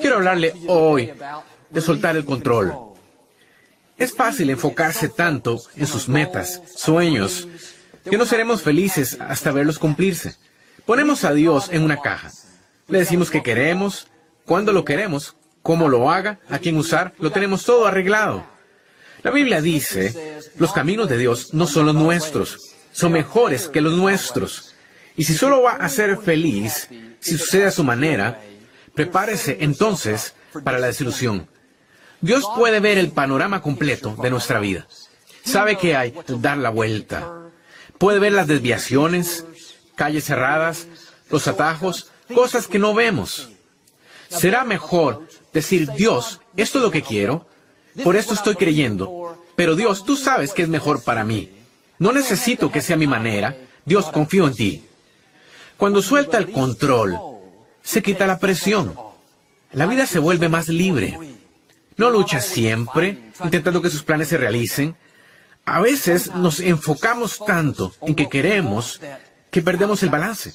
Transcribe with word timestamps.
Quiero 0.00 0.16
hablarle 0.16 0.52
hoy 0.66 1.12
de 1.70 1.80
soltar 1.80 2.16
el 2.16 2.24
control. 2.24 2.74
Es 3.96 4.14
fácil 4.14 4.50
enfocarse 4.50 5.08
tanto 5.08 5.60
en 5.74 5.86
sus 5.86 6.08
metas, 6.08 6.62
sueños, 6.74 7.48
que 8.08 8.18
no 8.18 8.26
seremos 8.26 8.62
felices 8.62 9.16
hasta 9.20 9.52
verlos 9.52 9.78
cumplirse. 9.78 10.36
Ponemos 10.84 11.24
a 11.24 11.32
Dios 11.32 11.68
en 11.70 11.82
una 11.82 12.00
caja. 12.00 12.30
Le 12.88 12.98
decimos 12.98 13.30
que 13.30 13.42
queremos, 13.42 14.08
cuándo 14.44 14.72
lo 14.72 14.84
queremos, 14.84 15.36
cómo 15.62 15.88
lo 15.88 16.10
haga, 16.10 16.38
a 16.48 16.58
quién 16.58 16.76
usar, 16.76 17.14
lo 17.18 17.32
tenemos 17.32 17.64
todo 17.64 17.86
arreglado. 17.86 18.44
La 19.22 19.30
Biblia 19.30 19.60
dice, 19.60 20.38
los 20.58 20.72
caminos 20.72 21.08
de 21.08 21.18
Dios 21.18 21.52
no 21.54 21.66
son 21.66 21.86
los 21.86 21.94
nuestros, 21.94 22.74
son 22.92 23.12
mejores 23.12 23.66
que 23.68 23.80
los 23.80 23.94
nuestros. 23.94 24.74
Y 25.16 25.24
si 25.24 25.34
solo 25.34 25.62
va 25.62 25.72
a 25.72 25.88
ser 25.88 26.18
feliz, 26.18 26.88
si 27.18 27.36
sucede 27.36 27.66
a 27.66 27.70
su 27.72 27.82
manera, 27.82 28.40
prepárese 28.96 29.58
entonces 29.60 30.34
para 30.64 30.80
la 30.80 30.88
desilusión. 30.88 31.46
Dios 32.20 32.44
puede 32.56 32.80
ver 32.80 32.98
el 32.98 33.12
panorama 33.12 33.60
completo 33.60 34.16
de 34.20 34.30
nuestra 34.30 34.58
vida. 34.58 34.88
Sabe 35.44 35.76
que 35.76 35.94
hay 35.94 36.14
dar 36.40 36.56
la 36.58 36.70
vuelta. 36.70 37.30
Puede 37.98 38.18
ver 38.18 38.32
las 38.32 38.48
desviaciones, 38.48 39.44
calles 39.94 40.24
cerradas, 40.24 40.88
los 41.30 41.46
atajos, 41.46 42.10
cosas 42.34 42.66
que 42.66 42.78
no 42.78 42.94
vemos. 42.94 43.50
Será 44.28 44.64
mejor 44.64 45.28
decir, 45.52 45.92
Dios, 45.92 46.40
esto 46.56 46.78
es 46.78 46.84
lo 46.84 46.90
que 46.90 47.02
quiero, 47.02 47.46
por 48.02 48.16
esto 48.16 48.34
estoy 48.34 48.56
creyendo, 48.56 49.38
pero 49.54 49.76
Dios, 49.76 50.04
tú 50.04 50.16
sabes 50.16 50.52
que 50.52 50.62
es 50.62 50.68
mejor 50.68 51.04
para 51.04 51.22
mí. 51.22 51.52
No 51.98 52.12
necesito 52.12 52.72
que 52.72 52.82
sea 52.82 52.96
mi 52.96 53.06
manera. 53.06 53.56
Dios, 53.84 54.06
confío 54.10 54.46
en 54.46 54.54
ti. 54.54 54.84
Cuando 55.76 56.02
suelta 56.02 56.38
el 56.38 56.50
control, 56.50 57.35
se 57.86 58.02
quita 58.02 58.26
la 58.26 58.40
presión. 58.40 58.94
La 59.70 59.86
vida 59.86 60.06
se 60.06 60.18
vuelve 60.18 60.48
más 60.48 60.68
libre. 60.68 61.16
No 61.96 62.10
lucha 62.10 62.40
siempre, 62.40 63.30
intentando 63.42 63.80
que 63.80 63.90
sus 63.90 64.02
planes 64.02 64.26
se 64.26 64.36
realicen. 64.36 64.96
A 65.64 65.80
veces 65.80 66.34
nos 66.34 66.58
enfocamos 66.58 67.38
tanto 67.46 67.94
en 68.02 68.16
que 68.16 68.28
queremos 68.28 69.00
que 69.52 69.62
perdemos 69.62 70.02
el 70.02 70.10
balance. 70.10 70.52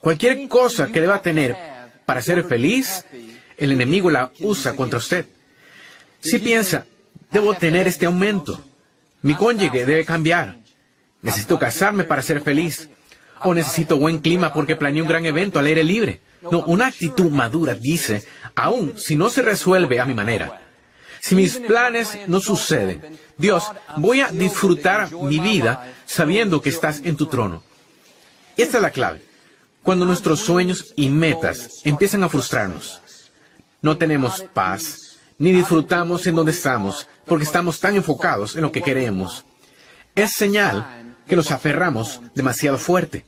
Cualquier 0.00 0.48
cosa 0.48 0.88
que 0.88 1.00
deba 1.00 1.22
tener 1.22 1.56
para 2.04 2.20
ser 2.20 2.44
feliz, 2.44 3.06
el 3.56 3.72
enemigo 3.72 4.10
la 4.10 4.30
usa 4.40 4.76
contra 4.76 4.98
usted. 4.98 5.26
Si 6.20 6.38
piensa, 6.38 6.84
debo 7.32 7.54
tener 7.54 7.88
este 7.88 8.04
aumento, 8.04 8.62
mi 9.22 9.34
cónyuge 9.34 9.86
debe 9.86 10.04
cambiar, 10.04 10.58
necesito 11.22 11.58
casarme 11.58 12.04
para 12.04 12.22
ser 12.22 12.42
feliz, 12.42 12.90
o 13.42 13.54
necesito 13.54 13.98
buen 13.98 14.18
clima 14.18 14.52
porque 14.52 14.76
planeé 14.76 15.02
un 15.02 15.08
gran 15.08 15.26
evento 15.26 15.58
al 15.58 15.66
aire 15.66 15.84
libre. 15.84 16.20
No, 16.50 16.60
una 16.66 16.86
actitud 16.86 17.30
madura 17.30 17.74
dice, 17.74 18.24
aún 18.54 18.94
si 18.96 19.16
no 19.16 19.28
se 19.30 19.42
resuelve 19.42 20.00
a 20.00 20.04
mi 20.04 20.14
manera, 20.14 20.60
si 21.20 21.34
mis 21.34 21.56
planes 21.56 22.16
no 22.28 22.40
suceden, 22.40 23.18
Dios, 23.36 23.64
voy 23.96 24.20
a 24.20 24.28
disfrutar 24.28 25.12
mi 25.12 25.40
vida 25.40 25.92
sabiendo 26.06 26.60
que 26.60 26.68
estás 26.68 27.00
en 27.04 27.16
tu 27.16 27.26
trono. 27.26 27.62
Esta 28.56 28.78
es 28.78 28.82
la 28.82 28.90
clave. 28.90 29.22
Cuando 29.82 30.04
nuestros 30.04 30.40
sueños 30.40 30.92
y 30.96 31.08
metas 31.08 31.80
empiezan 31.84 32.22
a 32.22 32.28
frustrarnos, 32.28 33.00
no 33.82 33.98
tenemos 33.98 34.44
paz, 34.52 35.18
ni 35.38 35.52
disfrutamos 35.52 36.26
en 36.26 36.34
donde 36.34 36.52
estamos, 36.52 37.08
porque 37.24 37.44
estamos 37.44 37.78
tan 37.80 37.96
enfocados 37.96 38.56
en 38.56 38.62
lo 38.62 38.72
que 38.72 38.82
queremos. 38.82 39.44
Es 40.14 40.32
señal 40.32 41.05
que 41.26 41.36
nos 41.36 41.50
aferramos 41.50 42.20
demasiado 42.34 42.78
fuerte. 42.78 43.24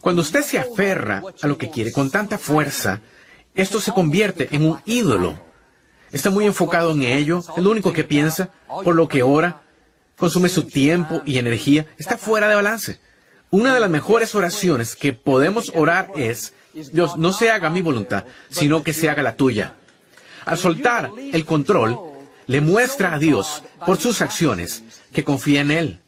Cuando 0.00 0.22
usted 0.22 0.42
se 0.42 0.58
aferra 0.58 1.22
a 1.42 1.46
lo 1.46 1.58
que 1.58 1.70
quiere 1.70 1.92
con 1.92 2.10
tanta 2.10 2.38
fuerza, 2.38 3.00
esto 3.54 3.80
se 3.80 3.92
convierte 3.92 4.48
en 4.52 4.64
un 4.64 4.80
ídolo 4.84 5.46
está 6.12 6.30
muy 6.30 6.46
enfocado 6.46 6.92
en 6.92 7.02
ello, 7.02 7.42
es 7.56 7.62
lo 7.62 7.70
único 7.70 7.92
que 7.92 8.04
piensa, 8.04 8.50
por 8.66 8.94
lo 8.94 9.08
que 9.08 9.22
ora, 9.22 9.62
consume 10.16 10.48
su 10.48 10.64
tiempo 10.64 11.22
y 11.24 11.38
energía, 11.38 11.86
está 11.98 12.16
fuera 12.16 12.48
de 12.48 12.54
balance. 12.54 13.00
Una 13.50 13.74
de 13.74 13.80
las 13.80 13.90
mejores 13.90 14.34
oraciones 14.34 14.96
que 14.96 15.12
podemos 15.12 15.72
orar 15.74 16.10
es, 16.16 16.54
Dios, 16.92 17.16
no 17.16 17.32
se 17.32 17.50
haga 17.50 17.70
mi 17.70 17.82
voluntad, 17.82 18.24
sino 18.50 18.82
que 18.82 18.92
se 18.92 19.08
haga 19.08 19.22
la 19.22 19.36
tuya. 19.36 19.74
Al 20.44 20.58
soltar 20.58 21.10
el 21.32 21.44
control, 21.44 21.98
le 22.46 22.60
muestra 22.60 23.14
a 23.14 23.18
Dios, 23.18 23.62
por 23.84 23.98
sus 23.98 24.20
acciones, 24.20 24.84
que 25.12 25.24
confía 25.24 25.60
en 25.60 25.70
Él. 25.70 26.00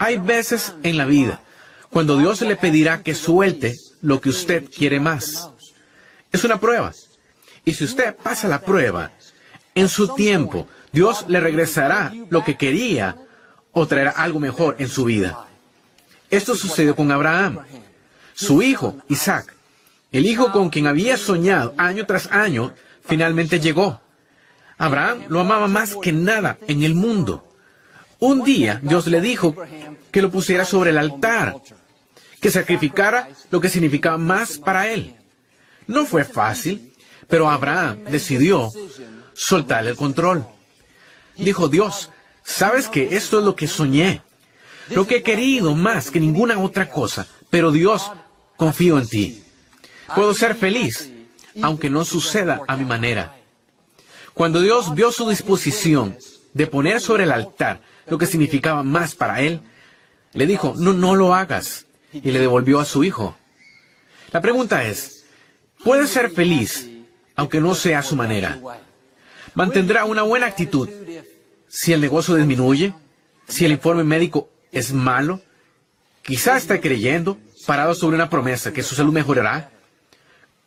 Hay 0.00 0.16
veces 0.16 0.74
en 0.82 0.96
la 0.96 1.04
vida 1.04 1.42
cuando 1.90 2.16
Dios 2.16 2.40
le 2.40 2.56
pedirá 2.56 3.02
que 3.02 3.14
suelte 3.14 3.78
lo 4.00 4.18
que 4.18 4.30
usted 4.30 4.70
quiere 4.74 4.98
más. 4.98 5.50
Es 6.32 6.42
una 6.42 6.58
prueba. 6.58 6.94
Y 7.66 7.74
si 7.74 7.84
usted 7.84 8.16
pasa 8.16 8.48
la 8.48 8.62
prueba, 8.62 9.12
en 9.74 9.90
su 9.90 10.14
tiempo, 10.14 10.66
Dios 10.90 11.26
le 11.28 11.38
regresará 11.38 12.14
lo 12.30 12.42
que 12.42 12.56
quería 12.56 13.14
o 13.72 13.86
traerá 13.86 14.12
algo 14.12 14.40
mejor 14.40 14.76
en 14.78 14.88
su 14.88 15.04
vida. 15.04 15.46
Esto 16.30 16.54
sucedió 16.54 16.96
con 16.96 17.12
Abraham. 17.12 17.58
Su 18.32 18.62
hijo, 18.62 18.96
Isaac, 19.08 19.54
el 20.12 20.24
hijo 20.24 20.50
con 20.50 20.70
quien 20.70 20.86
había 20.86 21.18
soñado 21.18 21.74
año 21.76 22.06
tras 22.06 22.26
año, 22.32 22.72
finalmente 23.04 23.60
llegó. 23.60 24.00
Abraham 24.78 25.24
lo 25.28 25.40
amaba 25.40 25.68
más 25.68 25.94
que 26.00 26.10
nada 26.10 26.56
en 26.68 26.84
el 26.84 26.94
mundo. 26.94 27.49
Un 28.20 28.44
día 28.44 28.80
Dios 28.82 29.06
le 29.06 29.20
dijo 29.20 29.56
que 30.10 30.20
lo 30.20 30.30
pusiera 30.30 30.66
sobre 30.66 30.90
el 30.90 30.98
altar, 30.98 31.56
que 32.40 32.50
sacrificara 32.50 33.30
lo 33.50 33.60
que 33.60 33.70
significaba 33.70 34.18
más 34.18 34.58
para 34.58 34.88
él. 34.88 35.16
No 35.86 36.04
fue 36.04 36.24
fácil, 36.24 36.92
pero 37.28 37.48
Abraham 37.48 38.04
decidió 38.10 38.70
soltar 39.32 39.86
el 39.86 39.96
control. 39.96 40.46
Dijo 41.36 41.68
Dios, 41.68 42.10
sabes 42.44 42.88
que 42.88 43.16
esto 43.16 43.38
es 43.38 43.44
lo 43.44 43.56
que 43.56 43.66
soñé, 43.66 44.20
lo 44.90 45.06
que 45.06 45.16
he 45.16 45.22
querido 45.22 45.74
más 45.74 46.10
que 46.10 46.20
ninguna 46.20 46.58
otra 46.58 46.90
cosa, 46.90 47.26
pero 47.48 47.72
Dios, 47.72 48.12
confío 48.56 48.98
en 48.98 49.08
ti. 49.08 49.42
Puedo 50.14 50.34
ser 50.34 50.54
feliz, 50.56 51.10
aunque 51.62 51.88
no 51.88 52.04
suceda 52.04 52.60
a 52.68 52.76
mi 52.76 52.84
manera. 52.84 53.34
Cuando 54.34 54.60
Dios 54.60 54.94
vio 54.94 55.10
su 55.10 55.28
disposición 55.28 56.18
de 56.54 56.66
poner 56.66 57.00
sobre 57.00 57.24
el 57.24 57.32
altar 57.32 57.80
lo 58.06 58.18
que 58.18 58.26
significaba 58.26 58.82
más 58.82 59.14
para 59.14 59.40
él, 59.40 59.60
le 60.32 60.46
dijo, 60.46 60.74
no, 60.76 60.92
no 60.92 61.14
lo 61.14 61.34
hagas, 61.34 61.86
y 62.12 62.30
le 62.30 62.38
devolvió 62.38 62.80
a 62.80 62.84
su 62.84 63.04
hijo. 63.04 63.36
La 64.32 64.40
pregunta 64.40 64.84
es, 64.84 65.24
¿puedes 65.84 66.10
ser 66.10 66.30
feliz 66.30 66.90
aunque 67.40 67.58
no 67.58 67.74
sea 67.74 68.02
su 68.02 68.16
manera. 68.16 68.58
Mantendrá 69.54 70.04
una 70.04 70.20
buena 70.20 70.44
actitud 70.44 70.90
si 71.68 71.94
el 71.94 72.02
negocio 72.02 72.34
disminuye, 72.34 72.92
si 73.48 73.64
el 73.64 73.72
informe 73.72 74.04
médico 74.04 74.50
es 74.72 74.92
malo, 74.92 75.40
quizá 76.20 76.58
está 76.58 76.82
creyendo, 76.82 77.38
parado 77.64 77.94
sobre 77.94 78.16
una 78.16 78.28
promesa, 78.28 78.74
que 78.74 78.82
su 78.82 78.94
salud 78.94 79.14
mejorará. 79.14 79.70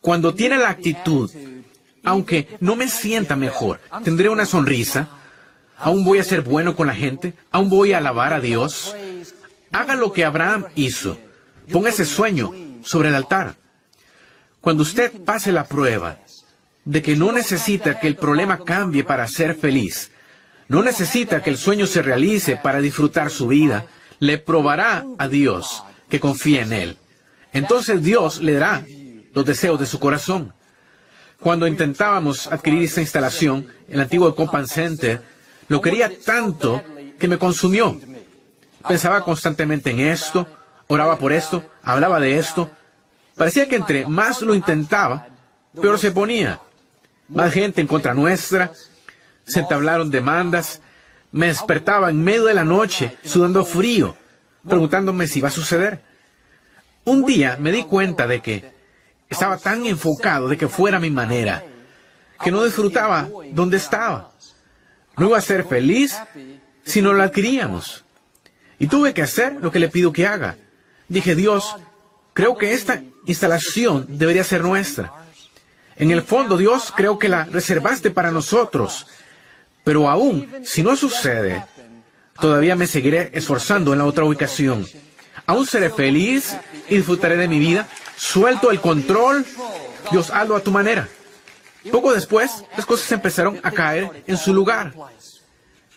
Cuando 0.00 0.34
tiene 0.34 0.58
la 0.58 0.70
actitud, 0.70 1.30
aunque 2.02 2.48
no 2.58 2.74
me 2.74 2.88
sienta 2.88 3.36
mejor, 3.36 3.80
tendré 4.02 4.28
una 4.28 4.44
sonrisa, 4.44 5.08
aún 5.78 6.04
voy 6.04 6.18
a 6.18 6.24
ser 6.24 6.42
bueno 6.42 6.76
con 6.76 6.86
la 6.86 6.94
gente, 6.94 7.34
aún 7.50 7.68
voy 7.68 7.92
a 7.92 7.98
alabar 7.98 8.32
a 8.32 8.40
Dios. 8.40 8.94
Haga 9.72 9.94
lo 9.94 10.12
que 10.12 10.24
Abraham 10.24 10.66
hizo. 10.74 11.18
Ponga 11.70 11.90
ese 11.90 12.04
sueño 12.04 12.52
sobre 12.82 13.08
el 13.08 13.14
altar. 13.14 13.56
Cuando 14.60 14.82
usted 14.82 15.12
pase 15.24 15.52
la 15.52 15.64
prueba, 15.64 16.18
de 16.84 17.02
que 17.02 17.16
no 17.16 17.32
necesita 17.32 17.98
que 17.98 18.06
el 18.06 18.16
problema 18.16 18.64
cambie 18.64 19.04
para 19.04 19.26
ser 19.26 19.54
feliz. 19.54 20.10
No 20.68 20.82
necesita 20.82 21.42
que 21.42 21.50
el 21.50 21.58
sueño 21.58 21.86
se 21.86 22.02
realice 22.02 22.56
para 22.56 22.80
disfrutar 22.80 23.30
su 23.30 23.48
vida. 23.48 23.86
Le 24.18 24.38
probará 24.38 25.04
a 25.18 25.28
Dios 25.28 25.82
que 26.08 26.20
confía 26.20 26.62
en 26.62 26.72
Él. 26.72 26.98
Entonces 27.52 28.02
Dios 28.02 28.40
le 28.40 28.54
dará 28.54 28.84
los 29.32 29.44
deseos 29.44 29.80
de 29.80 29.86
su 29.86 29.98
corazón. 29.98 30.52
Cuando 31.40 31.66
intentábamos 31.66 32.46
adquirir 32.46 32.84
esta 32.84 33.00
instalación, 33.00 33.66
el 33.88 34.00
antiguo 34.00 34.34
Compan 34.34 34.66
Center, 34.66 35.22
lo 35.68 35.80
quería 35.80 36.10
tanto 36.24 36.82
que 37.18 37.28
me 37.28 37.38
consumió. 37.38 37.98
Pensaba 38.86 39.22
constantemente 39.22 39.90
en 39.90 40.00
esto, 40.00 40.46
oraba 40.88 41.18
por 41.18 41.32
esto, 41.32 41.64
hablaba 41.82 42.20
de 42.20 42.38
esto. 42.38 42.70
Parecía 43.36 43.68
que 43.68 43.76
entre 43.76 44.06
más 44.06 44.42
lo 44.42 44.54
intentaba, 44.54 45.26
peor 45.80 45.98
se 45.98 46.12
ponía 46.12 46.60
más 47.28 47.52
gente 47.52 47.80
en 47.80 47.86
contra 47.86 48.14
nuestra, 48.14 48.72
se 49.44 49.60
entablaron 49.60 50.10
demandas, 50.10 50.80
me 51.32 51.46
despertaba 51.46 52.10
en 52.10 52.22
medio 52.22 52.44
de 52.44 52.54
la 52.54 52.64
noche, 52.64 53.16
sudando 53.24 53.64
frío, 53.64 54.16
preguntándome 54.66 55.26
si 55.26 55.40
iba 55.40 55.48
a 55.48 55.52
suceder. 55.52 56.02
Un 57.04 57.24
día 57.24 57.56
me 57.58 57.72
di 57.72 57.84
cuenta 57.84 58.26
de 58.26 58.40
que 58.40 58.72
estaba 59.28 59.58
tan 59.58 59.84
enfocado 59.86 60.48
de 60.48 60.56
que 60.56 60.68
fuera 60.68 61.00
mi 61.00 61.10
manera, 61.10 61.64
que 62.42 62.50
no 62.50 62.62
disfrutaba 62.64 63.28
donde 63.50 63.78
estaba. 63.78 64.30
No 65.16 65.28
iba 65.28 65.38
a 65.38 65.42
ser 65.42 65.64
feliz 65.64 66.16
si 66.84 67.02
no 67.02 67.12
lo 67.12 67.22
adquiríamos. 67.22 68.04
Y 68.78 68.86
tuve 68.88 69.14
que 69.14 69.22
hacer 69.22 69.54
lo 69.60 69.70
que 69.70 69.78
le 69.78 69.88
pido 69.88 70.12
que 70.12 70.26
haga. 70.26 70.56
Dije, 71.08 71.34
Dios, 71.34 71.76
creo 72.32 72.56
que 72.56 72.72
esta 72.72 73.02
instalación 73.26 74.06
debería 74.08 74.44
ser 74.44 74.62
nuestra. 74.62 75.12
En 75.96 76.10
el 76.10 76.22
fondo, 76.22 76.56
Dios 76.56 76.92
creo 76.94 77.18
que 77.18 77.28
la 77.28 77.44
reservaste 77.44 78.10
para 78.10 78.30
nosotros. 78.30 79.06
Pero 79.84 80.08
aún, 80.08 80.48
si 80.64 80.82
no 80.82 80.96
sucede, 80.96 81.64
todavía 82.40 82.74
me 82.74 82.86
seguiré 82.86 83.30
esforzando 83.34 83.92
en 83.92 84.00
la 84.00 84.06
otra 84.06 84.24
ubicación. 84.24 84.86
Aún 85.46 85.66
seré 85.66 85.90
feliz 85.90 86.56
y 86.88 86.96
disfrutaré 86.96 87.36
de 87.36 87.48
mi 87.48 87.58
vida. 87.58 87.86
Suelto 88.16 88.70
el 88.70 88.80
control. 88.80 89.44
Dios, 90.10 90.30
hazlo 90.30 90.56
a 90.56 90.60
tu 90.60 90.70
manera. 90.70 91.08
Poco 91.90 92.12
después, 92.12 92.64
las 92.76 92.86
cosas 92.86 93.10
empezaron 93.12 93.60
a 93.62 93.70
caer 93.70 94.24
en 94.26 94.36
su 94.36 94.54
lugar. 94.54 94.94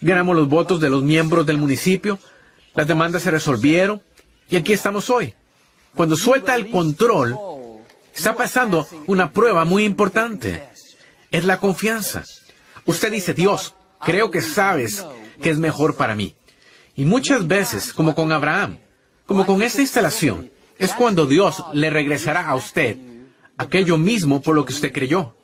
Ganamos 0.01 0.35
los 0.35 0.49
votos 0.49 0.79
de 0.79 0.89
los 0.89 1.03
miembros 1.03 1.45
del 1.45 1.57
municipio, 1.57 2.19
las 2.75 2.87
demandas 2.87 3.23
se 3.23 3.31
resolvieron 3.31 4.01
y 4.49 4.55
aquí 4.55 4.73
estamos 4.73 5.09
hoy. 5.09 5.33
Cuando 5.95 6.15
suelta 6.15 6.55
el 6.55 6.69
control, 6.69 7.37
está 8.13 8.35
pasando 8.35 8.87
una 9.07 9.31
prueba 9.31 9.65
muy 9.65 9.83
importante. 9.83 10.63
Es 11.31 11.45
la 11.45 11.59
confianza. 11.59 12.23
Usted 12.85 13.11
dice, 13.11 13.33
Dios, 13.33 13.73
creo 14.05 14.29
que 14.29 14.41
sabes 14.41 15.05
que 15.41 15.49
es 15.49 15.57
mejor 15.57 15.95
para 15.95 16.15
mí. 16.15 16.35
Y 16.95 17.05
muchas 17.05 17.47
veces, 17.47 17.93
como 17.93 18.13
con 18.15 18.31
Abraham, 18.31 18.77
como 19.25 19.45
con 19.45 19.61
esta 19.61 19.81
instalación, 19.81 20.51
es 20.77 20.93
cuando 20.93 21.25
Dios 21.25 21.63
le 21.73 21.89
regresará 21.89 22.47
a 22.47 22.55
usted 22.55 22.97
aquello 23.57 23.97
mismo 23.97 24.41
por 24.41 24.55
lo 24.55 24.65
que 24.65 24.73
usted 24.73 24.91
creyó. 24.91 25.36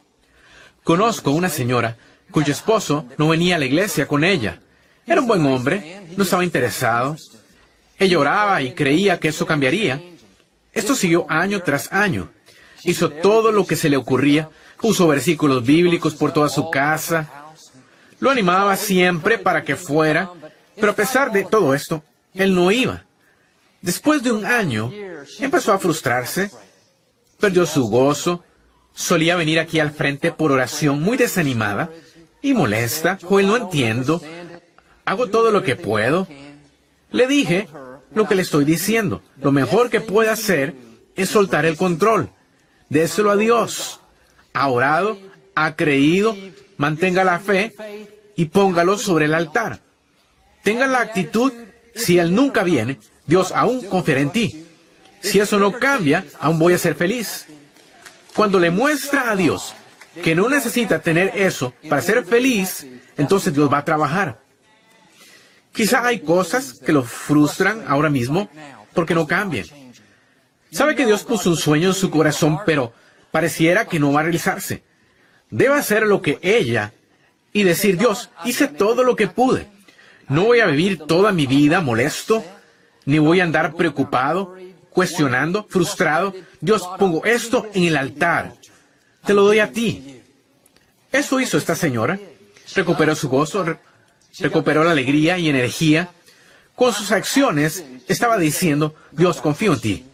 Conozco 0.83 1.31
una 1.31 1.49
señora 1.49 1.97
cuyo 2.31 2.51
esposo 2.51 3.05
no 3.17 3.29
venía 3.29 3.55
a 3.55 3.59
la 3.59 3.65
iglesia 3.65 4.07
con 4.07 4.23
ella. 4.23 4.59
Era 5.05 5.21
un 5.21 5.27
buen 5.27 5.45
hombre, 5.45 6.01
no 6.17 6.23
estaba 6.23 6.43
interesado. 6.43 7.15
Ella 7.97 8.19
oraba 8.19 8.61
y 8.61 8.73
creía 8.73 9.19
que 9.19 9.29
eso 9.29 9.45
cambiaría. 9.45 10.01
Esto 10.73 10.95
siguió 10.95 11.25
año 11.29 11.61
tras 11.61 11.91
año. 11.93 12.31
Hizo 12.83 13.09
todo 13.09 13.51
lo 13.51 13.65
que 13.65 13.75
se 13.75 13.89
le 13.89 13.95
ocurría, 13.95 14.49
puso 14.81 15.07
versículos 15.07 15.63
bíblicos 15.63 16.15
por 16.15 16.33
toda 16.33 16.49
su 16.49 16.69
casa. 16.69 17.29
Lo 18.19 18.29
animaba 18.29 18.75
siempre 18.75 19.37
para 19.37 19.63
que 19.63 19.75
fuera, 19.75 20.31
pero 20.75 20.91
a 20.91 20.95
pesar 20.95 21.31
de 21.31 21.45
todo 21.45 21.73
esto, 21.73 22.03
él 22.33 22.53
no 22.55 22.71
iba. 22.71 23.05
Después 23.81 24.23
de 24.23 24.31
un 24.31 24.45
año, 24.45 24.91
empezó 25.39 25.71
a 25.71 25.79
frustrarse, 25.79 26.49
perdió 27.39 27.65
su 27.65 27.87
gozo, 27.87 28.43
solía 28.93 29.35
venir 29.35 29.59
aquí 29.59 29.79
al 29.79 29.91
frente 29.91 30.31
por 30.31 30.51
oración 30.51 31.01
muy 31.01 31.17
desanimada 31.17 31.89
y 32.41 32.53
molesta. 32.53 33.17
Joel, 33.21 33.47
no 33.47 33.57
entiendo. 33.57 34.21
Hago 35.05 35.27
todo 35.27 35.51
lo 35.51 35.63
que 35.63 35.75
puedo. 35.75 36.27
Le 37.11 37.27
dije 37.27 37.67
lo 38.13 38.27
que 38.27 38.35
le 38.35 38.41
estoy 38.41 38.65
diciendo. 38.65 39.21
Lo 39.41 39.51
mejor 39.51 39.89
que 39.89 40.01
puede 40.01 40.29
hacer 40.29 40.75
es 41.15 41.29
soltar 41.29 41.65
el 41.65 41.77
control. 41.77 42.29
Déselo 42.89 43.31
a 43.31 43.37
Dios. 43.37 43.99
Ha 44.53 44.67
orado, 44.67 45.17
ha 45.55 45.75
creído, 45.75 46.35
mantenga 46.77 47.23
la 47.23 47.39
fe 47.39 47.73
y 48.35 48.45
póngalo 48.45 48.97
sobre 48.97 49.25
el 49.25 49.33
altar. 49.33 49.79
Tenga 50.63 50.87
la 50.87 51.01
actitud, 51.01 51.51
si 51.95 52.19
Él 52.19 52.33
nunca 52.33 52.63
viene, 52.63 52.99
Dios 53.25 53.51
aún 53.51 53.81
confiará 53.85 54.21
en 54.21 54.31
ti. 54.31 54.65
Si 55.21 55.39
eso 55.39 55.57
no 55.57 55.71
cambia, 55.71 56.25
aún 56.39 56.59
voy 56.59 56.73
a 56.73 56.77
ser 56.77 56.95
feliz. 56.95 57.47
Cuando 58.35 58.59
le 58.59 58.71
muestra 58.71 59.31
a 59.31 59.35
Dios 59.35 59.73
que 60.23 60.35
no 60.35 60.49
necesita 60.49 60.99
tener 60.99 61.31
eso 61.35 61.73
para 61.89 62.01
ser 62.01 62.23
feliz, 62.25 62.85
entonces 63.17 63.53
Dios 63.53 63.71
va 63.71 63.79
a 63.79 63.85
trabajar. 63.85 64.39
Quizá 65.71 66.05
hay 66.05 66.19
cosas 66.19 66.73
que 66.73 66.93
lo 66.93 67.03
frustran 67.03 67.83
ahora 67.87 68.09
mismo 68.09 68.49
porque 68.93 69.15
no 69.15 69.27
cambian. 69.27 69.65
Sabe 70.71 70.95
que 70.95 71.05
Dios 71.05 71.23
puso 71.23 71.49
un 71.49 71.57
sueño 71.57 71.89
en 71.89 71.93
su 71.93 72.09
corazón, 72.09 72.59
pero 72.65 72.93
pareciera 73.31 73.85
que 73.85 73.99
no 73.99 74.11
va 74.11 74.21
a 74.21 74.23
realizarse. 74.23 74.83
Debe 75.49 75.75
hacer 75.75 76.03
lo 76.03 76.21
que 76.21 76.39
ella 76.41 76.93
y 77.51 77.63
decir, 77.63 77.97
Dios, 77.97 78.31
hice 78.45 78.67
todo 78.67 79.03
lo 79.03 79.15
que 79.15 79.27
pude. 79.27 79.67
No 80.27 80.45
voy 80.45 80.61
a 80.61 80.67
vivir 80.67 80.99
toda 80.99 81.31
mi 81.31 81.45
vida 81.45 81.81
molesto, 81.81 82.43
ni 83.05 83.19
voy 83.19 83.39
a 83.39 83.43
andar 83.43 83.75
preocupado, 83.75 84.55
cuestionando, 84.93 85.65
frustrado. 85.69 86.33
Dios, 86.61 86.87
pongo 86.97 87.25
esto 87.25 87.67
en 87.73 87.83
el 87.83 87.97
altar. 87.97 88.53
Te 89.25 89.33
lo 89.33 89.43
doy 89.43 89.59
a 89.59 89.71
ti. 89.71 90.21
Eso 91.11 91.39
hizo 91.39 91.57
esta 91.57 91.75
señora. 91.75 92.19
Recuperó 92.75 93.15
su 93.15 93.29
gozo, 93.29 93.65
recuperó 94.39 94.83
la 94.83 94.91
alegría 94.91 95.37
y 95.37 95.49
energía. 95.49 96.09
Con 96.75 96.93
sus 96.93 97.11
acciones 97.11 97.83
estaba 98.07 98.37
diciendo, 98.37 98.95
Dios, 99.11 99.41
confío 99.41 99.73
en 99.73 99.79
ti. 99.79 100.05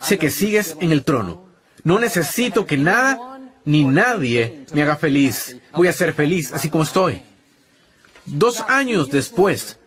Sé 0.00 0.18
que 0.18 0.30
sigues 0.30 0.76
en 0.80 0.90
el 0.92 1.04
trono. 1.04 1.46
No 1.84 1.98
necesito 1.98 2.66
que 2.66 2.76
nada 2.76 3.40
ni 3.64 3.84
nadie 3.84 4.64
me 4.72 4.82
haga 4.82 4.96
feliz. 4.96 5.56
Voy 5.72 5.88
a 5.88 5.92
ser 5.92 6.12
feliz 6.12 6.52
así 6.52 6.70
como 6.70 6.84
estoy. 6.84 7.22
Dos 8.24 8.60
años 8.68 9.10
después, 9.10 9.78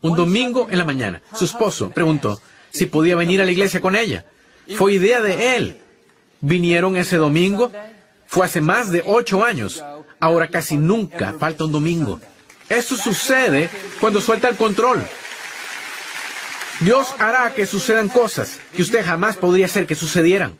un 0.00 0.16
domingo 0.16 0.68
en 0.70 0.78
la 0.78 0.84
mañana, 0.84 1.22
su 1.34 1.44
esposo 1.44 1.90
preguntó 1.90 2.40
si 2.72 2.86
podía 2.86 3.16
venir 3.16 3.40
a 3.40 3.44
la 3.44 3.52
iglesia 3.52 3.80
con 3.80 3.96
ella. 3.96 4.24
Fue 4.76 4.94
idea 4.94 5.20
de 5.20 5.56
él. 5.56 5.80
Vinieron 6.40 6.96
ese 6.96 7.16
domingo. 7.16 7.70
Fue 8.26 8.46
hace 8.46 8.60
más 8.60 8.90
de 8.90 9.02
ocho 9.04 9.44
años. 9.44 9.84
Ahora 10.18 10.48
casi 10.48 10.76
nunca 10.76 11.34
falta 11.38 11.64
un 11.64 11.72
domingo. 11.72 12.20
Eso 12.68 12.96
sucede 12.96 13.68
cuando 14.00 14.20
suelta 14.20 14.48
el 14.48 14.56
control. 14.56 15.02
Dios 16.80 17.14
hará 17.18 17.54
que 17.54 17.66
sucedan 17.66 18.08
cosas 18.08 18.58
que 18.74 18.82
usted 18.82 19.04
jamás 19.04 19.36
podría 19.36 19.66
hacer 19.66 19.86
que 19.86 19.94
sucedieran. 19.94 20.58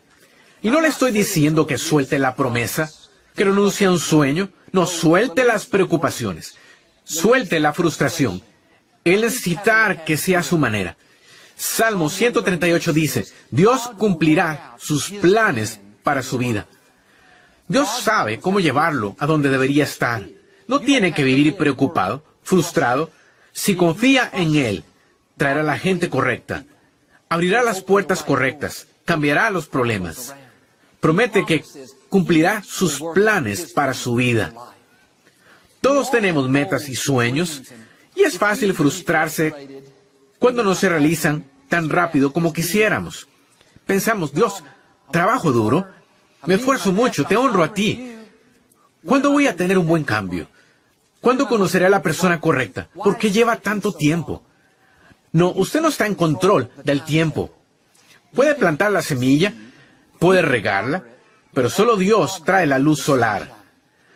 Y 0.61 0.69
no 0.69 0.79
le 0.79 0.87
estoy 0.87 1.11
diciendo 1.11 1.67
que 1.67 1.77
suelte 1.77 2.19
la 2.19 2.35
promesa, 2.35 2.89
que 3.35 3.43
renuncie 3.43 3.87
a 3.87 3.91
un 3.91 3.99
sueño. 3.99 4.49
No, 4.71 4.85
suelte 4.85 5.43
las 5.43 5.65
preocupaciones. 5.65 6.55
Suelte 7.03 7.59
la 7.59 7.73
frustración. 7.73 8.41
Él 9.03 9.21
necesitar 9.21 10.05
que 10.05 10.15
sea 10.15 10.43
su 10.43 10.57
manera. 10.57 10.95
Salmo 11.55 12.09
138 12.09 12.93
dice, 12.93 13.25
Dios 13.51 13.91
cumplirá 13.97 14.75
sus 14.79 15.09
planes 15.09 15.79
para 16.03 16.21
su 16.21 16.37
vida. 16.37 16.67
Dios 17.67 17.87
sabe 18.01 18.39
cómo 18.39 18.59
llevarlo 18.59 19.15
a 19.19 19.25
donde 19.25 19.49
debería 19.49 19.83
estar. 19.85 20.27
No 20.67 20.79
tiene 20.79 21.13
que 21.13 21.23
vivir 21.23 21.55
preocupado, 21.55 22.23
frustrado. 22.43 23.11
Si 23.51 23.75
confía 23.75 24.29
en 24.33 24.55
Él, 24.55 24.83
traerá 25.37 25.63
la 25.63 25.77
gente 25.77 26.09
correcta, 26.09 26.65
abrirá 27.29 27.63
las 27.63 27.81
puertas 27.81 28.23
correctas, 28.23 28.87
cambiará 29.05 29.49
los 29.49 29.67
problemas. 29.67 30.35
Promete 30.99 31.45
que 31.45 31.63
cumplirá 32.09 32.63
sus 32.63 33.01
planes 33.13 33.71
para 33.73 33.93
su 33.93 34.15
vida. 34.15 34.53
Todos 35.81 36.11
tenemos 36.11 36.49
metas 36.49 36.87
y 36.87 36.95
sueños 36.95 37.61
y 38.15 38.21
es 38.21 38.37
fácil 38.37 38.73
frustrarse 38.73 39.72
cuando 40.43 40.61
no 40.61 40.75
se 40.75 40.89
realizan 40.89 41.45
tan 41.69 41.89
rápido 41.89 42.33
como 42.33 42.51
quisiéramos. 42.51 43.29
Pensamos, 43.85 44.33
Dios, 44.33 44.61
trabajo 45.09 45.53
duro, 45.53 45.87
me 46.45 46.55
esfuerzo 46.55 46.91
mucho, 46.91 47.23
te 47.23 47.37
honro 47.37 47.63
a 47.63 47.73
ti. 47.73 48.17
¿Cuándo 49.05 49.31
voy 49.31 49.47
a 49.47 49.55
tener 49.55 49.77
un 49.77 49.87
buen 49.87 50.03
cambio? 50.03 50.49
¿Cuándo 51.21 51.47
conoceré 51.47 51.85
a 51.85 51.89
la 51.89 52.01
persona 52.01 52.41
correcta? 52.41 52.89
¿Por 52.93 53.17
qué 53.17 53.31
lleva 53.31 53.55
tanto 53.55 53.93
tiempo? 53.93 54.43
No, 55.31 55.49
usted 55.51 55.79
no 55.79 55.87
está 55.87 56.07
en 56.07 56.15
control 56.15 56.69
del 56.83 57.05
tiempo. 57.05 57.49
Puede 58.33 58.53
plantar 58.53 58.91
la 58.91 59.01
semilla, 59.01 59.53
puede 60.19 60.41
regarla, 60.41 61.05
pero 61.53 61.69
solo 61.69 61.95
Dios 61.95 62.43
trae 62.43 62.67
la 62.67 62.79
luz 62.79 62.99
solar. 62.99 63.49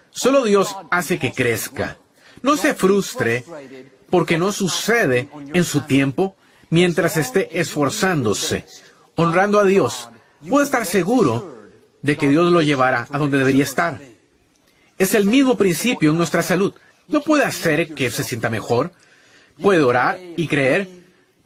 Solo 0.09 0.43
Dios 0.43 0.75
hace 0.91 1.19
que 1.19 1.31
crezca. 1.31 1.95
No 2.41 2.57
se 2.57 2.73
frustre 2.73 3.45
porque 4.09 4.37
no 4.37 4.51
sucede 4.51 5.29
en 5.53 5.63
su 5.63 5.81
tiempo 5.81 6.35
mientras 6.69 7.17
esté 7.17 7.59
esforzándose, 7.59 8.65
honrando 9.15 9.59
a 9.59 9.65
Dios. 9.65 10.09
Puede 10.47 10.65
estar 10.65 10.85
seguro 10.85 11.57
de 12.01 12.17
que 12.17 12.29
Dios 12.29 12.51
lo 12.51 12.61
llevará 12.61 13.07
a 13.11 13.17
donde 13.17 13.37
debería 13.37 13.63
estar. 13.63 13.99
Es 14.97 15.13
el 15.13 15.25
mismo 15.25 15.57
principio 15.57 16.11
en 16.11 16.17
nuestra 16.17 16.41
salud. 16.41 16.73
No 17.07 17.21
puede 17.21 17.43
hacer 17.43 17.93
que 17.93 18.11
se 18.11 18.23
sienta 18.23 18.49
mejor. 18.49 18.91
Puede 19.61 19.81
orar 19.81 20.19
y 20.35 20.47
creer. 20.47 20.87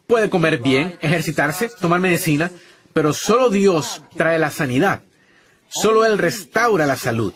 Puede 0.07 0.29
comer 0.29 0.57
bien, 0.57 0.97
ejercitarse, 1.01 1.69
tomar 1.69 1.99
medicina. 1.99 2.51
Pero 2.93 3.13
solo 3.13 3.49
Dios 3.49 4.01
trae 4.17 4.39
la 4.39 4.51
sanidad. 4.51 5.01
Solo 5.69 6.05
Él 6.05 6.17
restaura 6.17 6.85
la 6.85 6.97
salud. 6.97 7.33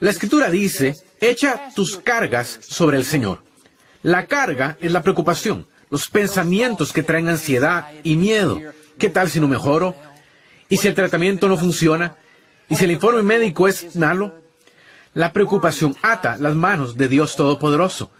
La 0.00 0.10
escritura 0.10 0.48
dice, 0.48 0.94
echa 1.20 1.70
tus 1.74 1.98
cargas 1.98 2.58
sobre 2.62 2.96
el 2.96 3.04
Señor. 3.04 3.47
La 4.02 4.26
carga 4.26 4.76
es 4.80 4.92
la 4.92 5.02
preocupación, 5.02 5.66
los 5.90 6.08
pensamientos 6.08 6.92
que 6.92 7.02
traen 7.02 7.28
ansiedad 7.28 7.88
y 8.04 8.16
miedo. 8.16 8.60
¿Qué 8.98 9.08
tal 9.08 9.28
si 9.28 9.40
no 9.40 9.48
mejoro? 9.48 9.94
¿Y 10.68 10.76
si 10.76 10.88
el 10.88 10.94
tratamiento 10.94 11.48
no 11.48 11.56
funciona? 11.56 12.16
¿Y 12.68 12.76
si 12.76 12.84
el 12.84 12.92
informe 12.92 13.22
médico 13.22 13.66
es 13.66 13.96
malo? 13.96 14.34
La 15.14 15.32
preocupación 15.32 15.96
ata 16.02 16.36
las 16.36 16.54
manos 16.54 16.96
de 16.96 17.08
Dios 17.08 17.34
Todopoderoso. 17.34 18.10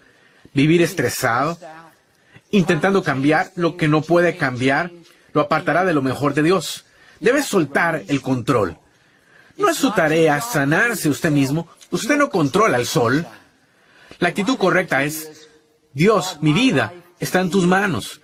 Vivir 0.54 0.82
estresado, 0.82 1.58
intentando 2.50 3.02
cambiar 3.02 3.52
lo 3.54 3.76
que 3.76 3.87
no 3.87 4.02
puede 4.02 4.37
cambiar, 4.37 4.90
lo 5.32 5.42
apartará 5.42 5.85
de 5.85 5.92
lo 5.92 6.02
mejor 6.02 6.35
de 6.35 6.42
Dios. 6.42 6.87
Debes 7.20 7.44
soltar 7.47 8.02
el 8.08 8.20
control. 8.20 8.78
No 9.56 9.68
es 9.68 9.76
su 9.76 9.92
tarea 9.92 10.40
sanarse 10.40 11.08
usted 11.08 11.30
mismo. 11.30 11.68
Usted 11.90 12.16
no 12.16 12.30
controla 12.30 12.78
el 12.78 12.87
sol. 12.87 13.26
La 14.18 14.28
actitud 14.28 14.56
correcta 14.56 15.04
es, 15.04 15.38
Dios, 15.98 16.38
mi 16.40 16.52
vida 16.52 16.94
está 17.18 17.40
en 17.40 17.50
tus 17.50 17.66
manos. 17.66 18.20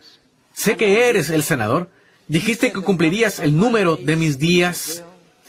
Sé 0.52 0.76
que 0.76 1.08
eres 1.08 1.28
el 1.30 1.42
sanador. 1.42 1.90
Dijiste 2.28 2.70
que 2.70 2.80
cumplirías 2.80 3.40
el 3.40 3.56
número 3.56 3.96
de 3.96 4.14
mis 4.14 4.38
días. 4.38 5.02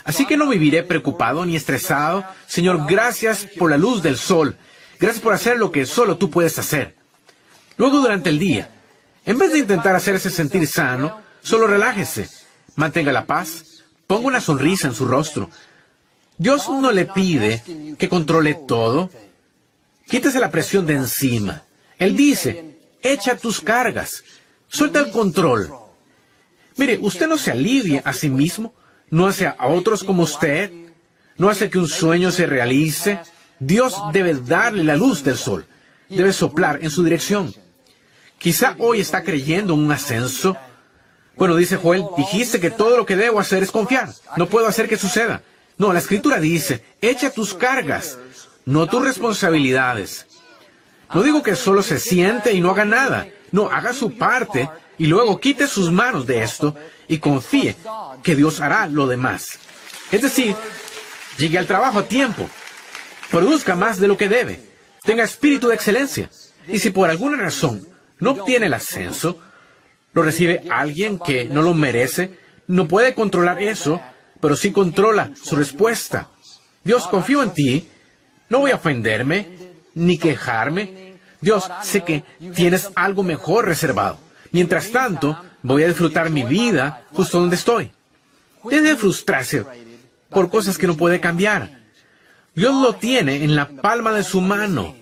Así 0.03 0.25
que 0.25 0.35
no 0.35 0.49
viviré 0.49 0.81
preocupado 0.81 1.45
ni 1.45 1.55
estresado. 1.55 2.25
Señor, 2.47 2.87
gracias 2.87 3.45
por 3.59 3.69
la 3.69 3.77
luz 3.77 4.01
del 4.01 4.17
sol. 4.17 4.57
Gracias 4.99 5.21
por 5.23 5.33
hacer 5.33 5.59
lo 5.59 5.71
que 5.71 5.85
solo 5.85 6.17
tú 6.17 6.31
puedes 6.31 6.57
hacer. 6.57 6.95
Luego 7.77 7.99
durante 7.99 8.31
el 8.31 8.39
día, 8.39 8.71
en 9.23 9.37
vez 9.37 9.51
de 9.51 9.59
intentar 9.59 9.95
hacerse 9.95 10.31
sentir 10.31 10.65
sano, 10.65 11.21
solo 11.43 11.67
relájese. 11.67 12.27
Mantenga 12.75 13.11
la 13.11 13.27
paz. 13.27 13.83
Ponga 14.07 14.25
una 14.25 14.41
sonrisa 14.41 14.87
en 14.87 14.95
su 14.95 15.05
rostro. 15.05 15.51
Dios 16.39 16.67
no 16.69 16.91
le 16.91 17.05
pide 17.05 17.61
que 17.99 18.09
controle 18.09 18.57
todo. 18.67 19.11
Quítese 20.07 20.39
la 20.39 20.49
presión 20.49 20.87
de 20.87 20.93
encima. 20.93 21.61
Él 21.99 22.15
dice, 22.15 22.77
echa 23.01 23.37
tus 23.37 23.61
cargas. 23.61 24.23
Suelta 24.67 24.99
el 24.99 25.11
control. 25.11 25.69
Mire, 26.77 26.97
usted 27.01 27.27
no 27.27 27.37
se 27.37 27.51
alivia 27.51 28.01
a 28.03 28.13
sí 28.13 28.29
mismo 28.29 28.73
no 29.09 29.27
hace 29.27 29.47
a 29.47 29.67
otros 29.67 30.03
como 30.03 30.23
usted, 30.23 30.71
no 31.37 31.49
hace 31.49 31.69
que 31.69 31.79
un 31.79 31.87
sueño 31.87 32.31
se 32.31 32.45
realice. 32.45 33.19
Dios 33.59 33.95
debe 34.11 34.33
darle 34.33 34.83
la 34.83 34.95
luz 34.95 35.23
del 35.23 35.37
sol, 35.37 35.65
debe 36.09 36.33
soplar 36.33 36.79
en 36.81 36.89
su 36.89 37.03
dirección. 37.03 37.53
Quizá 38.37 38.75
hoy 38.79 38.99
está 38.99 39.23
creyendo 39.23 39.73
en 39.73 39.79
un 39.79 39.91
ascenso. 39.91 40.57
Bueno, 41.37 41.55
dice 41.55 41.77
Joel, 41.77 42.03
dijiste 42.17 42.59
que 42.59 42.71
todo 42.71 42.97
lo 42.97 43.05
que 43.05 43.15
debo 43.15 43.39
hacer 43.39 43.63
es 43.63 43.71
confiar. 43.71 44.09
No 44.37 44.47
puedo 44.47 44.67
hacer 44.67 44.87
que 44.87 44.97
suceda. 44.97 45.41
No, 45.77 45.91
la 45.91 45.99
escritura 45.99 46.39
dice, 46.39 46.83
echa 47.01 47.29
tus 47.29 47.53
cargas, 47.53 48.17
no 48.65 48.87
tus 48.87 49.03
responsabilidades. 49.03 50.25
No 51.13 51.23
digo 51.23 51.43
que 51.43 51.55
solo 51.55 51.83
se 51.83 51.99
siente 51.99 52.53
y 52.53 52.61
no 52.61 52.71
haga 52.71 52.85
nada. 52.85 53.27
No, 53.51 53.69
haga 53.69 53.93
su 53.93 54.17
parte 54.17 54.69
y 54.97 55.07
luego 55.07 55.39
quite 55.39 55.67
sus 55.67 55.91
manos 55.91 56.25
de 56.25 56.43
esto 56.43 56.75
y 57.07 57.19
confíe 57.19 57.75
que 58.23 58.35
Dios 58.35 58.61
hará 58.61 58.87
lo 58.87 59.07
demás. 59.07 59.59
Es 60.11 60.21
decir, 60.21 60.55
llegue 61.37 61.57
al 61.57 61.67
trabajo 61.67 61.99
a 61.99 62.07
tiempo, 62.07 62.49
produzca 63.29 63.75
más 63.75 63.99
de 63.99 64.07
lo 64.07 64.17
que 64.17 64.29
debe, 64.29 64.59
tenga 65.03 65.23
espíritu 65.23 65.67
de 65.67 65.75
excelencia. 65.75 66.29
Y 66.67 66.79
si 66.79 66.89
por 66.89 67.09
alguna 67.09 67.37
razón 67.37 67.87
no 68.19 68.31
obtiene 68.31 68.67
el 68.67 68.73
ascenso, 68.73 69.39
lo 70.13 70.23
recibe 70.23 70.63
alguien 70.71 71.19
que 71.19 71.45
no 71.45 71.61
lo 71.61 71.73
merece, 71.73 72.39
no 72.67 72.87
puede 72.87 73.13
controlar 73.13 73.61
eso, 73.61 74.01
pero 74.39 74.55
sí 74.55 74.71
controla 74.71 75.31
su 75.41 75.55
respuesta. 75.55 76.29
Dios, 76.83 77.07
confío 77.07 77.43
en 77.43 77.53
ti, 77.53 77.89
no 78.49 78.59
voy 78.59 78.71
a 78.71 78.75
ofenderme, 78.75 79.54
ni 79.95 80.17
quejarme. 80.19 81.15
Dios, 81.41 81.69
sé 81.81 82.03
que 82.03 82.23
tienes 82.53 82.89
algo 82.95 83.23
mejor 83.23 83.65
reservado. 83.65 84.19
Mientras 84.51 84.91
tanto, 84.91 85.37
voy 85.63 85.83
a 85.83 85.87
disfrutar 85.87 86.29
mi 86.29 86.43
vida 86.43 87.03
justo 87.11 87.39
donde 87.39 87.55
estoy. 87.55 87.91
Deje 88.63 88.95
frustrarse 88.95 89.65
por 90.29 90.49
cosas 90.49 90.77
que 90.77 90.87
no 90.87 90.95
puede 90.95 91.19
cambiar. 91.19 91.79
Dios 92.53 92.73
lo 92.73 92.93
tiene 92.93 93.43
en 93.43 93.55
la 93.55 93.67
palma 93.67 94.13
de 94.13 94.23
su 94.23 94.41
mano. 94.41 94.95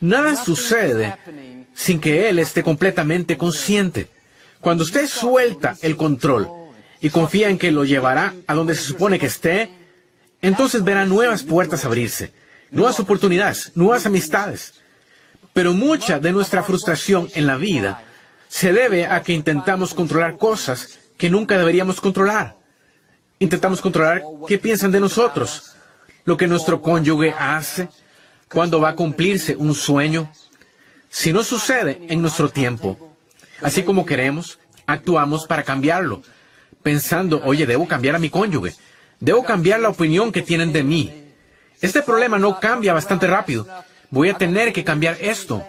Nada 0.00 0.34
sucede 0.36 1.16
sin 1.74 2.00
que 2.00 2.28
Él 2.28 2.38
esté 2.38 2.62
completamente 2.62 3.36
consciente. 3.36 4.08
Cuando 4.60 4.84
usted 4.84 5.06
suelta 5.06 5.76
el 5.82 5.96
control 5.96 6.48
y 7.00 7.10
confía 7.10 7.48
en 7.48 7.58
que 7.58 7.70
lo 7.70 7.84
llevará 7.84 8.34
a 8.46 8.54
donde 8.54 8.74
se 8.74 8.82
supone 8.82 9.18
que 9.18 9.26
esté, 9.26 9.70
entonces 10.42 10.84
verá 10.84 11.06
nuevas 11.06 11.42
puertas 11.42 11.84
abrirse, 11.84 12.32
nuevas 12.70 13.00
oportunidades, 13.00 13.72
nuevas 13.74 14.06
amistades. 14.06 14.74
Pero 15.52 15.72
mucha 15.72 16.18
de 16.18 16.32
nuestra 16.32 16.62
frustración 16.62 17.28
en 17.34 17.46
la 17.46 17.56
vida 17.56 18.02
se 18.48 18.72
debe 18.72 19.06
a 19.06 19.22
que 19.22 19.32
intentamos 19.32 19.94
controlar 19.94 20.36
cosas 20.36 20.98
que 21.16 21.30
nunca 21.30 21.58
deberíamos 21.58 22.00
controlar. 22.00 22.56
Intentamos 23.38 23.80
controlar 23.80 24.22
qué 24.46 24.58
piensan 24.58 24.92
de 24.92 25.00
nosotros, 25.00 25.74
lo 26.24 26.36
que 26.36 26.46
nuestro 26.46 26.82
cónyuge 26.82 27.34
hace, 27.38 27.88
cuándo 28.52 28.80
va 28.80 28.90
a 28.90 28.96
cumplirse 28.96 29.56
un 29.56 29.74
sueño. 29.74 30.30
Si 31.08 31.32
no 31.32 31.42
sucede 31.42 32.00
en 32.08 32.20
nuestro 32.22 32.48
tiempo, 32.48 33.14
así 33.62 33.82
como 33.82 34.04
queremos, 34.04 34.58
actuamos 34.86 35.46
para 35.46 35.62
cambiarlo, 35.62 36.22
pensando, 36.82 37.40
oye, 37.44 37.66
debo 37.66 37.86
cambiar 37.86 38.16
a 38.16 38.18
mi 38.18 38.30
cónyuge, 38.30 38.74
debo 39.20 39.44
cambiar 39.44 39.80
la 39.80 39.88
opinión 39.88 40.32
que 40.32 40.42
tienen 40.42 40.72
de 40.72 40.82
mí. 40.82 41.29
Este 41.80 42.02
problema 42.02 42.38
no 42.38 42.60
cambia 42.60 42.92
bastante 42.92 43.26
rápido. 43.26 43.66
Voy 44.10 44.28
a 44.28 44.36
tener 44.36 44.72
que 44.72 44.84
cambiar 44.84 45.16
esto. 45.20 45.64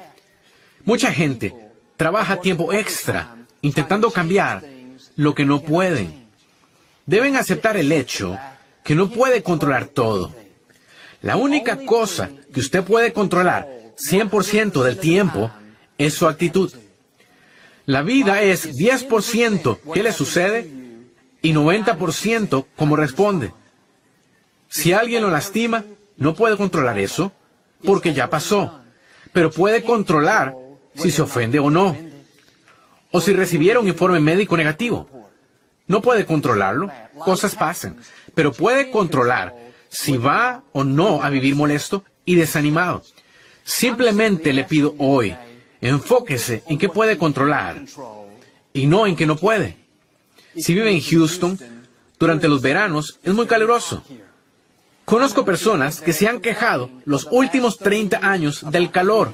Mucha 0.84 1.12
gente 1.13 1.53
trabaja 1.96 2.41
tiempo 2.41 2.74
extra 2.74 3.36
intentando 3.62 4.12
cambiar 4.12 4.63
lo 5.15 5.34
que 5.36 5.46
no 5.46 5.62
pueden. 5.62 6.27
Deben 7.06 7.36
aceptar 7.36 7.77
el 7.77 7.91
hecho 7.91 8.38
que 8.84 8.96
no 8.96 9.10
puede 9.10 9.44
controlar 9.44 9.86
todo. 9.86 10.34
La 11.22 11.36
única 11.38 11.77
cosa 11.86 12.30
que 12.51 12.60
usted 12.60 12.84
puede 12.84 13.13
controlar 13.13 13.68
100% 13.98 14.84
del 14.84 14.98
tiempo 14.98 15.51
es 15.98 16.15
su 16.15 16.27
actitud. 16.27 16.74
La 17.86 18.01
vida 18.01 18.41
es 18.41 18.75
10% 18.75 19.80
qué 19.94 20.03
le 20.03 20.12
sucede 20.12 20.70
y 21.41 21.53
90% 21.53 22.65
cómo 22.75 22.96
responde. 22.96 23.53
Si 24.68 24.94
alguien 24.94 25.22
lo 25.22 25.30
lastima, 25.30 25.84
no 26.22 26.36
puede 26.36 26.56
controlar 26.56 27.00
eso 27.00 27.32
porque 27.84 28.13
ya 28.13 28.30
pasó, 28.30 28.80
pero 29.34 29.50
puede 29.50 29.84
controlar 29.84 30.56
si 30.94 31.10
se 31.10 31.24
ofende 31.24 31.58
o 31.58 31.72
no, 31.72 31.98
o 33.10 33.20
si 33.20 33.34
recibiera 33.34 33.80
un 33.80 33.88
informe 33.88 34.20
médico 34.20 34.56
negativo. 34.56 35.10
No 35.88 36.00
puede 36.00 36.28
controlarlo, 36.28 36.92
cosas 37.25 37.56
pasan, 37.56 37.98
pero 38.36 38.54
puede 38.54 38.92
controlar 38.92 39.56
si 39.90 40.16
va 40.16 40.63
o 40.74 40.84
no 40.84 41.24
a 41.24 41.32
vivir 41.32 41.56
molesto 41.56 42.06
y 42.24 42.36
desanimado. 42.36 43.01
Simplemente 43.63 44.54
le 44.54 44.63
pido 44.63 44.94
hoy, 45.00 45.36
enfóquese 45.82 46.62
en 46.68 46.78
qué 46.78 46.88
puede 46.88 47.18
controlar 47.18 47.82
y 48.74 48.86
no 48.86 49.08
en 49.08 49.16
qué 49.16 49.25
no 49.25 49.38
puede. 49.38 49.75
Si 50.56 50.75
vive 50.75 50.92
en 50.92 51.01
Houston, 51.01 51.58
durante 52.20 52.48
los 52.48 52.62
veranos 52.62 53.20
es 53.24 53.34
muy 53.34 53.48
caluroso. 53.48 54.04
Conozco 55.12 55.44
personas 55.46 56.00
que 56.00 56.13
se 56.13 56.27
han 56.27 56.39
quejado 56.39 56.89
los 57.06 57.27
últimos 57.30 57.77
30 57.77 58.18
años 58.24 58.65
del 58.72 58.89
calor 58.89 59.34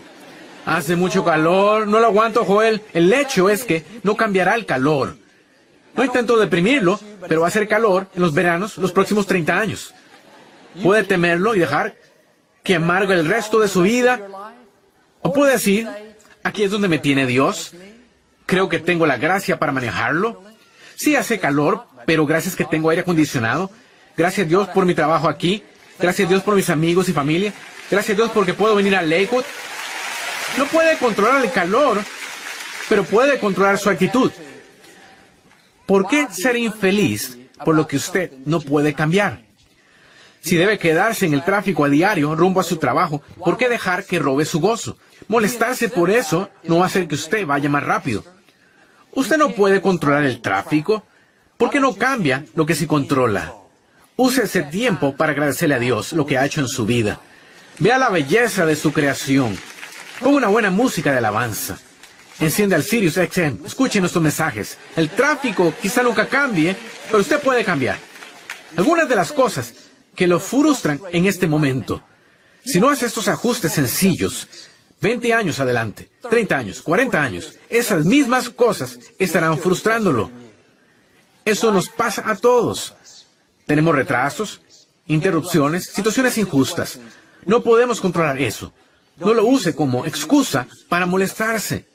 Hace 0.67 0.98
mucho 0.98 1.24
calor, 1.24 1.88
no 1.88 2.00
lo 2.00 2.07
aguanto, 2.07 2.43
Joel. 2.43 2.81
El 2.93 3.13
hecho 3.13 3.50
es 3.50 3.63
que 3.63 3.86
no 4.03 4.17
cambiará 4.17 4.53
el 4.53 4.65
calor. 4.65 5.15
No 5.96 6.03
intento 6.03 6.36
deprimirlo, 6.36 7.00
pero 7.29 7.39
va 7.39 7.48
a 7.48 7.51
ser 7.51 7.69
calor 7.69 8.07
en 8.13 8.22
los 8.22 8.34
veranos 8.34 8.77
los 8.77 8.91
próximos 8.91 9.25
30 9.27 9.57
años. 9.57 9.93
Puede 10.84 11.05
temerlo 11.05 11.55
y 11.55 11.60
dejar 11.60 11.96
que 12.63 12.75
amargue 12.75 13.13
el 13.13 13.29
resto 13.29 13.62
de 13.62 13.69
su 13.69 13.84
vida. 13.84 14.19
O 15.22 15.31
puede 15.31 15.53
decir, 15.53 15.88
aquí 16.43 16.63
es 16.63 16.72
donde 16.72 16.89
me 16.89 17.00
tiene 17.00 17.25
Dios. 17.25 17.72
Creo 18.46 18.67
que 18.67 18.79
tengo 18.79 19.05
la 19.05 19.15
gracia 19.15 19.60
para 19.60 19.72
manejarlo. 19.72 20.43
Sí 20.96 21.15
hace 21.15 21.39
calor, 21.39 21.86
pero 22.05 22.25
gracias 22.25 22.57
que 22.57 22.65
tengo 22.65 22.89
aire 22.89 23.03
acondicionado. 23.03 23.72
Gracias 24.17 24.47
a 24.47 24.50
Dios 24.50 24.67
por 24.69 24.86
mi 24.86 24.95
trabajo 24.95 25.29
aquí. 25.29 25.63
Gracias 26.00 26.25
a 26.25 26.29
Dios 26.29 26.41
por 26.41 26.55
mis 26.55 26.71
amigos 26.71 27.07
y 27.07 27.13
familia. 27.13 27.53
Gracias 27.91 28.15
a 28.15 28.17
Dios 28.17 28.31
porque 28.33 28.55
puedo 28.55 28.75
venir 28.75 28.95
a 28.95 29.03
Lakewood. 29.03 29.45
No 30.57 30.65
puede 30.65 30.97
controlar 30.97 31.43
el 31.43 31.51
calor, 31.51 32.01
pero 32.89 33.03
puede 33.03 33.39
controlar 33.39 33.77
su 33.77 33.91
actitud. 33.91 34.31
¿Por 35.86 36.07
qué 36.07 36.27
ser 36.31 36.57
infeliz 36.57 37.38
por 37.63 37.75
lo 37.75 37.88
que 37.88 37.97
usted 37.97 38.31
no 38.45 38.59
puede 38.59 38.95
cambiar? 38.95 39.43
Si 40.41 40.55
debe 40.55 40.79
quedarse 40.79 41.27
en 41.27 41.36
el 41.36 41.43
tráfico 41.43 41.86
a 41.86 41.89
diario 41.89 42.33
rumbo 42.36 42.59
a 42.59 42.63
su 42.63 42.77
trabajo, 42.77 43.21
¿por 43.38 43.55
qué 43.55 43.69
dejar 43.69 44.03
que 44.05 44.17
robe 44.17 44.45
su 44.45 44.59
gozo? 44.59 44.97
Molestarse 45.27 45.89
por 45.89 46.09
eso 46.09 46.50
no 46.63 46.77
va 46.77 46.86
a 46.86 46.88
hacer 46.88 47.07
que 47.07 47.15
usted 47.15 47.45
vaya 47.45 47.69
más 47.69 47.83
rápido. 47.83 48.24
Usted 49.13 49.38
no 49.38 49.51
puede 49.51 49.79
controlar 49.79 50.24
el 50.24 50.41
tráfico. 50.41 51.03
¿Por 51.57 51.69
qué 51.69 51.79
no 51.79 51.95
cambia 51.95 52.45
lo 52.55 52.65
que 52.65 52.75
se 52.75 52.88
controla? 52.88 53.53
Use 54.19 54.41
ese 54.43 54.63
tiempo 54.63 55.15
para 55.15 55.33
agradecerle 55.33 55.75
a 55.75 55.79
Dios 55.79 56.12
lo 56.12 56.25
que 56.25 56.39
ha 56.39 56.45
hecho 56.45 56.59
en 56.59 56.67
su 56.67 56.88
vida. 56.88 57.21
Vea 57.77 58.00
la 58.00 58.09
belleza 58.09 58.65
de 58.65 58.75
su 58.75 58.91
creación. 58.91 59.55
Ponga 60.19 60.38
una 60.38 60.47
buena 60.47 60.71
música 60.71 61.12
de 61.12 61.19
alabanza. 61.19 61.77
Enciende 62.39 62.74
al 62.74 62.81
Sirius 62.81 63.13
XM. 63.13 63.63
Escuche 63.63 64.00
nuestros 64.00 64.24
mensajes. 64.24 64.79
El 64.95 65.12
tráfico 65.12 65.71
quizá 65.79 66.01
nunca 66.01 66.27
cambie, 66.27 66.75
pero 67.05 67.19
usted 67.19 67.39
puede 67.39 67.63
cambiar. 67.63 68.00
Algunas 68.75 69.07
de 69.07 69.15
las 69.15 69.31
cosas 69.31 69.71
que 70.15 70.25
lo 70.25 70.39
frustran 70.39 71.00
en 71.12 71.27
este 71.27 71.45
momento. 71.45 72.01
Si 72.65 72.79
no 72.79 72.89
hace 72.89 73.05
estos 73.05 73.27
ajustes 73.27 73.74
sencillos, 73.74 74.47
20 75.00 75.31
años 75.31 75.59
adelante, 75.59 76.09
30 76.27 76.57
años, 76.57 76.81
40 76.81 77.21
años, 77.21 77.53
esas 77.69 78.03
mismas 78.03 78.50
cosas 78.50 78.97
estarán 79.19 79.59
frustrándolo. 79.59 80.31
Eso 81.45 81.71
nos 81.71 81.88
pasa 81.88 82.24
a 82.27 82.36
todos. 82.36 82.97
Tenemos 83.67 83.93
retrasos, 83.93 84.62
interrupciones, 85.07 85.88
situaciones 85.88 86.38
injustas. 86.38 87.00
No 87.45 87.62
podemos 87.62 88.01
controlar 88.01 88.41
eso. 88.41 88.74
No 89.17 89.33
lo 89.33 89.45
use 89.45 89.75
como 89.75 90.05
excusa 90.05 90.67
para 90.88 91.05
molestarse. 91.05 91.86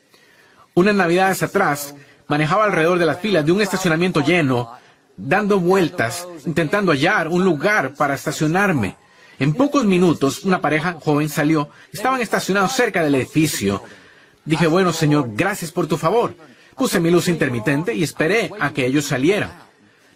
Unas 0.75 0.95
navidades 0.95 1.43
atrás, 1.43 1.95
manejaba 2.29 2.65
alrededor 2.65 2.99
de 2.99 3.07
las 3.07 3.21
filas 3.21 3.47
de 3.47 3.53
un 3.53 3.63
estacionamiento 3.63 4.21
lleno, 4.21 4.71
dando 5.17 5.61
vueltas, 5.61 6.29
intentando 6.45 6.93
hallar 6.93 7.29
un 7.29 7.43
lugar 7.43 7.95
para 7.95 8.15
estacionarme. 8.15 8.97
En 9.39 9.55
pocos 9.55 9.85
minutos, 9.85 10.45
una 10.45 10.61
pareja 10.61 10.99
joven 11.01 11.31
salió. 11.31 11.71
Estaban 11.91 12.21
estacionados 12.21 12.73
cerca 12.73 13.03
del 13.03 13.15
edificio. 13.15 13.83
Dije, 14.45 14.67
bueno, 14.67 14.93
señor, 14.93 15.31
gracias 15.33 15.73
por 15.73 15.87
tu 15.87 15.97
favor. 15.97 16.35
Puse 16.77 17.01
mi 17.01 17.11
luz 17.11 17.29
intermitente 17.29 17.95
y 17.95 18.03
esperé 18.03 18.51
a 18.61 18.73
que 18.73 18.85
ellos 18.85 19.07
salieran. 19.07 19.72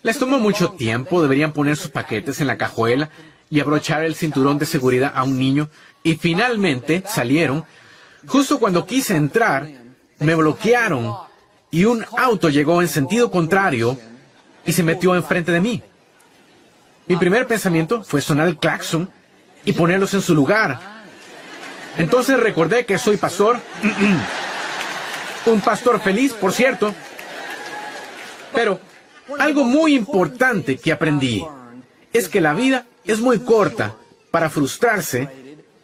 Les 0.06 0.20
tomó 0.20 0.38
mucho 0.38 0.70
tiempo, 0.70 1.20
deberían 1.20 1.50
poner 1.50 1.76
sus 1.76 1.90
paquetes 1.90 2.40
en 2.40 2.46
la 2.46 2.56
cajuela 2.56 3.10
y 3.50 3.58
abrochar 3.58 4.04
el 4.04 4.14
cinturón 4.14 4.56
de 4.56 4.64
seguridad 4.64 5.10
a 5.12 5.24
un 5.24 5.36
niño. 5.36 5.68
Y 6.04 6.14
finalmente 6.14 7.02
salieron. 7.04 7.64
Justo 8.24 8.60
cuando 8.60 8.86
quise 8.86 9.16
entrar, 9.16 9.68
me 10.20 10.36
bloquearon 10.36 11.12
y 11.72 11.86
un 11.86 12.06
auto 12.16 12.50
llegó 12.50 12.80
en 12.82 12.86
sentido 12.86 13.32
contrario 13.32 13.98
y 14.64 14.72
se 14.72 14.84
metió 14.84 15.16
enfrente 15.16 15.50
de 15.50 15.60
mí. 15.60 15.82
Mi 17.08 17.16
primer 17.16 17.48
pensamiento 17.48 18.04
fue 18.04 18.20
sonar 18.20 18.46
el 18.46 18.58
claxon 18.58 19.10
y 19.64 19.72
ponerlos 19.72 20.14
en 20.14 20.22
su 20.22 20.36
lugar. 20.36 20.78
Entonces 21.98 22.38
recordé 22.38 22.86
que 22.86 22.96
soy 22.96 23.16
pastor, 23.16 23.58
un 25.46 25.60
pastor 25.62 25.98
feliz, 25.98 26.32
por 26.32 26.52
cierto. 26.52 26.94
Pero 28.54 28.78
algo 29.38 29.64
muy 29.64 29.94
importante 29.94 30.76
que 30.76 30.92
aprendí 30.92 31.44
es 32.12 32.28
que 32.28 32.40
la 32.40 32.54
vida 32.54 32.86
es 33.04 33.20
muy 33.20 33.40
corta 33.40 33.96
para 34.30 34.50
frustrarse 34.50 35.28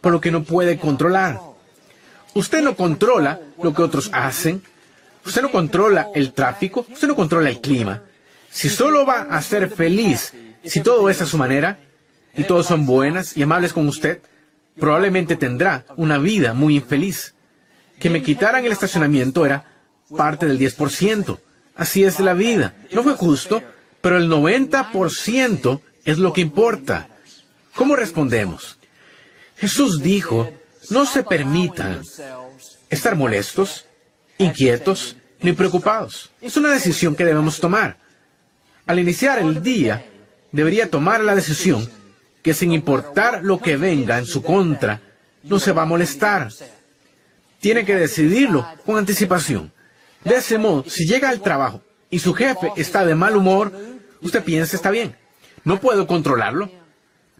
por 0.01 0.11
lo 0.11 0.21
que 0.21 0.31
no 0.31 0.43
puede 0.43 0.77
controlar. 0.77 1.39
Usted 2.33 2.61
no 2.61 2.75
controla 2.75 3.39
lo 3.61 3.73
que 3.73 3.81
otros 3.81 4.09
hacen, 4.13 4.63
usted 5.25 5.41
no 5.41 5.51
controla 5.51 6.09
el 6.15 6.33
tráfico, 6.33 6.85
usted 6.91 7.07
no 7.07 7.15
controla 7.15 7.49
el 7.49 7.61
clima. 7.61 8.01
Si 8.49 8.69
solo 8.69 9.05
va 9.05 9.21
a 9.21 9.41
ser 9.41 9.69
feliz 9.69 10.33
si 10.63 10.81
todo 10.81 11.09
es 11.09 11.21
a 11.21 11.25
su 11.25 11.37
manera 11.37 11.79
y 12.35 12.43
todos 12.43 12.65
son 12.65 12.85
buenas 12.85 13.35
y 13.37 13.43
amables 13.43 13.73
con 13.73 13.87
usted, 13.87 14.21
probablemente 14.79 15.35
tendrá 15.35 15.85
una 15.95 16.17
vida 16.17 16.53
muy 16.53 16.75
infeliz. 16.75 17.35
Que 17.99 18.09
me 18.09 18.23
quitaran 18.23 18.65
el 18.65 18.71
estacionamiento 18.71 19.45
era 19.45 19.65
parte 20.15 20.45
del 20.45 20.59
10%. 20.59 21.39
Así 21.75 22.03
es 22.03 22.19
la 22.19 22.33
vida. 22.33 22.75
No 22.91 23.03
fue 23.03 23.13
justo, 23.13 23.63
pero 24.01 24.17
el 24.17 24.29
90% 24.29 25.81
es 26.05 26.17
lo 26.17 26.33
que 26.33 26.41
importa. 26.41 27.09
¿Cómo 27.75 27.95
respondemos? 27.95 28.77
Jesús 29.57 30.01
dijo, 30.01 30.51
no 30.89 31.05
se 31.05 31.23
permitan 31.23 32.01
estar 32.89 33.15
molestos, 33.15 33.85
inquietos 34.37 35.15
ni 35.41 35.53
preocupados. 35.53 36.31
Es 36.41 36.57
una 36.57 36.71
decisión 36.71 37.15
que 37.15 37.25
debemos 37.25 37.59
tomar. 37.59 37.97
Al 38.85 38.99
iniciar 38.99 39.39
el 39.39 39.63
día, 39.63 40.05
debería 40.51 40.89
tomar 40.89 41.21
la 41.23 41.35
decisión 41.35 41.89
que 42.41 42.53
sin 42.53 42.73
importar 42.73 43.43
lo 43.43 43.59
que 43.59 43.77
venga 43.77 44.17
en 44.17 44.25
su 44.25 44.43
contra, 44.43 45.01
no 45.43 45.59
se 45.59 45.71
va 45.71 45.83
a 45.83 45.85
molestar. 45.85 46.49
Tiene 47.59 47.85
que 47.85 47.95
decidirlo 47.95 48.67
con 48.85 48.97
anticipación. 48.97 49.71
De 50.23 50.35
ese 50.35 50.57
modo, 50.57 50.85
si 50.87 51.05
llega 51.05 51.29
al 51.29 51.41
trabajo 51.41 51.81
y 52.09 52.19
su 52.19 52.33
jefe 52.33 52.71
está 52.77 53.05
de 53.05 53.15
mal 53.15 53.35
humor, 53.35 53.71
usted 54.21 54.43
piensa 54.43 54.75
está 54.75 54.91
bien. 54.91 55.15
No 55.63 55.79
puedo 55.79 56.07
controlarlo. 56.07 56.69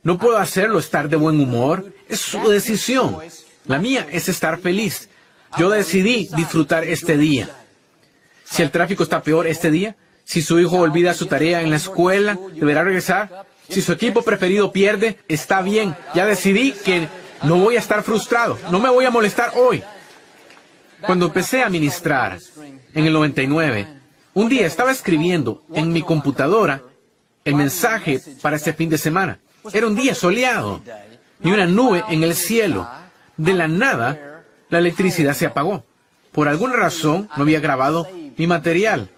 No 0.02 0.18
puedo 0.18 0.38
hacerlo 0.38 0.80
estar 0.80 1.08
de 1.08 1.16
buen 1.16 1.40
humor. 1.40 1.94
Es 2.10 2.20
su 2.20 2.50
decisión. 2.50 3.18
La 3.66 3.80
mía 3.80 4.08
es 4.12 4.28
estar 4.28 4.60
feliz. 4.60 5.10
Yo 5.58 5.70
decidí 5.70 6.30
disfrutar 6.36 6.84
este 6.84 7.18
día. 7.18 7.50
Si 8.44 8.62
el 8.62 8.72
tráfico 8.72 9.04
está 9.04 9.24
peor 9.24 9.48
este 9.48 9.72
día, 9.72 9.96
si 10.26 10.42
su 10.42 10.60
hijo 10.60 10.78
olvida 10.78 11.14
su 11.14 11.28
tarea 11.28 11.62
en 11.62 11.70
la 11.70 11.78
escuela, 11.78 12.38
deberá 12.54 12.84
regresar. 12.84 13.46
Si 13.70 13.82
su 13.82 13.94
equipo 13.94 14.22
preferido 14.24 14.72
pierde, 14.72 15.20
está 15.28 15.62
bien. 15.62 15.96
Ya 16.14 16.26
decidí 16.26 16.72
que 16.72 17.08
no 17.44 17.58
voy 17.58 17.78
a 17.78 17.80
estar 17.80 18.04
frustrado. 18.04 18.58
No 18.72 18.80
me 18.80 18.90
voy 18.90 19.06
a 19.06 19.12
molestar 19.12 19.54
hoy. 19.56 19.84
Cuando 21.02 21.28
empecé 21.28 21.64
a 21.64 21.70
ministrar 21.70 22.40
en 22.94 23.06
el 23.06 23.14
99, 23.14 23.88
un 24.34 24.50
día 24.50 24.66
estaba 24.66 24.92
escribiendo 24.92 25.64
en 25.74 25.92
mi 25.92 26.02
computadora 26.02 26.82
el 27.46 27.56
mensaje 27.56 28.22
para 28.42 28.56
este 28.56 28.74
fin 28.74 28.90
de 28.90 28.98
semana. 28.98 29.40
Era 29.72 29.88
un 29.88 29.96
día 29.96 30.16
soleado 30.16 30.82
y 31.44 31.52
una 31.52 31.66
nube 31.66 32.04
en 32.10 32.24
el 32.24 32.36
cielo. 32.36 32.88
De 33.38 33.54
la 33.54 33.68
nada, 33.68 34.44
la 34.70 34.80
electricidad 34.80 35.34
se 35.34 35.46
apagó. 35.46 35.84
Por 36.32 36.48
alguna 36.48 36.76
razón, 36.76 37.30
no 37.36 37.44
había 37.44 37.60
grabado 37.60 38.08
mi 38.38 38.48
material. 38.48 39.10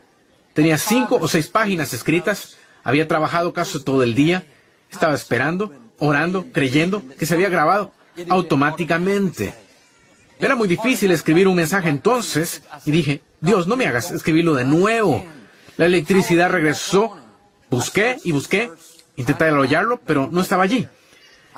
Tenía 0.53 0.77
cinco 0.77 1.17
o 1.19 1.27
seis 1.27 1.47
páginas 1.47 1.93
escritas, 1.93 2.57
había 2.83 3.07
trabajado 3.07 3.53
casi 3.53 3.83
todo 3.83 4.03
el 4.03 4.15
día, 4.15 4.45
estaba 4.91 5.13
esperando, 5.13 5.73
orando, 5.99 6.45
creyendo 6.51 7.03
que 7.17 7.25
se 7.25 7.33
había 7.33 7.49
grabado 7.49 7.93
automáticamente. 8.29 9.53
Era 10.39 10.55
muy 10.55 10.67
difícil 10.67 11.11
escribir 11.11 11.47
un 11.47 11.55
mensaje 11.55 11.89
entonces 11.89 12.63
y 12.85 12.91
dije, 12.91 13.21
Dios, 13.45 13.67
no 13.67 13.75
me 13.75 13.85
hagas 13.85 14.09
escribirlo 14.09 14.55
de 14.55 14.65
nuevo. 14.65 15.23
La 15.77 15.85
electricidad 15.85 16.49
regresó, 16.49 17.15
busqué 17.69 18.17
y 18.23 18.31
busqué, 18.31 18.71
intenté 19.17 19.45
hallarlo, 19.45 19.99
pero 20.03 20.27
no 20.31 20.41
estaba 20.41 20.63
allí. 20.63 20.87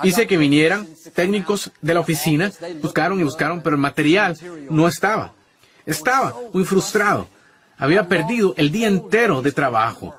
Hice 0.02 0.26
que 0.26 0.36
vinieran 0.36 0.86
técnicos 1.14 1.72
de 1.80 1.94
la 1.94 2.00
oficina, 2.00 2.52
buscaron 2.82 3.18
y 3.20 3.24
buscaron, 3.24 3.62
pero 3.62 3.74
el 3.74 3.80
material 3.80 4.36
no 4.68 4.86
estaba. 4.86 5.32
Estaba 5.86 6.34
muy 6.52 6.66
frustrado. 6.66 7.26
Había 7.78 8.06
perdido 8.06 8.52
el 8.58 8.70
día 8.70 8.88
entero 8.88 9.40
de 9.40 9.52
trabajo. 9.52 10.14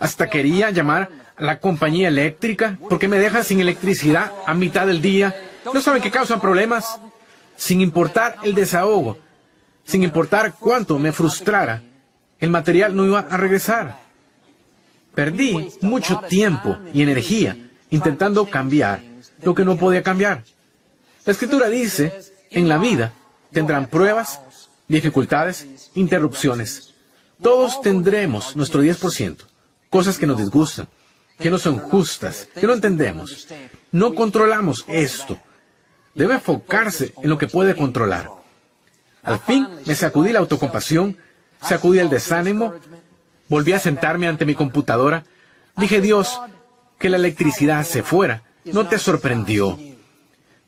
Hasta 0.00 0.28
quería 0.28 0.70
llamar 0.70 1.10
a 1.36 1.44
la 1.44 1.60
compañía 1.60 2.08
eléctrica 2.08 2.76
porque 2.88 3.06
me 3.06 3.20
deja 3.20 3.44
sin 3.44 3.60
electricidad 3.60 4.32
a 4.46 4.52
mitad 4.52 4.88
del 4.88 5.00
día. 5.00 5.32
¿No 5.72 5.80
saben 5.80 6.02
que 6.02 6.10
causan 6.10 6.40
problemas? 6.40 6.98
Sin 7.56 7.80
importar 7.80 8.36
el 8.42 8.56
desahogo, 8.56 9.18
sin 9.88 10.02
importar 10.02 10.54
cuánto 10.60 10.98
me 10.98 11.12
frustrara, 11.12 11.82
el 12.38 12.50
material 12.50 12.94
no 12.94 13.06
iba 13.06 13.20
a 13.20 13.36
regresar. 13.38 13.98
Perdí 15.14 15.70
mucho 15.80 16.20
tiempo 16.28 16.76
y 16.92 17.02
energía 17.02 17.56
intentando 17.88 18.44
cambiar 18.44 19.00
lo 19.42 19.54
que 19.54 19.64
no 19.64 19.78
podía 19.78 20.02
cambiar. 20.02 20.44
La 21.24 21.32
escritura 21.32 21.70
dice, 21.70 22.20
en 22.50 22.68
la 22.68 22.76
vida 22.76 23.14
tendrán 23.50 23.86
pruebas, 23.86 24.42
dificultades, 24.88 25.66
interrupciones. 25.94 26.92
Todos 27.40 27.80
tendremos 27.80 28.56
nuestro 28.56 28.82
10%, 28.84 29.38
cosas 29.88 30.18
que 30.18 30.26
nos 30.26 30.36
disgustan, 30.36 30.86
que 31.38 31.50
no 31.50 31.58
son 31.58 31.78
justas, 31.78 32.46
que 32.54 32.66
no 32.66 32.74
entendemos. 32.74 33.48
No 33.90 34.14
controlamos 34.14 34.84
esto. 34.86 35.38
Debe 36.14 36.34
enfocarse 36.34 37.14
en 37.22 37.30
lo 37.30 37.38
que 37.38 37.48
puede 37.48 37.74
controlar. 37.74 38.37
Al 39.28 39.40
fin 39.40 39.68
me 39.84 39.94
sacudí 39.94 40.32
la 40.32 40.38
autocompasión, 40.38 41.16
sacudí 41.62 41.98
el 41.98 42.08
desánimo, 42.08 42.74
volví 43.48 43.72
a 43.72 43.78
sentarme 43.78 44.26
ante 44.26 44.46
mi 44.46 44.54
computadora. 44.54 45.24
Dije, 45.76 46.00
Dios, 46.00 46.40
que 46.98 47.10
la 47.10 47.18
electricidad 47.18 47.84
se 47.84 48.02
fuera. 48.02 48.42
No 48.64 48.88
te 48.88 48.98
sorprendió. 48.98 49.78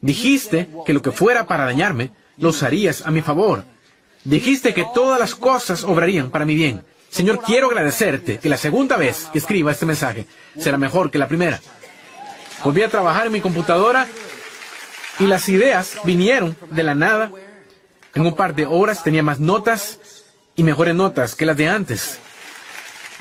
Dijiste 0.03 0.69
que 0.85 0.93
lo 0.93 1.01
que 1.03 1.11
fuera 1.11 1.47
para 1.47 1.65
dañarme, 1.65 2.11
lo 2.37 2.51
usarías 2.51 3.07
a 3.07 3.11
mi 3.11 3.23
favor. 3.23 3.65
Dijiste 4.25 4.75
que 4.75 4.87
todas 4.95 5.19
las 5.19 5.35
cosas 5.35 5.83
obrarían 5.85 6.31
para 6.31 6.45
mi 6.45 6.55
bien. 6.55 6.85
Señor, 7.09 7.41
quiero 7.43 7.69
agradecerte 7.69 8.39
que 8.39 8.49
la 8.49 8.59
segunda 8.59 8.97
vez 8.97 9.29
que 9.33 9.39
escriba 9.39 9.73
este 9.73 9.87
mensaje 9.87 10.27
será 10.59 10.77
mejor 10.77 11.11
que 11.11 11.19
la 11.19 11.29
primera. 11.29 11.61
Volví 12.63 12.83
a 12.83 12.91
trabajar 12.91 13.27
en 13.27 13.33
mi 13.33 13.41
computadora 13.41 14.07
y 15.19 15.27
las 15.27 15.49
ideas 15.49 15.99
vinieron 16.05 16.57
de 16.71 16.83
la 16.83 16.95
nada. 16.95 17.31
En 18.15 18.27
un 18.27 18.35
par 18.35 18.55
de 18.55 18.67
horas 18.67 19.03
tenía 19.03 19.23
más 19.23 19.41
notas 19.41 20.01
y 20.57 20.63
mejores 20.63 20.95
notas 20.95 21.35
que 21.35 21.47
las 21.47 21.57
de 21.57 21.69
antes. 21.69 22.19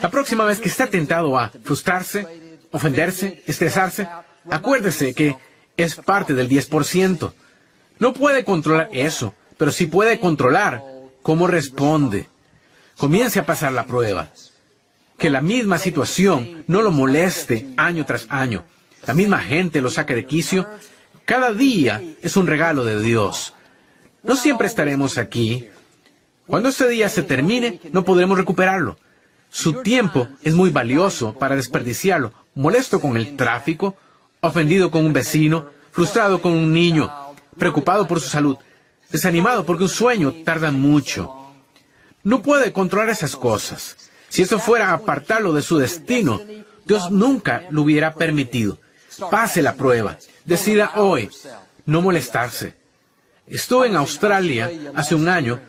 La 0.02 0.10
próxima 0.10 0.46
vez 0.46 0.60
que 0.60 0.70
esté 0.70 0.88
tentado 0.88 1.38
a 1.38 1.52
frustrarse, 1.64 2.26
ofenderse, 2.72 3.44
estresarse, 3.46 4.08
acuérdese 4.50 5.14
que 5.14 5.36
es 5.78 5.96
parte 5.96 6.34
del 6.34 6.50
10%. 6.50 7.34
No 8.00 8.14
puede 8.14 8.44
controlar 8.44 8.90
eso, 8.92 9.34
pero 9.58 9.72
sí 9.72 9.88
puede 9.88 10.20
controlar 10.20 10.82
cómo 11.22 11.48
responde. 11.48 12.28
Comience 12.98 13.40
a 13.40 13.46
pasar 13.46 13.74
la 13.74 13.86
prueba. 13.86 14.30
Que 15.18 15.30
la 15.30 15.42
misma 15.42 15.78
situación 15.78 16.64
no 16.68 16.82
lo 16.82 16.92
moleste 16.92 17.68
año 17.78 18.06
tras 18.06 18.26
año. 18.30 18.64
La 19.06 19.14
misma 19.14 19.40
gente 19.40 19.82
lo 19.82 19.90
saque 19.90 20.16
de 20.16 20.26
quicio. 20.26 20.68
Cada 21.26 21.54
día 21.54 22.02
es 22.22 22.38
un 22.38 22.48
regalo 22.48 22.86
de 22.86 23.02
Dios. 23.02 23.54
No 24.24 24.36
siempre 24.36 24.68
estaremos 24.68 25.18
aquí. 25.18 25.68
Cuando 26.48 26.70
este 26.70 26.88
día 26.90 27.10
se 27.10 27.24
termine, 27.24 27.80
no 27.92 28.04
podremos 28.04 28.38
recuperarlo. 28.38 28.98
Su 29.50 29.82
tiempo 29.82 30.28
es 30.44 30.54
muy 30.54 30.70
valioso 30.70 31.34
para 31.34 31.56
desperdiciarlo, 31.56 32.34
molesto 32.56 33.00
con 33.00 33.18
el 33.18 33.36
tráfico 33.36 33.96
ofendido 34.42 34.90
con 34.92 35.06
un 35.06 35.14
vecino, 35.14 35.70
frustrado 35.92 36.42
con 36.42 36.54
un 36.54 36.74
niño, 36.74 37.12
preocupado 37.58 38.08
por 38.08 38.22
su 38.22 38.30
salud, 38.30 38.58
desanimado 39.12 39.66
porque 39.66 39.84
un 39.84 39.90
sueño 39.90 40.34
tarda 40.46 40.72
mucho. 40.72 41.34
No 42.24 42.42
puede 42.42 42.72
controlar 42.72 43.10
esas 43.10 43.36
cosas. 43.36 43.98
Si 44.30 44.44
eso 44.44 44.60
fuera 44.60 44.94
apartarlo 44.94 45.54
de 45.54 45.62
su 45.62 45.78
destino, 45.78 46.42
Dios 46.86 47.12
nunca 47.12 47.64
lo 47.72 47.82
hubiera 47.82 48.14
permitido. 48.14 48.78
Pase 49.32 49.62
la 49.62 49.74
prueba. 49.74 50.18
Decida 50.46 50.94
hoy 50.96 51.30
no 51.86 52.02
molestarse. 52.02 52.79
Estuve 53.50 53.88
en 53.88 53.96
Australia 53.96 54.72
hace 54.96 55.16
un 55.16 55.28
año. 55.28 55.60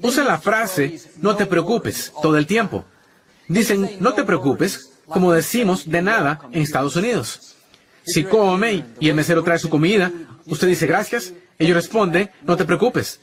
Usa 0.00 0.24
la 0.24 0.38
frase 0.38 1.00
no 1.18 1.36
te 1.36 1.46
preocupes 1.46 2.12
todo 2.22 2.36
el 2.36 2.46
tiempo. 2.46 2.84
Dicen 3.48 3.98
no 4.00 4.14
te 4.14 4.24
preocupes, 4.24 4.92
como 5.06 5.32
decimos 5.32 5.88
de 5.88 6.02
nada 6.02 6.40
en 6.52 6.62
Estados 6.62 6.96
Unidos. 6.96 7.56
Si 8.04 8.24
come 8.24 8.84
y 8.98 9.08
el 9.08 9.14
mesero 9.14 9.44
trae 9.44 9.58
su 9.58 9.68
comida, 9.68 10.10
usted 10.46 10.68
dice 10.68 10.86
gracias, 10.86 11.32
ellos 11.58 11.76
responden 11.76 12.30
no 12.42 12.56
te 12.56 12.64
preocupes. 12.64 13.20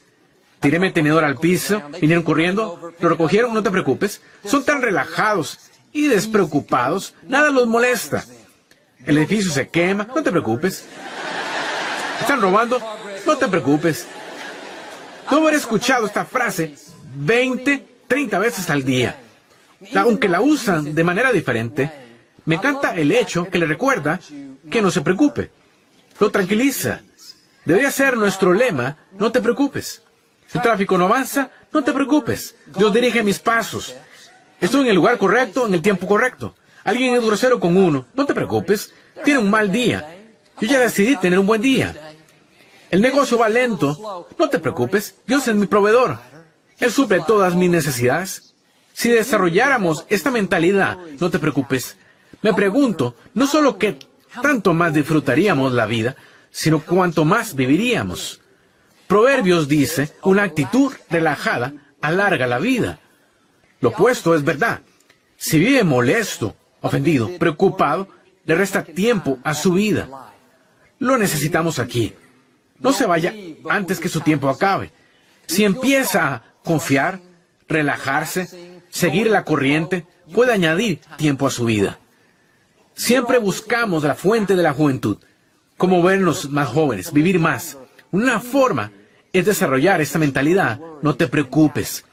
Tiré 0.60 0.78
mi 0.78 0.90
tenedor 0.90 1.24
al 1.24 1.36
piso, 1.36 1.82
vinieron 2.00 2.24
corriendo, 2.24 2.92
lo 2.98 3.08
recogieron, 3.08 3.54
no 3.54 3.62
te 3.62 3.70
preocupes. 3.70 4.20
Son 4.44 4.64
tan 4.64 4.82
relajados 4.82 5.58
y 5.92 6.08
despreocupados, 6.08 7.14
nada 7.28 7.50
los 7.50 7.66
molesta. 7.66 8.24
El 9.04 9.18
edificio 9.18 9.52
se 9.52 9.68
quema, 9.68 10.08
no 10.14 10.22
te 10.22 10.30
preocupes. 10.30 10.84
Están 12.20 12.40
robando, 12.40 12.80
no 13.26 13.36
te 13.36 13.48
preocupes. 13.48 14.06
No 15.30 15.38
haber 15.38 15.54
escuchado 15.54 16.06
esta 16.06 16.24
frase 16.24 16.74
20, 17.16 17.86
30 18.06 18.38
veces 18.38 18.70
al 18.70 18.84
día. 18.84 19.16
Aunque 19.94 20.28
la 20.28 20.40
usan 20.40 20.94
de 20.94 21.04
manera 21.04 21.32
diferente, 21.32 21.90
me 22.44 22.56
encanta 22.56 22.94
el 22.94 23.12
hecho 23.12 23.48
que 23.48 23.58
le 23.58 23.66
recuerda 23.66 24.20
que 24.70 24.82
no 24.82 24.90
se 24.90 25.02
preocupe. 25.02 25.50
Lo 26.18 26.30
tranquiliza. 26.30 27.02
Debería 27.64 27.90
ser 27.90 28.16
nuestro 28.16 28.52
lema, 28.52 28.96
no 29.18 29.30
te 29.30 29.40
preocupes. 29.40 30.02
Si 30.46 30.56
el 30.56 30.62
tráfico 30.62 30.96
no 30.96 31.04
avanza, 31.04 31.50
no 31.72 31.84
te 31.84 31.92
preocupes. 31.92 32.56
Dios 32.66 32.92
dirige 32.92 33.22
mis 33.22 33.38
pasos. 33.38 33.94
Estoy 34.60 34.82
en 34.82 34.86
el 34.88 34.96
lugar 34.96 35.18
correcto, 35.18 35.66
en 35.66 35.74
el 35.74 35.82
tiempo 35.82 36.06
correcto. 36.06 36.54
Alguien 36.84 37.14
es 37.14 37.24
grosero 37.24 37.60
con 37.60 37.76
uno, 37.76 38.06
no 38.14 38.24
te 38.24 38.34
preocupes. 38.34 38.94
Tiene 39.24 39.40
un 39.40 39.50
mal 39.50 39.70
día. 39.70 40.16
Yo 40.60 40.66
ya 40.66 40.80
decidí 40.80 41.16
tener 41.16 41.38
un 41.38 41.46
buen 41.46 41.60
día. 41.60 42.07
El 42.90 43.02
negocio 43.02 43.38
va 43.38 43.48
lento, 43.48 44.26
no 44.38 44.48
te 44.48 44.58
preocupes. 44.58 45.16
Dios 45.26 45.46
es 45.48 45.54
mi 45.54 45.66
proveedor. 45.66 46.18
Él 46.78 46.90
suple 46.90 47.20
todas 47.26 47.54
mis 47.54 47.70
necesidades. 47.70 48.54
Si 48.92 49.10
desarrolláramos 49.10 50.06
esta 50.08 50.30
mentalidad, 50.30 50.96
no 51.20 51.30
te 51.30 51.38
preocupes. 51.38 51.96
Me 52.42 52.54
pregunto, 52.54 53.14
no 53.34 53.46
solo 53.46 53.78
qué 53.78 53.98
tanto 54.42 54.72
más 54.74 54.94
disfrutaríamos 54.94 55.72
la 55.72 55.86
vida, 55.86 56.16
sino 56.50 56.80
cuánto 56.80 57.24
más 57.24 57.54
viviríamos. 57.54 58.40
Proverbios 59.06 59.68
dice, 59.68 60.12
una 60.22 60.44
actitud 60.44 60.92
relajada 61.10 61.72
alarga 62.00 62.46
la 62.46 62.58
vida. 62.58 63.00
Lo 63.80 63.90
opuesto 63.90 64.34
es 64.34 64.44
verdad. 64.44 64.80
Si 65.36 65.58
vive 65.58 65.84
molesto, 65.84 66.56
ofendido, 66.80 67.30
preocupado, 67.38 68.08
le 68.44 68.54
resta 68.54 68.82
tiempo 68.82 69.38
a 69.44 69.54
su 69.54 69.72
vida. 69.72 70.32
Lo 70.98 71.18
necesitamos 71.18 71.78
aquí. 71.78 72.14
No 72.80 72.92
se 72.92 73.06
vaya 73.06 73.34
antes 73.68 74.00
que 74.00 74.08
su 74.08 74.20
tiempo 74.20 74.48
acabe. 74.48 74.92
Si 75.46 75.64
empieza 75.64 76.34
a 76.34 76.42
confiar, 76.62 77.20
relajarse, 77.68 78.82
seguir 78.88 79.28
la 79.28 79.44
corriente, 79.44 80.06
puede 80.32 80.52
añadir 80.52 81.00
tiempo 81.16 81.46
a 81.46 81.50
su 81.50 81.64
vida. 81.64 81.98
Siempre 82.94 83.38
buscamos 83.38 84.04
la 84.04 84.14
fuente 84.14 84.56
de 84.56 84.62
la 84.62 84.72
juventud, 84.72 85.18
como 85.76 86.02
vernos 86.02 86.50
más 86.50 86.68
jóvenes, 86.68 87.12
vivir 87.12 87.38
más. 87.38 87.78
Una 88.10 88.40
forma 88.40 88.90
es 89.32 89.46
desarrollar 89.46 90.00
esta 90.00 90.18
mentalidad. 90.18 90.80
No 91.02 91.14
te 91.14 91.28
preocupes. 91.28 92.04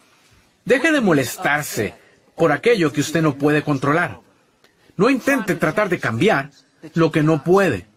Deje 0.64 0.92
de 0.92 1.02
molestarse 1.02 1.96
por 2.36 2.52
aquello 2.52 2.92
que 2.92 3.02
usted 3.02 3.22
no 3.22 3.36
puede 3.36 3.64
controlar. 3.64 4.20
No 4.98 5.10
intente 5.10 5.56
tratar 5.56 5.90
de 5.90 6.00
cambiar 6.00 6.52
lo 6.94 7.12
que 7.12 7.24
no 7.24 7.44
puede. 7.44 7.88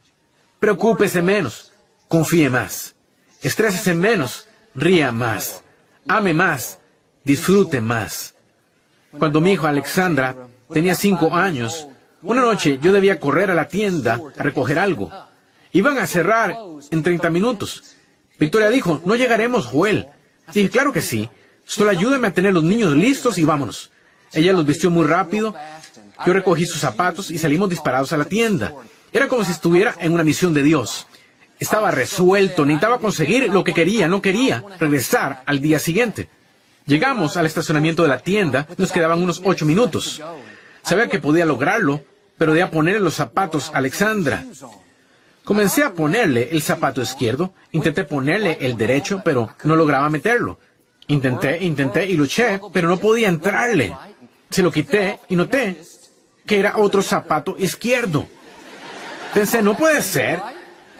Preocúpese 0.59 1.23
menos. 1.23 1.68
Confíe 2.09 2.49
más. 2.49 2.95
Estrésese 3.43 3.95
menos. 3.95 4.47
Ría 4.75 5.13
más. 5.13 5.63
Ame 6.07 6.33
más. 6.33 6.79
Disfrute 7.25 7.81
más. 7.81 8.35
Cuando 9.19 9.41
mi 9.41 9.53
hijo 9.53 9.67
Alexandra 9.67 10.35
tenía 10.73 10.95
cinco 10.95 11.35
años, 11.35 11.87
una 12.23 12.41
noche 12.43 12.79
yo 12.81 12.93
debía 12.93 13.21
correr 13.21 13.51
a 13.51 13.55
la 13.55 13.69
tienda 13.69 14.21
a 14.37 14.43
recoger 14.43 14.79
algo. 14.79 15.11
Iban 15.73 15.99
a 15.99 16.07
cerrar 16.07 16.57
en 16.91 17.03
30 17.03 17.31
minutos. 17.31 17.97
Victoria 18.39 18.71
dijo, 18.71 19.03
no 19.05 19.15
llegaremos, 19.15 19.67
Joel. 19.67 20.09
Dije, 20.53 20.71
claro 20.71 20.93
que 20.93 21.03
sí. 21.03 21.29
Solo 21.65 21.91
ayúdame 21.91 22.29
a 22.29 22.33
tener 22.33 22.55
los 22.55 22.65
niños 22.65 22.97
listos 22.97 23.37
y 23.37 23.45
vámonos. 23.45 23.91
Ella 24.33 24.53
los 24.53 24.65
vistió 24.65 24.91
muy 24.91 25.07
rápido. 25.07 25.55
Yo 26.25 26.33
recogí 26.33 26.65
sus 26.65 26.81
zapatos 26.81 27.31
y 27.31 27.39
salimos 27.39 27.69
disparados 27.69 28.13
a 28.13 28.17
la 28.17 28.25
tienda. 28.25 28.73
Era 29.13 29.29
como 29.29 29.45
si 29.45 29.53
estuviera 29.53 29.95
en 30.01 30.13
una 30.13 30.25
misión 30.25 30.55
de 30.55 30.63
Dios. 30.63 31.07
Estaba 31.59 31.91
resuelto, 31.91 32.65
necesitaba 32.65 32.99
conseguir 32.99 33.49
lo 33.49 33.65
que 33.65 33.75
quería, 33.75 34.07
no 34.07 34.23
quería 34.23 34.63
regresar 34.79 35.43
al 35.45 35.61
día 35.61 35.79
siguiente. 35.79 36.29
Llegamos 36.87 37.37
al 37.37 37.47
estacionamiento 37.47 38.03
de 38.03 38.09
la 38.09 38.21
tienda, 38.21 38.67
nos 38.77 38.93
quedaban 38.93 39.23
unos 39.23 39.43
ocho 39.45 39.67
minutos. 39.67 40.23
Sabía 40.83 41.09
que 41.09 41.19
podía 41.19 41.45
lograrlo, 41.45 42.03
pero 42.39 42.53
debía 42.53 42.71
ponerle 42.71 43.01
los 43.01 43.15
zapatos 43.15 43.71
a 43.75 43.79
Alexandra. 43.79 44.45
Comencé 45.45 45.83
a 45.83 45.93
ponerle 45.93 46.49
el 46.53 46.63
zapato 46.63 47.03
izquierdo, 47.03 47.53
intenté 47.73 48.05
ponerle 48.05 48.59
el 48.61 48.77
derecho, 48.77 49.21
pero 49.25 49.51
no 49.65 49.77
lograba 49.77 50.09
meterlo. 50.09 50.59
Intenté, 51.09 51.65
intenté 51.65 52.07
y 52.07 52.15
luché, 52.15 52.61
pero 52.73 52.89
no 52.89 52.99
podía 52.99 53.29
entrarle. 53.29 53.97
Se 54.51 54.63
lo 54.63 54.71
quité 54.71 55.19
y 55.29 55.37
noté 55.37 55.81
que 56.47 56.59
era 56.59 56.79
otro 56.79 57.03
zapato 57.03 57.57
izquierdo. 57.59 58.27
Pensé, 59.35 59.63
no 59.63 59.77
puede 59.77 60.03
ser. 60.03 60.41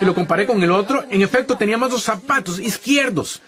Y 0.01 0.05
lo 0.05 0.15
comparé 0.15 0.47
con 0.47 0.63
el 0.63 0.71
otro. 0.71 1.05
En 1.11 1.23
efecto, 1.23 1.57
teníamos 1.57 1.91
dos 1.91 2.03
zapatos 2.03 2.59
izquierdos. 2.59 3.41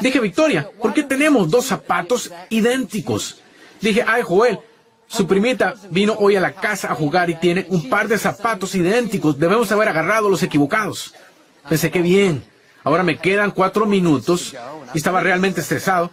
Dije, 0.00 0.20
Victoria, 0.20 0.70
¿por 0.80 0.94
qué 0.94 1.02
tenemos 1.02 1.50
dos 1.50 1.66
zapatos 1.66 2.30
idénticos? 2.48 3.40
Dije, 3.80 4.04
ay, 4.06 4.22
Joel, 4.22 4.58
su 5.06 5.26
primita 5.26 5.74
vino 5.90 6.14
hoy 6.18 6.36
a 6.36 6.40
la 6.40 6.52
casa 6.52 6.92
a 6.92 6.94
jugar 6.94 7.28
y 7.30 7.34
tiene 7.34 7.66
un 7.68 7.88
par 7.90 8.08
de 8.08 8.16
zapatos 8.16 8.74
idénticos. 8.74 9.38
Debemos 9.38 9.70
haber 9.72 9.88
agarrado 9.88 10.30
los 10.30 10.42
equivocados. 10.42 11.14
Pensé 11.68 11.90
que 11.90 12.00
bien. 12.00 12.44
Ahora 12.84 13.02
me 13.02 13.18
quedan 13.18 13.50
cuatro 13.50 13.86
minutos 13.86 14.54
y 14.94 14.98
estaba 14.98 15.20
realmente 15.20 15.60
estresado. 15.60 16.10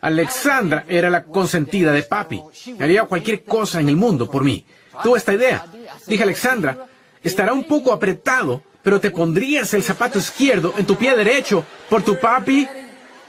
Alexandra 0.00 0.84
era 0.88 1.08
la 1.08 1.24
consentida 1.24 1.92
de 1.92 2.02
papi. 2.02 2.42
Haría 2.78 3.04
cualquier 3.04 3.44
cosa 3.44 3.80
en 3.80 3.88
el 3.88 3.96
mundo 3.96 4.30
por 4.30 4.44
mí. 4.44 4.66
Tuve 5.02 5.18
esta 5.18 5.32
idea. 5.32 5.64
Dije, 6.06 6.22
Alexandra, 6.22 6.86
estará 7.22 7.52
un 7.52 7.64
poco 7.64 7.92
apretado, 7.92 8.62
pero 8.84 9.00
te 9.00 9.10
pondrías 9.10 9.72
el 9.74 9.82
zapato 9.82 10.18
izquierdo 10.18 10.74
en 10.76 10.84
tu 10.84 10.94
pie 10.94 11.16
derecho 11.16 11.64
por 11.88 12.02
tu 12.02 12.20
papi. 12.20 12.68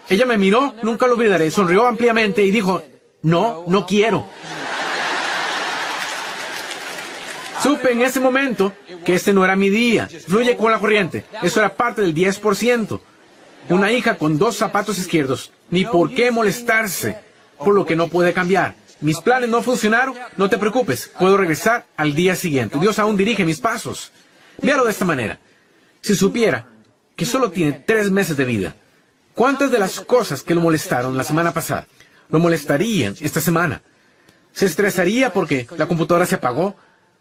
Ella 0.08 0.26
me 0.26 0.38
miró, 0.38 0.76
nunca 0.84 1.08
lo 1.08 1.14
olvidaré, 1.14 1.50
sonrió 1.50 1.88
ampliamente 1.88 2.44
y 2.44 2.52
dijo, 2.52 2.84
no, 3.24 3.64
no 3.66 3.88
quiero. 3.88 4.28
Supe 7.64 7.94
en 7.94 8.02
ese 8.02 8.20
momento 8.20 8.74
que 9.04 9.16
este 9.16 9.34
no 9.34 9.44
era 9.44 9.56
mi 9.56 9.70
día. 9.70 10.08
Fluye 10.28 10.58
con 10.58 10.72
la 10.72 10.80
corriente. 10.80 11.24
Eso 11.42 11.62
era 11.62 11.74
parte 11.74 12.02
del 12.02 12.14
10%. 12.14 13.00
Una 13.70 13.92
hija 13.92 14.18
con 14.18 14.38
dos 14.38 14.58
zapatos 14.58 15.00
izquierdos. 15.00 15.52
Ni 15.72 15.86
por 15.86 16.14
qué 16.14 16.30
molestarse 16.30 17.18
por 17.58 17.74
lo 17.74 17.86
que 17.86 17.96
no 17.96 18.10
puede 18.10 18.34
cambiar. 18.34 18.76
Mis 19.00 19.20
planes 19.20 19.50
no 19.50 19.64
funcionaron. 19.64 20.14
No 20.38 20.50
te 20.50 20.60
preocupes. 20.60 21.10
Puedo 21.18 21.38
regresar 21.38 21.86
al 21.98 22.14
día 22.14 22.36
siguiente. 22.36 22.78
Dios 22.78 23.00
aún 23.00 23.18
dirige 23.18 23.46
mis 23.46 23.62
pasos. 23.62 24.12
Véalo 24.62 24.86
de 24.86 24.92
esta 24.92 25.06
manera. 25.06 25.40
Si 26.02 26.16
supiera 26.16 26.68
que 27.16 27.26
solo 27.26 27.52
tiene 27.52 27.84
tres 27.86 28.12
meses 28.12 28.38
de 28.38 28.46
vida, 28.46 28.76
¿cuántas 29.34 29.72
de 29.72 29.80
las 29.80 30.00
cosas 30.02 30.44
que 30.44 30.56
lo 30.56 30.62
molestaron 30.62 31.18
la 31.18 31.24
semana 31.24 31.54
pasada 31.54 31.88
lo 32.30 32.40
molestarían 32.40 33.16
esta 33.20 33.42
semana? 33.42 33.82
¿Se 34.52 34.66
estresaría 34.66 35.34
porque 35.34 35.68
la 35.78 35.88
computadora 35.88 36.26
se 36.26 36.36
apagó? 36.36 36.76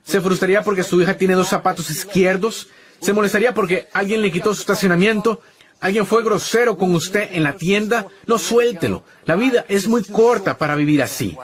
¿Se 0.04 0.20
frustraría 0.20 0.62
porque 0.62 0.82
su 0.82 1.00
hija 1.00 1.16
tiene 1.16 1.34
dos 1.34 1.48
zapatos 1.48 1.90
izquierdos? 1.90 2.68
¿Se 3.00 3.12
molestaría 3.12 3.54
porque 3.54 3.88
alguien 3.92 4.22
le 4.22 4.30
quitó 4.30 4.54
su 4.54 4.60
estacionamiento? 4.60 5.40
¿Alguien 5.80 6.06
fue 6.06 6.22
grosero 6.22 6.78
con 6.78 6.94
usted 6.94 7.28
en 7.32 7.42
la 7.42 7.56
tienda? 7.56 8.06
No 8.26 8.38
suéltelo. 8.38 9.04
La 9.24 9.36
vida 9.36 9.64
es 9.68 9.86
muy 9.88 10.04
corta 10.04 10.56
para 10.56 10.74
vivir 10.74 11.02
así. 11.02 11.36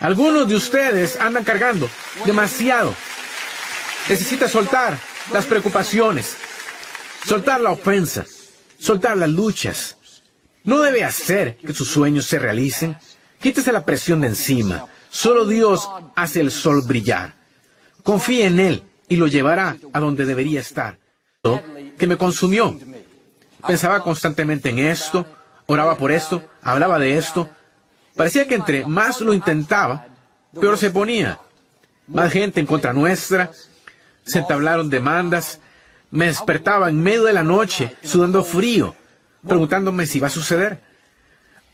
Algunos 0.00 0.48
de 0.48 0.56
ustedes 0.56 1.20
andan 1.20 1.44
cargando 1.44 1.88
demasiado. 2.24 2.94
Necesita 4.08 4.48
soltar 4.48 4.98
las 5.32 5.46
preocupaciones, 5.46 6.36
soltar 7.26 7.60
la 7.60 7.70
ofensa, 7.70 8.24
soltar 8.78 9.16
las 9.16 9.30
luchas. 9.30 9.96
No 10.64 10.80
debe 10.80 11.04
hacer 11.04 11.56
que 11.56 11.74
sus 11.74 11.88
sueños 11.88 12.26
se 12.26 12.38
realicen. 12.38 12.96
Quítese 13.40 13.72
la 13.72 13.84
presión 13.84 14.20
de 14.20 14.28
encima. 14.28 14.86
Solo 15.10 15.46
Dios 15.46 15.88
hace 16.16 16.40
el 16.40 16.50
sol 16.50 16.82
brillar. 16.82 17.34
Confíe 18.02 18.46
en 18.46 18.60
Él 18.60 18.82
y 19.08 19.16
lo 19.16 19.26
llevará 19.26 19.76
a 19.92 20.00
donde 20.00 20.24
debería 20.24 20.60
estar. 20.60 20.98
Que 21.98 22.06
me 22.06 22.16
consumió. 22.16 22.78
Pensaba 23.66 24.02
constantemente 24.02 24.70
en 24.70 24.78
esto, 24.78 25.26
oraba 25.66 25.96
por 25.96 26.12
esto, 26.12 26.42
hablaba 26.62 26.98
de 26.98 27.16
esto. 27.16 27.48
Parecía 28.16 28.46
que 28.46 28.54
entre 28.54 28.86
más 28.86 29.20
lo 29.20 29.34
intentaba, 29.34 30.06
peor 30.58 30.78
se 30.78 30.90
ponía. 30.90 31.38
Más 32.06 32.32
gente 32.32 32.60
en 32.60 32.66
contra 32.66 32.92
nuestra, 32.92 33.50
se 34.24 34.38
entablaron 34.40 34.90
demandas, 34.90 35.60
me 36.10 36.26
despertaba 36.26 36.88
en 36.88 37.02
medio 37.02 37.24
de 37.24 37.32
la 37.32 37.42
noche, 37.42 37.96
sudando 38.02 38.44
frío, 38.44 38.94
preguntándome 39.46 40.06
si 40.06 40.18
iba 40.18 40.28
a 40.28 40.30
suceder. 40.30 40.80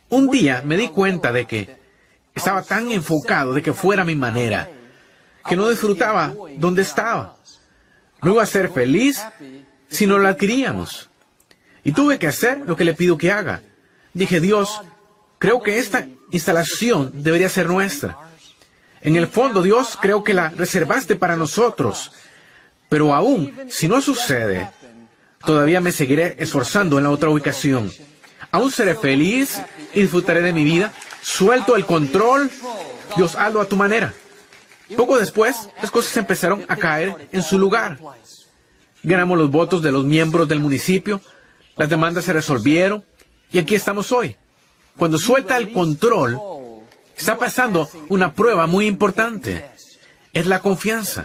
Un 0.08 0.30
día 0.30 0.62
me 0.64 0.76
di 0.76 0.88
cuenta 0.88 1.32
de 1.32 1.46
que 1.46 1.76
estaba 2.34 2.62
tan 2.62 2.90
enfocado 2.90 3.52
de 3.52 3.62
que 3.62 3.72
fuera 3.72 4.04
mi 4.04 4.16
manera, 4.16 4.68
que 5.48 5.56
no 5.56 5.68
disfrutaba 5.68 6.34
donde 6.56 6.82
estaba. 6.82 7.36
No 8.22 8.32
iba 8.32 8.42
a 8.42 8.46
ser 8.46 8.70
feliz 8.70 9.22
si 9.88 10.06
no 10.06 10.18
la 10.18 10.30
adquiríamos. 10.30 11.10
Y 11.84 11.92
tuve 11.92 12.18
que 12.18 12.26
hacer 12.26 12.58
lo 12.66 12.76
que 12.76 12.84
le 12.84 12.94
pido 12.94 13.16
que 13.16 13.32
haga. 13.32 13.62
Dije, 14.12 14.40
Dios, 14.40 14.80
creo 15.38 15.62
que 15.62 15.78
esta 15.78 16.06
instalación 16.30 17.10
debería 17.22 17.48
ser 17.48 17.68
nuestra. 17.68 18.18
En 19.00 19.16
el 19.16 19.26
fondo, 19.28 19.62
Dios, 19.62 19.96
creo 20.00 20.22
que 20.22 20.34
la 20.34 20.50
reservaste 20.50 21.16
para 21.16 21.36
nosotros. 21.36 22.12
Pero 22.90 23.14
aún, 23.14 23.54
si 23.70 23.88
no 23.88 24.02
sucede, 24.02 24.68
todavía 25.46 25.80
me 25.80 25.92
seguiré 25.92 26.36
esforzando 26.38 26.98
en 26.98 27.04
la 27.04 27.10
otra 27.10 27.30
ubicación. 27.30 27.90
Aún 28.50 28.72
seré 28.72 28.96
feliz 28.96 29.62
y 29.94 30.02
disfrutaré 30.02 30.42
de 30.42 30.52
mi 30.52 30.64
vida. 30.64 30.92
Suelto 31.22 31.76
el 31.76 31.86
control. 31.86 32.50
Dios, 33.16 33.36
hazlo 33.36 33.60
a 33.60 33.66
tu 33.66 33.76
manera. 33.76 34.12
Poco 34.96 35.18
después, 35.18 35.68
las 35.80 35.90
cosas 35.90 36.16
empezaron 36.16 36.64
a 36.66 36.76
caer 36.76 37.28
en 37.30 37.42
su 37.44 37.60
lugar. 37.60 37.96
Ganamos 39.04 39.38
los 39.38 39.50
votos 39.52 39.82
de 39.82 39.92
los 39.92 40.04
miembros 40.04 40.48
del 40.48 40.58
municipio, 40.58 41.20
las 41.76 41.88
demandas 41.88 42.24
se 42.24 42.32
resolvieron 42.32 43.04
y 43.52 43.58
aquí 43.58 43.76
estamos 43.76 44.10
hoy. 44.10 44.36
Cuando 44.96 45.16
suelta 45.16 45.56
el 45.56 45.72
control, 45.72 46.38
está 47.16 47.38
pasando 47.38 47.88
una 48.08 48.34
prueba 48.34 48.66
muy 48.66 48.86
importante. 48.86 49.64
Es 50.32 50.46
la 50.46 50.60
confianza. 50.60 51.24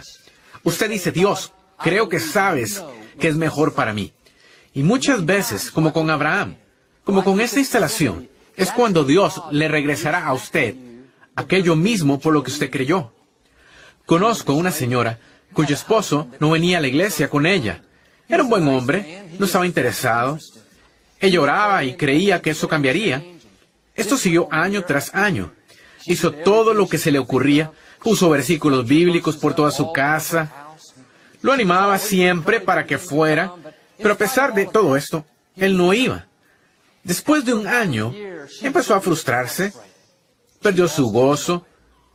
Usted 0.62 0.90
dice, 0.90 1.12
Dios, 1.12 1.52
creo 1.82 2.08
que 2.08 2.20
sabes 2.20 2.82
que 3.18 3.28
es 3.28 3.36
mejor 3.36 3.74
para 3.74 3.92
mí. 3.92 4.12
Y 4.74 4.82
muchas 4.82 5.24
veces, 5.24 5.70
como 5.70 5.92
con 5.92 6.10
Abraham, 6.10 6.56
como 7.04 7.24
con 7.24 7.40
esta 7.40 7.58
instalación, 7.58 8.28
es 8.56 8.70
cuando 8.70 9.04
Dios 9.04 9.40
le 9.50 9.68
regresará 9.68 10.26
a 10.26 10.32
usted 10.32 10.74
aquello 11.34 11.76
mismo 11.76 12.18
por 12.18 12.32
lo 12.32 12.42
que 12.42 12.50
usted 12.50 12.70
creyó. 12.70 13.12
Conozco 14.06 14.54
una 14.54 14.70
señora 14.70 15.18
cuyo 15.52 15.74
esposo 15.74 16.28
no 16.40 16.50
venía 16.50 16.78
a 16.78 16.80
la 16.80 16.88
iglesia 16.88 17.28
con 17.28 17.46
ella. 17.46 17.82
Era 18.28 18.42
un 18.42 18.50
buen 18.50 18.66
hombre, 18.68 19.30
no 19.38 19.46
estaba 19.46 19.66
interesado. 19.66 20.38
Ella 21.20 21.40
oraba 21.40 21.84
y 21.84 21.94
creía 21.96 22.42
que 22.42 22.50
eso 22.50 22.68
cambiaría. 22.68 23.24
Esto 23.94 24.16
siguió 24.16 24.48
año 24.50 24.84
tras 24.84 25.14
año. 25.14 25.52
Hizo 26.06 26.32
todo 26.32 26.74
lo 26.74 26.88
que 26.88 26.98
se 26.98 27.10
le 27.10 27.18
ocurría, 27.18 27.72
puso 28.02 28.28
versículos 28.28 28.86
bíblicos 28.86 29.36
por 29.36 29.54
toda 29.54 29.70
su 29.70 29.92
casa, 29.92 30.65
lo 31.46 31.52
animaba 31.52 31.96
siempre 32.00 32.58
para 32.58 32.86
que 32.86 32.98
fuera, 32.98 33.54
pero 33.98 34.14
a 34.14 34.16
pesar 34.16 34.52
de 34.52 34.66
todo 34.66 34.96
esto, 34.96 35.24
él 35.54 35.76
no 35.76 35.94
iba. 35.94 36.26
Después 37.04 37.44
de 37.44 37.54
un 37.54 37.68
año, 37.68 38.12
empezó 38.62 38.96
a 38.96 39.00
frustrarse, 39.00 39.72
perdió 40.60 40.88
su 40.88 41.08
gozo, 41.12 41.64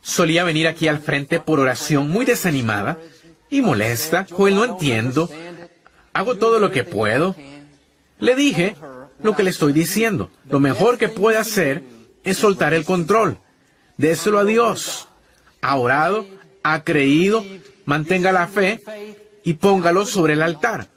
solía 0.02 0.44
venir 0.44 0.68
aquí 0.68 0.86
al 0.86 0.98
frente 0.98 1.40
por 1.40 1.60
oración 1.60 2.10
muy 2.10 2.26
desanimada 2.26 2.98
y 3.48 3.62
molesta, 3.62 4.26
Joel, 4.30 4.54
no 4.54 4.66
entiendo, 4.66 5.30
hago 6.12 6.36
todo 6.36 6.58
lo 6.58 6.70
que 6.70 6.84
puedo. 6.84 7.34
Le 8.18 8.36
dije 8.36 8.76
lo 9.22 9.34
que 9.34 9.44
le 9.44 9.50
estoy 9.50 9.72
diciendo, 9.72 10.30
lo 10.50 10.60
mejor 10.60 10.98
que 10.98 11.08
puede 11.08 11.38
hacer 11.38 11.82
es 12.22 12.36
soltar 12.36 12.74
el 12.74 12.84
control, 12.84 13.38
déselo 13.96 14.38
a 14.38 14.44
Dios. 14.44 15.08
Ha 15.62 15.76
orado, 15.76 16.26
ha 16.62 16.84
creído, 16.84 17.42
mantenga 17.86 18.30
la 18.30 18.46
fe 18.46 18.82
y 19.44 19.54
póngalo 19.54 20.06
sobre 20.06 20.34
el 20.34 20.42
altar. 20.42 20.88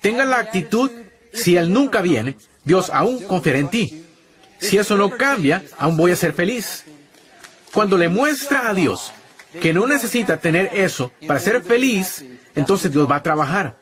Tenga 0.00 0.24
la 0.24 0.38
actitud, 0.38 0.90
si 1.32 1.56
Él 1.56 1.72
nunca 1.72 2.00
viene, 2.02 2.36
Dios 2.64 2.90
aún 2.92 3.22
confiará 3.24 3.58
en 3.58 3.68
ti. 3.68 4.04
Si 4.58 4.78
eso 4.78 4.96
no 4.96 5.10
cambia, 5.10 5.64
aún 5.78 5.96
voy 5.96 6.12
a 6.12 6.16
ser 6.16 6.32
feliz. 6.32 6.84
Cuando 7.72 7.96
le 7.96 8.08
muestra 8.08 8.68
a 8.68 8.74
Dios 8.74 9.12
que 9.60 9.72
no 9.72 9.86
necesita 9.86 10.38
tener 10.38 10.70
eso 10.72 11.12
para 11.26 11.40
ser 11.40 11.62
feliz, 11.62 12.24
entonces 12.54 12.92
Dios 12.92 13.10
va 13.10 13.16
a 13.16 13.22
trabajar. 13.22 13.76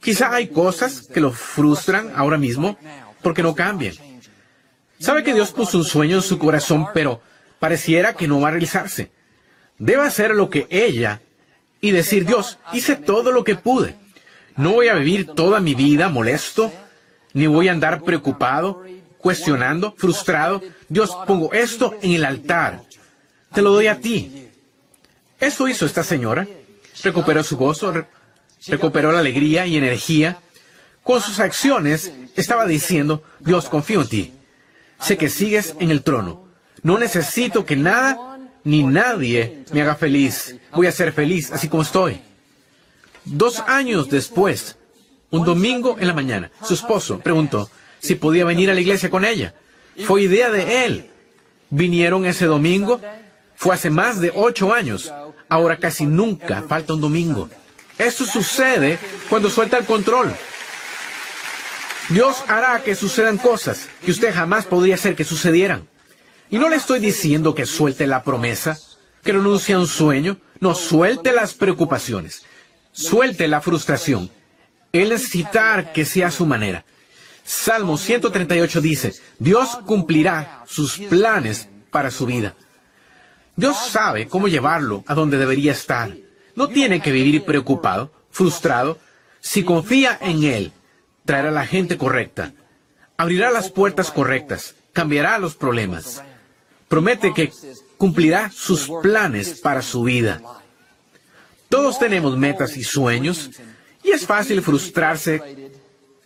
Quizá 0.00 0.34
hay 0.34 0.48
cosas 0.48 1.08
que 1.12 1.20
lo 1.20 1.32
frustran 1.32 2.12
ahora 2.16 2.38
mismo 2.38 2.76
porque 3.22 3.42
no 3.42 3.54
cambian. 3.54 3.94
Sabe 4.98 5.22
que 5.22 5.34
Dios 5.34 5.52
puso 5.52 5.78
un 5.78 5.84
sueño 5.84 6.16
en 6.16 6.22
su 6.22 6.38
corazón, 6.38 6.86
pero 6.94 7.20
pareciera 7.58 8.14
que 8.14 8.28
no 8.28 8.40
va 8.40 8.48
a 8.48 8.50
realizarse. 8.52 9.10
Debe 9.78 10.02
hacer 10.02 10.32
lo 10.32 10.48
que 10.48 10.66
ella 10.70 11.20
y 11.82 11.90
decir, 11.90 12.24
Dios, 12.24 12.58
hice 12.72 12.96
todo 12.96 13.32
lo 13.32 13.44
que 13.44 13.56
pude. 13.56 13.96
No 14.56 14.72
voy 14.72 14.88
a 14.88 14.94
vivir 14.94 15.26
toda 15.26 15.60
mi 15.60 15.74
vida 15.74 16.08
molesto, 16.08 16.72
ni 17.34 17.48
voy 17.48 17.68
a 17.68 17.72
andar 17.72 18.02
preocupado, 18.04 18.84
cuestionando, 19.18 19.92
frustrado. 19.98 20.62
Dios, 20.88 21.10
pongo 21.26 21.52
esto 21.52 21.96
en 22.00 22.12
el 22.12 22.24
altar. 22.24 22.82
Te 23.52 23.62
lo 23.62 23.72
doy 23.72 23.88
a 23.88 23.98
ti. 23.98 24.48
Eso 25.40 25.66
hizo 25.66 25.84
esta 25.84 26.04
señora. 26.04 26.46
Recuperó 27.02 27.42
su 27.42 27.56
gozo, 27.56 27.92
recuperó 28.68 29.10
la 29.10 29.18
alegría 29.18 29.66
y 29.66 29.76
energía. 29.76 30.38
Con 31.02 31.20
sus 31.20 31.40
acciones 31.40 32.12
estaba 32.36 32.64
diciendo, 32.64 33.24
Dios, 33.40 33.68
confío 33.68 34.02
en 34.02 34.08
ti. 34.08 34.32
Sé 35.00 35.16
que 35.16 35.28
sigues 35.28 35.74
en 35.80 35.90
el 35.90 36.04
trono. 36.04 36.46
No 36.84 36.96
necesito 36.96 37.66
que 37.66 37.74
nada 37.74 38.31
ni 38.64 38.82
nadie 38.82 39.64
me 39.72 39.82
haga 39.82 39.94
feliz. 39.94 40.56
Voy 40.72 40.86
a 40.86 40.92
ser 40.92 41.12
feliz 41.12 41.50
así 41.52 41.68
como 41.68 41.82
estoy. 41.82 42.20
Dos 43.24 43.60
años 43.66 44.08
después, 44.08 44.76
un 45.30 45.44
domingo 45.44 45.96
en 45.98 46.08
la 46.08 46.14
mañana, 46.14 46.50
su 46.64 46.74
esposo 46.74 47.20
preguntó 47.20 47.70
si 48.00 48.16
podía 48.16 48.44
venir 48.44 48.70
a 48.70 48.74
la 48.74 48.80
iglesia 48.80 49.10
con 49.10 49.24
ella. 49.24 49.54
Fue 50.04 50.22
idea 50.22 50.50
de 50.50 50.84
él. 50.84 51.10
Vinieron 51.70 52.26
ese 52.26 52.46
domingo. 52.46 53.00
Fue 53.54 53.74
hace 53.74 53.90
más 53.90 54.20
de 54.20 54.32
ocho 54.34 54.74
años. 54.74 55.12
Ahora 55.48 55.76
casi 55.76 56.06
nunca 56.06 56.62
falta 56.62 56.94
un 56.94 57.00
domingo. 57.00 57.48
Eso 57.98 58.24
sucede 58.26 58.98
cuando 59.28 59.48
suelta 59.48 59.78
el 59.78 59.84
control. 59.84 60.34
Dios 62.08 62.42
hará 62.48 62.82
que 62.82 62.96
sucedan 62.96 63.38
cosas 63.38 63.88
que 64.04 64.10
usted 64.10 64.34
jamás 64.34 64.66
podría 64.66 64.96
hacer 64.96 65.14
que 65.14 65.24
sucedieran. 65.24 65.88
Y 66.52 66.58
no 66.58 66.68
le 66.68 66.76
estoy 66.76 67.00
diciendo 67.00 67.54
que 67.54 67.64
suelte 67.64 68.06
la 68.06 68.22
promesa, 68.22 68.78
que 69.24 69.32
renuncie 69.32 69.74
a 69.74 69.78
un 69.78 69.86
sueño. 69.86 70.36
No, 70.60 70.74
suelte 70.74 71.32
las 71.32 71.54
preocupaciones. 71.54 72.44
Suelte 72.92 73.48
la 73.48 73.62
frustración. 73.62 74.30
Él 74.92 75.08
necesitar 75.08 75.94
que 75.94 76.04
sea 76.04 76.30
su 76.30 76.44
manera. 76.44 76.84
Salmo 77.42 77.96
138 77.96 78.82
dice, 78.82 79.14
Dios 79.38 79.78
cumplirá 79.86 80.62
sus 80.66 80.98
planes 80.98 81.70
para 81.90 82.10
su 82.10 82.26
vida. 82.26 82.54
Dios 83.56 83.88
sabe 83.88 84.28
cómo 84.28 84.46
llevarlo 84.46 85.04
a 85.06 85.14
donde 85.14 85.38
debería 85.38 85.72
estar. 85.72 86.14
No 86.54 86.68
tiene 86.68 87.00
que 87.00 87.12
vivir 87.12 87.44
preocupado, 87.46 88.12
frustrado. 88.30 88.98
Si 89.40 89.64
confía 89.64 90.18
en 90.20 90.42
Él, 90.42 90.72
traerá 91.24 91.50
la 91.50 91.64
gente 91.64 91.96
correcta, 91.96 92.52
abrirá 93.16 93.50
las 93.50 93.70
puertas 93.70 94.10
correctas, 94.10 94.74
cambiará 94.92 95.38
los 95.38 95.54
problemas 95.54 96.22
promete 96.92 97.32
que 97.32 97.50
cumplirá 97.96 98.50
sus 98.54 98.86
planes 99.00 99.60
para 99.60 99.80
su 99.80 100.02
vida. 100.02 100.42
Todos 101.70 101.98
tenemos 101.98 102.36
metas 102.36 102.76
y 102.76 102.84
sueños 102.84 103.48
y 104.04 104.10
es 104.10 104.26
fácil 104.26 104.60
frustrarse 104.60 105.70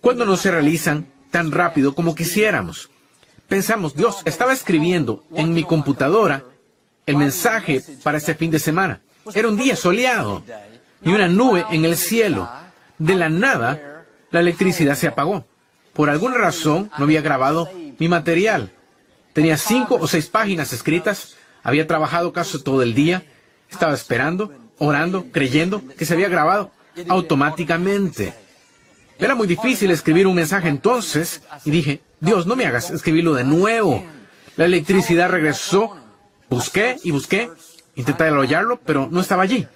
cuando 0.00 0.24
no 0.24 0.36
se 0.36 0.50
realizan 0.50 1.06
tan 1.30 1.52
rápido 1.52 1.94
como 1.94 2.16
quisiéramos. 2.16 2.90
Pensamos, 3.46 3.94
Dios, 3.94 4.22
estaba 4.24 4.52
escribiendo 4.52 5.22
en 5.36 5.54
mi 5.54 5.62
computadora 5.62 6.42
el 7.06 7.16
mensaje 7.16 7.80
para 8.02 8.18
este 8.18 8.34
fin 8.34 8.50
de 8.50 8.58
semana. 8.58 9.00
Era 9.36 9.46
un 9.46 9.56
día 9.56 9.76
soleado 9.76 10.42
y 11.00 11.12
una 11.12 11.28
nube 11.28 11.64
en 11.70 11.84
el 11.84 11.96
cielo. 11.96 12.50
De 12.98 13.14
la 13.14 13.28
nada, 13.28 14.04
la 14.32 14.40
electricidad 14.40 14.96
se 14.96 15.06
apagó. 15.06 15.46
Por 15.92 16.10
alguna 16.10 16.38
razón 16.38 16.90
no 16.98 17.04
había 17.04 17.20
grabado 17.20 17.70
mi 18.00 18.08
material. 18.08 18.72
Tenía 19.36 19.58
cinco 19.58 19.98
o 20.00 20.06
seis 20.08 20.28
páginas 20.28 20.72
escritas, 20.72 21.36
había 21.62 21.86
trabajado 21.86 22.32
casi 22.32 22.58
todo 22.62 22.80
el 22.80 22.94
día, 22.94 23.22
estaba 23.70 23.92
esperando, 23.92 24.50
orando, 24.78 25.26
creyendo 25.30 25.82
que 25.98 26.06
se 26.06 26.14
había 26.14 26.30
grabado 26.30 26.70
automáticamente. 27.06 28.32
Era 29.18 29.34
muy 29.34 29.46
difícil 29.46 29.90
escribir 29.90 30.26
un 30.26 30.36
mensaje 30.36 30.68
entonces 30.70 31.42
y 31.66 31.70
dije, 31.70 32.00
Dios, 32.18 32.46
no 32.46 32.56
me 32.56 32.64
hagas 32.64 32.88
escribirlo 32.88 33.34
de 33.34 33.44
nuevo. 33.44 34.02
La 34.56 34.64
electricidad 34.64 35.28
regresó, 35.28 35.94
busqué 36.48 36.96
y 37.04 37.10
busqué, 37.10 37.50
intenté 37.94 38.24
hallarlo, 38.24 38.80
pero 38.86 39.06
no 39.12 39.20
estaba 39.20 39.42
allí. 39.42 39.68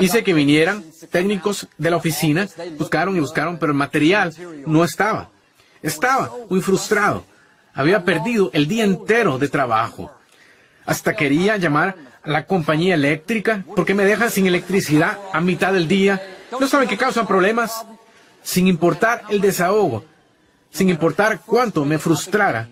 Hice 0.00 0.24
que 0.24 0.32
vinieran 0.32 0.82
técnicos 1.10 1.68
de 1.76 1.90
la 1.90 1.98
oficina, 1.98 2.48
buscaron 2.78 3.14
y 3.14 3.20
buscaron, 3.20 3.58
pero 3.58 3.72
el 3.72 3.78
material 3.78 4.34
no 4.64 4.84
estaba. 4.84 5.28
Estaba 5.82 6.32
muy 6.48 6.62
frustrado. 6.62 7.35
Había 7.76 8.04
perdido 8.04 8.50
el 8.54 8.66
día 8.66 8.84
entero 8.84 9.38
de 9.38 9.48
trabajo. 9.48 10.10
Hasta 10.86 11.14
quería 11.14 11.58
llamar 11.58 11.94
a 12.22 12.30
la 12.30 12.46
compañía 12.46 12.94
eléctrica 12.94 13.64
porque 13.76 13.94
me 13.94 14.06
dejan 14.06 14.30
sin 14.30 14.46
electricidad 14.46 15.18
a 15.32 15.42
mitad 15.42 15.74
del 15.74 15.86
día. 15.86 16.20
¿No 16.58 16.66
saben 16.66 16.88
que 16.88 16.96
causan 16.96 17.26
problemas? 17.26 17.84
Sin 18.42 18.66
importar 18.66 19.24
el 19.28 19.42
desahogo, 19.42 20.04
sin 20.70 20.88
importar 20.88 21.40
cuánto 21.44 21.84
me 21.84 21.98
frustrara, 21.98 22.68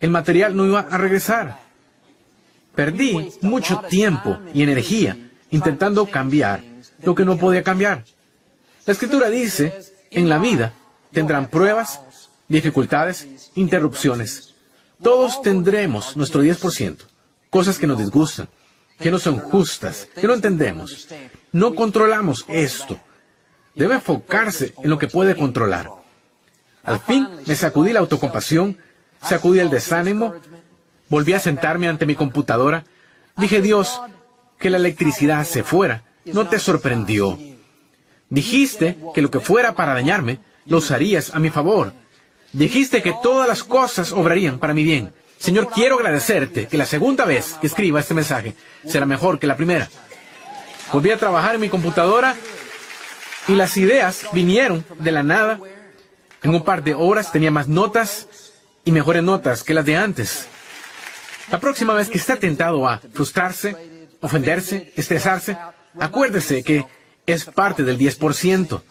el 0.00 0.10
material 0.10 0.56
no 0.56 0.66
iba 0.66 0.80
a 0.80 0.98
regresar. 0.98 1.58
Perdí 2.74 3.30
mucho 3.42 3.82
tiempo 3.88 4.36
y 4.52 4.62
energía 4.64 5.16
intentando 5.50 6.06
cambiar 6.06 6.60
lo 7.04 7.14
que 7.14 7.24
no 7.24 7.36
podía 7.36 7.62
cambiar. 7.62 8.04
La 8.84 8.94
escritura 8.94 9.30
dice, 9.30 9.78
en 10.10 10.28
la 10.28 10.38
vida 10.38 10.72
tendrán 11.12 11.48
pruebas, 11.48 12.00
dificultades, 12.50 13.50
interrupciones. 13.54 14.54
Todos 15.02 15.40
tendremos 15.40 16.14
nuestro 16.18 16.42
10%, 16.42 16.98
cosas 17.48 17.78
que 17.78 17.86
nos 17.86 17.98
disgustan, 17.98 18.48
que 18.98 19.10
no 19.10 19.18
son 19.18 19.38
justas, 19.38 20.06
que 20.14 20.26
no 20.26 20.34
entendemos. 20.34 21.08
No 21.52 21.74
controlamos 21.74 22.44
esto. 22.48 23.00
Debe 23.74 23.94
enfocarse 23.94 24.74
en 24.82 24.90
lo 24.90 24.98
que 24.98 25.08
puede 25.08 25.34
controlar. 25.34 25.90
Al 26.82 27.00
fin 27.00 27.26
me 27.46 27.56
sacudí 27.56 27.94
la 27.94 28.00
autocompasión, 28.00 28.76
sacudí 29.22 29.60
el 29.60 29.70
desánimo, 29.70 30.34
volví 31.08 31.32
a 31.32 31.40
sentarme 31.40 31.88
ante 31.88 32.04
mi 32.04 32.14
computadora. 32.14 32.84
Dije, 33.38 33.62
Dios, 33.62 34.02
que 34.58 34.68
la 34.68 34.76
electricidad 34.76 35.46
se 35.46 35.62
fuera 35.62 36.04
no 36.26 36.48
te 36.48 36.58
sorprendió. 36.58 37.38
Dijiste 38.28 38.98
que 39.14 39.22
lo 39.22 39.30
que 39.30 39.40
fuera 39.40 39.74
para 39.74 39.94
dañarme, 39.94 40.38
lo 40.66 40.78
usarías 40.78 41.34
a 41.34 41.38
mi 41.38 41.50
favor. 41.50 41.92
Dijiste 42.52 43.02
que 43.02 43.14
todas 43.22 43.46
las 43.46 43.62
cosas 43.62 44.12
obrarían 44.12 44.58
para 44.58 44.74
mi 44.74 44.82
bien. 44.82 45.12
Señor, 45.38 45.70
quiero 45.72 45.96
agradecerte 45.96 46.66
que 46.66 46.76
la 46.76 46.84
segunda 46.84 47.24
vez 47.24 47.56
que 47.60 47.68
escriba 47.68 48.00
este 48.00 48.14
mensaje 48.14 48.54
será 48.86 49.06
mejor 49.06 49.38
que 49.38 49.46
la 49.46 49.56
primera. 49.56 49.88
Volví 50.92 51.10
a 51.10 51.18
trabajar 51.18 51.54
en 51.54 51.60
mi 51.60 51.68
computadora 51.68 52.34
y 53.46 53.54
las 53.54 53.76
ideas 53.76 54.26
vinieron 54.32 54.84
de 54.98 55.12
la 55.12 55.22
nada. 55.22 55.60
En 56.42 56.54
un 56.54 56.64
par 56.64 56.82
de 56.82 56.94
horas 56.94 57.30
tenía 57.30 57.50
más 57.50 57.68
notas 57.68 58.26
y 58.84 58.90
mejores 58.90 59.22
notas 59.22 59.62
que 59.62 59.74
las 59.74 59.84
de 59.84 59.96
antes. 59.96 60.46
La 61.50 61.60
próxima 61.60 61.94
vez 61.94 62.08
que 62.08 62.18
esté 62.18 62.36
tentado 62.36 62.88
a 62.88 62.98
frustrarse, 63.12 63.76
ofenderse, 64.20 64.92
estresarse, 64.96 65.56
acuérdese 65.98 66.62
que 66.62 66.84
es 67.26 67.44
parte 67.44 67.84
del 67.84 67.98
10%. 67.98 68.82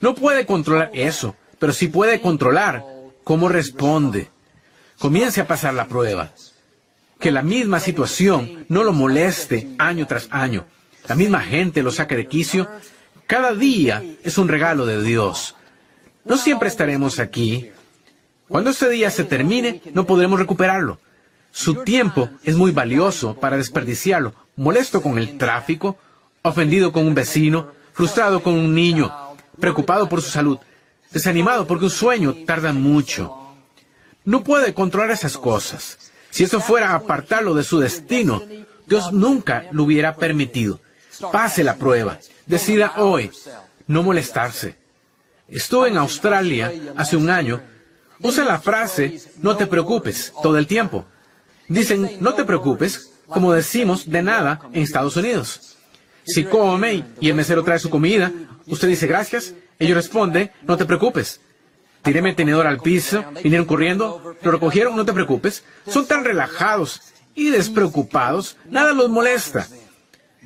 No 0.00 0.14
puede 0.14 0.46
controlar 0.46 0.90
eso, 0.94 1.36
pero 1.58 1.72
sí 1.72 1.88
puede 1.88 2.20
controlar 2.20 2.91
cómo 3.24 3.48
responde. 3.48 4.30
Comience 4.98 5.40
a 5.40 5.46
pasar 5.46 5.74
la 5.74 5.88
prueba. 5.88 6.32
Que 7.18 7.30
la 7.30 7.42
misma 7.42 7.80
situación 7.80 8.66
no 8.68 8.82
lo 8.84 8.92
moleste 8.92 9.68
año 9.78 10.06
tras 10.06 10.28
año. 10.30 10.66
La 11.08 11.14
misma 11.14 11.40
gente 11.40 11.82
lo 11.82 11.90
saque 11.90 12.16
de 12.16 12.26
quicio. 12.26 12.68
Cada 13.26 13.54
día 13.54 14.02
es 14.22 14.38
un 14.38 14.48
regalo 14.48 14.86
de 14.86 15.02
Dios. 15.02 15.54
No 16.24 16.36
siempre 16.36 16.68
estaremos 16.68 17.18
aquí. 17.18 17.70
Cuando 18.48 18.70
este 18.70 18.88
día 18.90 19.10
se 19.10 19.24
termine, 19.24 19.82
no 19.94 20.06
podremos 20.06 20.38
recuperarlo. 20.38 21.00
Su 21.50 21.84
tiempo 21.84 22.30
es 22.44 22.56
muy 22.56 22.70
valioso 22.70 23.34
para 23.34 23.56
desperdiciarlo, 23.56 24.34
molesto 24.56 25.02
con 25.02 25.18
el 25.18 25.36
tráfico, 25.36 25.98
ofendido 26.42 26.92
con 26.92 27.06
un 27.06 27.14
vecino, 27.14 27.72
frustrado 27.92 28.42
con 28.42 28.54
un 28.54 28.74
niño, 28.74 29.12
preocupado 29.60 30.08
por 30.08 30.22
su 30.22 30.30
salud, 30.30 30.58
desanimado 31.12 31.66
porque 31.66 31.84
un 31.84 31.90
sueño 31.90 32.34
tarda 32.46 32.72
mucho. 32.72 33.36
No 34.24 34.42
puede 34.44 34.72
controlar 34.72 35.10
esas 35.10 35.36
cosas. 35.36 35.98
Si 36.30 36.44
eso 36.44 36.60
fuera 36.60 36.94
apartarlo 36.94 37.54
de 37.54 37.64
su 37.64 37.78
destino, 37.78 38.42
Dios 38.86 39.12
nunca 39.12 39.66
lo 39.72 39.84
hubiera 39.84 40.16
permitido. 40.16 40.80
Pase 41.30 41.62
la 41.62 41.76
prueba. 41.76 42.18
Decida 42.46 42.94
hoy 42.96 43.30
no 43.86 44.02
molestarse. 44.02 44.76
Estuve 45.48 45.88
en 45.88 45.98
Australia 45.98 46.72
hace 46.96 47.16
un 47.16 47.28
año. 47.28 47.60
Usa 48.20 48.44
la 48.44 48.60
frase 48.60 49.20
no 49.38 49.56
te 49.56 49.66
preocupes 49.66 50.32
todo 50.42 50.56
el 50.56 50.66
tiempo. 50.66 51.04
Dicen, 51.68 52.18
no 52.20 52.34
te 52.34 52.44
preocupes, 52.44 53.12
como 53.26 53.52
decimos 53.52 54.08
de 54.08 54.22
nada 54.22 54.60
en 54.72 54.82
Estados 54.82 55.16
Unidos. 55.16 55.76
Si 56.24 56.44
come 56.44 57.04
y 57.20 57.28
el 57.28 57.34
mesero 57.34 57.64
trae 57.64 57.78
su 57.78 57.90
comida, 57.90 58.32
usted 58.66 58.88
dice 58.88 59.06
gracias, 59.06 59.54
ellos 59.84 59.96
responden, 59.96 60.50
no 60.62 60.76
te 60.76 60.84
preocupes. 60.84 61.40
Tiré 62.02 62.20
mi 62.20 62.34
tenedor 62.34 62.66
al 62.66 62.80
piso, 62.80 63.24
vinieron 63.42 63.66
corriendo, 63.66 64.36
lo 64.42 64.50
recogieron, 64.50 64.96
no 64.96 65.04
te 65.04 65.12
preocupes. 65.12 65.64
Son 65.86 66.06
tan 66.06 66.24
relajados 66.24 67.00
y 67.34 67.50
despreocupados, 67.50 68.56
nada 68.68 68.92
los 68.92 69.08
molesta. 69.08 69.68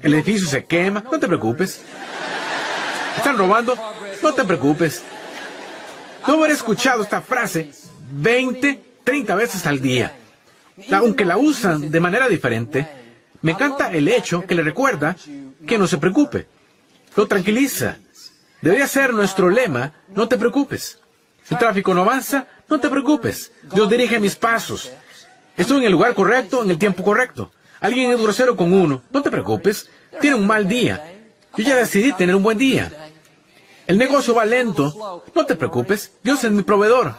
El 0.02 0.14
edificio 0.14 0.46
se 0.46 0.66
quema, 0.66 1.02
no 1.10 1.18
te 1.18 1.26
preocupes. 1.26 1.80
Están 3.16 3.38
robando, 3.38 3.74
no 4.22 4.34
te 4.34 4.44
preocupes. 4.44 5.02
No 6.26 6.34
haber 6.34 6.50
escuchado 6.50 7.02
esta 7.02 7.22
frase 7.22 7.70
20, 8.12 8.82
30 9.04 9.34
veces 9.34 9.66
al 9.66 9.80
día 9.80 10.12
aunque 10.92 11.24
la 11.24 11.38
usan 11.38 11.90
de 11.90 12.00
manera 12.00 12.28
diferente, 12.28 12.86
me 13.42 13.52
encanta 13.52 13.90
el 13.92 14.08
hecho 14.08 14.44
que 14.46 14.54
le 14.54 14.62
recuerda 14.62 15.16
que 15.66 15.78
no 15.78 15.86
se 15.86 15.98
preocupe. 15.98 16.46
Lo 17.16 17.26
tranquiliza. 17.26 17.98
Debería 18.60 18.86
ser 18.86 19.12
nuestro 19.12 19.50
lema, 19.50 19.92
no 20.08 20.28
te 20.28 20.38
preocupes. 20.38 20.98
Si 21.44 21.54
el 21.54 21.60
tráfico 21.60 21.94
no 21.94 22.02
avanza, 22.02 22.46
no 22.68 22.80
te 22.80 22.88
preocupes. 22.88 23.52
Dios 23.72 23.88
dirige 23.88 24.18
mis 24.18 24.36
pasos. 24.36 24.90
Estoy 25.56 25.78
en 25.78 25.84
el 25.84 25.92
lugar 25.92 26.14
correcto, 26.14 26.62
en 26.62 26.70
el 26.70 26.78
tiempo 26.78 27.04
correcto. 27.04 27.50
Alguien 27.80 28.10
es 28.10 28.20
grosero 28.20 28.56
con 28.56 28.72
uno, 28.72 29.02
no 29.10 29.22
te 29.22 29.30
preocupes. 29.30 29.88
Tiene 30.20 30.36
un 30.36 30.46
mal 30.46 30.66
día. 30.66 31.12
Yo 31.56 31.64
ya 31.64 31.76
decidí 31.76 32.12
tener 32.12 32.34
un 32.34 32.42
buen 32.42 32.58
día. 32.58 32.92
El 33.86 33.98
negocio 33.98 34.34
va 34.34 34.44
lento, 34.44 35.22
no 35.34 35.46
te 35.46 35.54
preocupes. 35.54 36.12
Dios 36.22 36.42
es 36.42 36.50
mi 36.50 36.62
proveedor. 36.62 37.14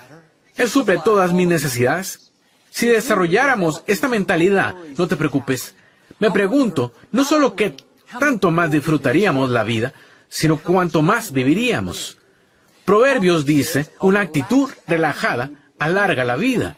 Él 0.55 0.69
suple 0.69 0.99
todas 1.03 1.31
mis 1.31 1.47
necesidades. 1.47 2.31
Si 2.69 2.87
desarrolláramos 2.87 3.83
esta 3.87 4.07
mentalidad, 4.07 4.75
no 4.97 5.07
te 5.07 5.15
preocupes, 5.15 5.73
me 6.19 6.29
pregunto, 6.31 6.93
no 7.11 7.23
solo 7.23 7.55
qué 7.55 7.75
tanto 8.19 8.51
más 8.51 8.71
disfrutaríamos 8.71 9.49
la 9.49 9.63
vida, 9.63 9.93
sino 10.29 10.57
cuánto 10.57 11.01
más 11.01 11.31
viviríamos. 11.31 12.17
Proverbios 12.85 13.45
dice, 13.45 13.89
una 13.99 14.21
actitud 14.21 14.69
relajada 14.87 15.51
alarga 15.79 16.23
la 16.23 16.35
vida. 16.35 16.77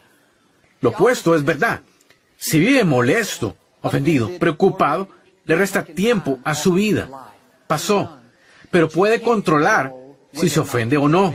Lo 0.80 0.90
opuesto 0.90 1.34
es 1.34 1.44
verdad. 1.44 1.80
Si 2.36 2.58
vive 2.58 2.84
molesto, 2.84 3.56
ofendido, 3.82 4.30
preocupado, 4.38 5.08
le 5.44 5.56
resta 5.56 5.84
tiempo 5.84 6.38
a 6.44 6.54
su 6.54 6.72
vida. 6.72 7.32
Pasó. 7.66 8.18
Pero 8.70 8.88
puede 8.88 9.20
controlar 9.20 9.92
si 10.32 10.48
se 10.48 10.60
ofende 10.60 10.96
o 10.96 11.08
no. 11.08 11.34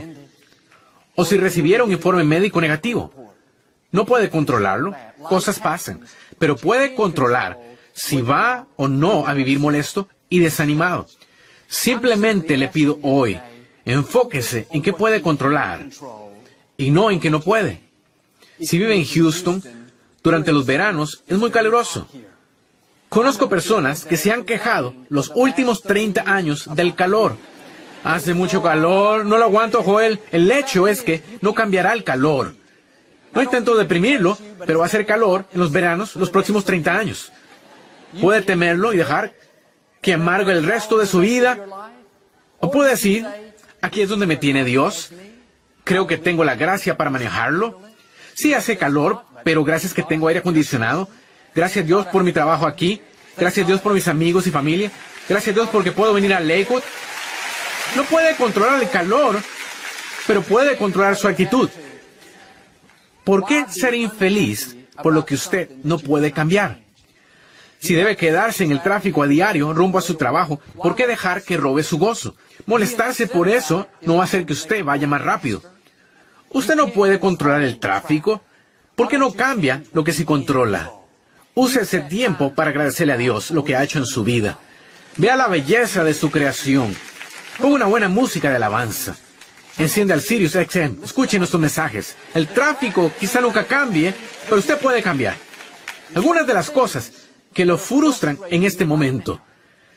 O 1.14 1.24
si 1.24 1.36
recibiera 1.36 1.84
un 1.84 1.92
informe 1.92 2.24
médico 2.24 2.60
negativo. 2.60 3.12
No 3.92 4.04
puede 4.04 4.28
controlarlo, 4.28 4.94
cosas 5.22 5.58
pasan, 5.58 6.00
pero 6.38 6.56
puede 6.56 6.94
controlar 6.94 7.58
si 7.94 8.20
va 8.20 8.66
o 8.76 8.88
no 8.88 9.26
a 9.26 9.32
vivir 9.32 9.58
molesto 9.58 10.08
y 10.28 10.40
desanimado. 10.40 11.06
Simplemente 11.68 12.56
le 12.56 12.68
pido 12.68 12.98
hoy, 13.02 13.40
enfóquese 13.84 14.66
en 14.70 14.82
qué 14.82 14.92
puede 14.92 15.22
controlar 15.22 15.86
y 16.76 16.90
no 16.90 17.10
en 17.10 17.20
qué 17.20 17.30
no 17.30 17.40
puede. 17.40 17.80
Si 18.60 18.78
vive 18.78 18.94
en 18.94 19.04
Houston, 19.04 19.62
durante 20.22 20.52
los 20.52 20.66
veranos 20.66 21.22
es 21.26 21.38
muy 21.38 21.50
caluroso. 21.50 22.08
Conozco 23.08 23.48
personas 23.48 24.04
que 24.04 24.16
se 24.16 24.32
han 24.32 24.44
quejado 24.44 24.94
los 25.08 25.30
últimos 25.34 25.82
30 25.82 26.22
años 26.26 26.68
del 26.74 26.94
calor. 26.94 27.36
Hace 28.04 28.34
mucho 28.34 28.62
calor, 28.62 29.24
no 29.24 29.38
lo 29.38 29.44
aguanto, 29.44 29.82
Joel. 29.82 30.20
El 30.30 30.50
hecho 30.50 30.88
es 30.88 31.02
que 31.02 31.22
no 31.40 31.54
cambiará 31.54 31.92
el 31.92 32.04
calor. 32.04 32.54
No 33.34 33.42
intento 33.42 33.76
deprimirlo, 33.76 34.38
pero 34.66 34.80
va 34.80 34.86
a 34.86 34.88
ser 34.88 35.06
calor 35.06 35.44
en 35.52 35.60
los 35.60 35.70
veranos 35.70 36.16
los 36.16 36.30
próximos 36.30 36.64
30 36.64 36.96
años. 36.96 37.32
Puede 38.20 38.42
temerlo 38.42 38.92
y 38.92 38.96
dejar 38.96 39.34
que 40.06 40.12
amargue 40.12 40.52
el 40.52 40.64
resto 40.64 40.98
de 40.98 41.06
su 41.06 41.18
vida. 41.18 41.66
O 42.60 42.70
puede 42.70 42.90
decir, 42.90 43.26
aquí 43.82 44.02
es 44.02 44.08
donde 44.08 44.24
me 44.24 44.36
tiene 44.36 44.64
Dios. 44.64 45.10
Creo 45.82 46.06
que 46.06 46.16
tengo 46.16 46.44
la 46.44 46.54
gracia 46.54 46.96
para 46.96 47.10
manejarlo. 47.10 47.80
Sí 48.32 48.54
hace 48.54 48.78
calor, 48.78 49.24
pero 49.42 49.64
gracias 49.64 49.92
que 49.92 50.04
tengo 50.04 50.28
aire 50.28 50.38
acondicionado. 50.38 51.08
Gracias 51.56 51.82
a 51.82 51.86
Dios 51.88 52.06
por 52.06 52.22
mi 52.22 52.32
trabajo 52.32 52.68
aquí. 52.68 53.02
Gracias 53.36 53.64
a 53.64 53.66
Dios 53.66 53.80
por 53.80 53.94
mis 53.94 54.06
amigos 54.06 54.46
y 54.46 54.52
familia. 54.52 54.92
Gracias 55.28 55.52
a 55.52 55.58
Dios 55.58 55.68
porque 55.72 55.90
puedo 55.90 56.14
venir 56.14 56.32
a 56.34 56.38
Lakewood. 56.38 56.84
No 57.96 58.04
puede 58.04 58.36
controlar 58.36 58.80
el 58.80 58.88
calor, 58.88 59.40
pero 60.28 60.40
puede 60.42 60.76
controlar 60.76 61.16
su 61.16 61.26
actitud. 61.26 61.68
¿Por 63.24 63.44
qué 63.44 63.64
ser 63.68 63.92
infeliz 63.96 64.76
por 65.02 65.12
lo 65.12 65.26
que 65.26 65.34
usted 65.34 65.68
no 65.82 65.98
puede 65.98 66.30
cambiar? 66.30 66.85
Si 67.86 67.94
debe 67.94 68.16
quedarse 68.16 68.64
en 68.64 68.72
el 68.72 68.82
tráfico 68.82 69.22
a 69.22 69.28
diario 69.28 69.72
rumbo 69.72 69.98
a 69.98 70.02
su 70.02 70.16
trabajo, 70.16 70.60
¿por 70.74 70.96
qué 70.96 71.06
dejar 71.06 71.44
que 71.44 71.56
robe 71.56 71.84
su 71.84 71.98
gozo? 71.98 72.34
Molestarse 72.66 73.28
por 73.28 73.48
eso 73.48 73.86
no 74.02 74.16
va 74.16 74.22
a 74.22 74.24
hacer 74.24 74.44
que 74.44 74.54
usted 74.54 74.82
vaya 74.82 75.06
más 75.06 75.22
rápido. 75.22 75.62
Usted 76.50 76.74
no 76.74 76.88
puede 76.88 77.20
controlar 77.20 77.62
el 77.62 77.78
tráfico. 77.78 78.42
¿Por 78.96 79.06
qué 79.06 79.18
no 79.18 79.32
cambia 79.32 79.84
lo 79.92 80.02
que 80.02 80.12
sí 80.12 80.24
controla? 80.24 80.90
Use 81.54 81.82
ese 81.82 82.00
tiempo 82.00 82.52
para 82.52 82.70
agradecerle 82.70 83.12
a 83.12 83.18
Dios 83.18 83.52
lo 83.52 83.62
que 83.62 83.76
ha 83.76 83.84
hecho 83.84 84.00
en 84.00 84.06
su 84.06 84.24
vida. 84.24 84.58
Vea 85.16 85.36
la 85.36 85.46
belleza 85.46 86.02
de 86.02 86.12
su 86.12 86.32
creación. 86.32 86.92
Ponga 87.60 87.76
una 87.76 87.86
buena 87.86 88.08
música 88.08 88.50
de 88.50 88.56
alabanza. 88.56 89.14
Enciende 89.78 90.12
al 90.12 90.22
Sirius 90.22 90.54
XM. 90.54 91.04
Escuche 91.04 91.38
nuestros 91.38 91.62
mensajes. 91.62 92.16
El 92.34 92.48
tráfico 92.48 93.12
quizá 93.20 93.40
nunca 93.40 93.62
cambie, 93.62 94.12
pero 94.46 94.56
usted 94.56 94.76
puede 94.76 95.04
cambiar. 95.04 95.36
Algunas 96.16 96.48
de 96.48 96.54
las 96.54 96.68
cosas 96.68 97.25
que 97.56 97.64
lo 97.64 97.78
frustran 97.78 98.38
en 98.50 98.64
este 98.64 98.84
momento. 98.84 99.40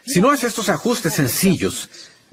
Si 0.06 0.22
no 0.22 0.32
hace 0.32 0.48
estos 0.48 0.70
ajustes 0.70 1.14
sencillos, 1.14 1.90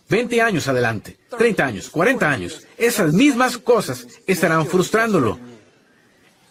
20 0.08 0.40
años 0.40 0.68
adelante, 0.68 1.18
30 1.36 1.66
años, 1.66 1.90
40 1.90 2.30
años, 2.30 2.62
esas 2.78 3.12
mismas 3.12 3.58
cosas 3.58 4.06
estarán 4.24 4.64
frustrándolo. 4.68 5.40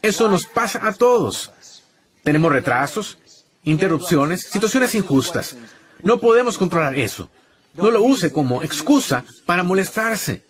Eso 0.02 0.28
nos 0.28 0.46
pasa 0.46 0.86
a 0.86 0.92
todos. 0.92 1.54
Tenemos 2.22 2.52
retrasos, 2.52 3.18
interrupciones, 3.64 4.42
situaciones 4.42 4.94
injustas. 4.94 5.56
No 6.04 6.20
podemos 6.20 6.58
controlar 6.58 7.00
eso. 7.00 7.30
No 7.76 7.90
lo 7.92 8.04
use 8.04 8.34
como 8.34 8.62
excusa 8.62 9.24
para 9.46 9.64
molestarse. 9.64 10.44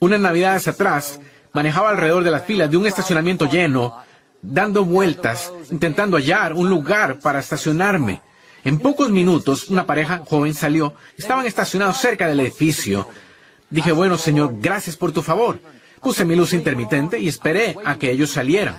Unas 0.00 0.20
navidades 0.20 0.68
atrás, 0.68 1.18
manejaba 1.54 1.88
alrededor 1.88 2.24
de 2.24 2.30
las 2.30 2.44
filas 2.44 2.70
de 2.70 2.76
un 2.76 2.86
estacionamiento 2.86 3.46
lleno, 3.46 4.04
dando 4.42 4.84
vueltas, 4.84 5.52
intentando 5.70 6.16
hallar 6.16 6.52
un 6.52 6.68
lugar 6.68 7.18
para 7.20 7.40
estacionarme. 7.40 8.20
En 8.64 8.78
pocos 8.78 9.10
minutos, 9.10 9.68
una 9.68 9.86
pareja 9.86 10.22
joven 10.26 10.54
salió. 10.54 10.94
Estaban 11.16 11.46
estacionados 11.46 11.98
cerca 11.98 12.26
del 12.26 12.40
edificio. 12.40 13.08
Dije, 13.70 13.92
bueno, 13.92 14.18
señor, 14.18 14.54
gracias 14.60 14.96
por 14.96 15.12
tu 15.12 15.22
favor. 15.22 15.60
Puse 16.00 16.24
mi 16.24 16.36
luz 16.36 16.52
intermitente 16.52 17.18
y 17.18 17.28
esperé 17.28 17.76
a 17.84 17.96
que 17.96 18.10
ellos 18.10 18.30
salieran. 18.30 18.76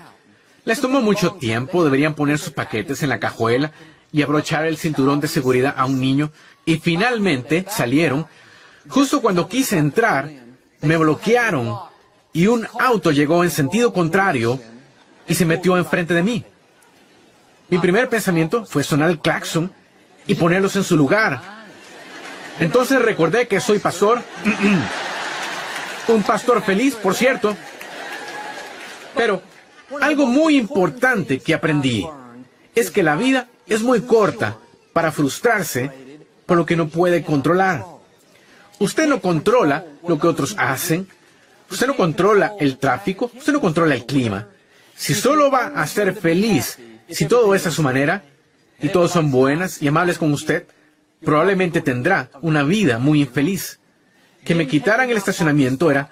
Les 0.65 0.79
tomó 0.81 1.01
mucho 1.01 1.33
tiempo, 1.33 1.83
deberían 1.83 2.15
poner 2.15 2.37
sus 2.37 2.53
paquetes 2.53 3.01
en 3.03 3.09
la 3.09 3.19
cajuela 3.19 3.71
y 4.11 4.21
abrochar 4.21 4.65
el 4.65 4.77
cinturón 4.77 5.19
de 5.19 5.27
seguridad 5.27 5.73
a 5.77 5.85
un 5.85 5.99
niño. 5.99 6.31
Y 6.65 6.77
finalmente 6.77 7.65
salieron. 7.69 8.27
Justo 8.89 9.21
cuando 9.21 9.47
quise 9.47 9.77
entrar, 9.77 10.29
me 10.81 10.97
bloquearon 10.97 11.77
y 12.33 12.47
un 12.47 12.67
auto 12.79 13.11
llegó 13.11 13.43
en 13.43 13.49
sentido 13.49 13.91
contrario 13.93 14.59
y 15.29 15.35
se 15.35 15.45
metió 15.45 15.77
enfrente 15.77 16.13
de 16.13 16.23
mí. 16.23 16.43
Mi 17.69 17.77
primer 17.77 18.09
pensamiento 18.09 18.65
fue 18.65 18.83
sonar 18.83 19.11
el 19.11 19.19
claxon 19.19 19.71
y 20.27 20.35
ponerlos 20.35 20.75
en 20.75 20.83
su 20.83 20.97
lugar. 20.97 21.39
Entonces 22.59 23.01
recordé 23.01 23.47
que 23.47 23.61
soy 23.61 23.79
pastor, 23.79 24.21
un 26.07 26.23
pastor 26.23 26.61
feliz, 26.63 26.95
por 26.95 27.13
cierto. 27.13 27.55
Pero 29.15 29.41
algo 30.01 30.25
muy 30.25 30.57
importante 30.57 31.39
que 31.39 31.53
aprendí 31.53 32.05
es 32.73 32.89
que 32.89 33.03
la 33.03 33.15
vida 33.15 33.47
es 33.67 33.83
muy 33.83 34.01
corta 34.01 34.57
para 34.93 35.11
frustrarse 35.11 35.91
por 36.47 36.57
lo 36.57 36.65
que 36.65 36.75
no 36.75 36.87
puede 36.87 37.23
controlar. 37.23 37.85
Usted 38.79 39.07
no 39.07 39.21
controla 39.21 39.85
lo 40.07 40.17
que 40.17 40.27
otros 40.27 40.55
hacen. 40.57 41.07
Usted 41.69 41.85
no 41.85 41.95
controla 41.95 42.53
el 42.59 42.79
tráfico. 42.79 43.29
Usted 43.35 43.53
no 43.53 43.61
controla 43.61 43.93
el 43.93 44.05
clima. 44.05 44.47
Si 44.99 45.13
solo 45.13 45.49
va 45.49 45.67
a 45.67 45.87
ser 45.87 46.13
feliz 46.13 46.77
si 47.09 47.25
todo 47.25 47.55
es 47.55 47.65
a 47.65 47.71
su 47.71 47.81
manera 47.81 48.21
y 48.81 48.89
todos 48.89 49.11
son 49.11 49.31
buenas 49.31 49.81
y 49.81 49.87
amables 49.87 50.17
con 50.17 50.33
usted, 50.33 50.67
probablemente 51.23 51.79
tendrá 51.79 52.29
una 52.41 52.63
vida 52.63 52.99
muy 52.99 53.21
infeliz. 53.21 53.79
Que 54.43 54.55
me 54.55 54.67
quitaran 54.67 55.09
el 55.09 55.15
estacionamiento 55.15 55.89
era 55.89 56.11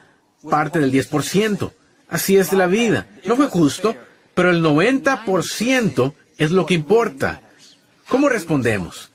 parte 0.50 0.80
del 0.80 0.94
10%. 0.94 1.74
Así 2.08 2.38
es 2.38 2.54
la 2.54 2.66
vida. 2.68 3.08
No 3.26 3.36
fue 3.36 3.48
justo, 3.48 3.94
pero 4.34 4.52
el 4.52 4.64
90% 4.64 6.14
es 6.38 6.52
lo 6.52 6.66
que 6.66 6.76
importa. 6.76 7.42
¿Cómo 8.08 8.30
respondemos? 8.30 9.12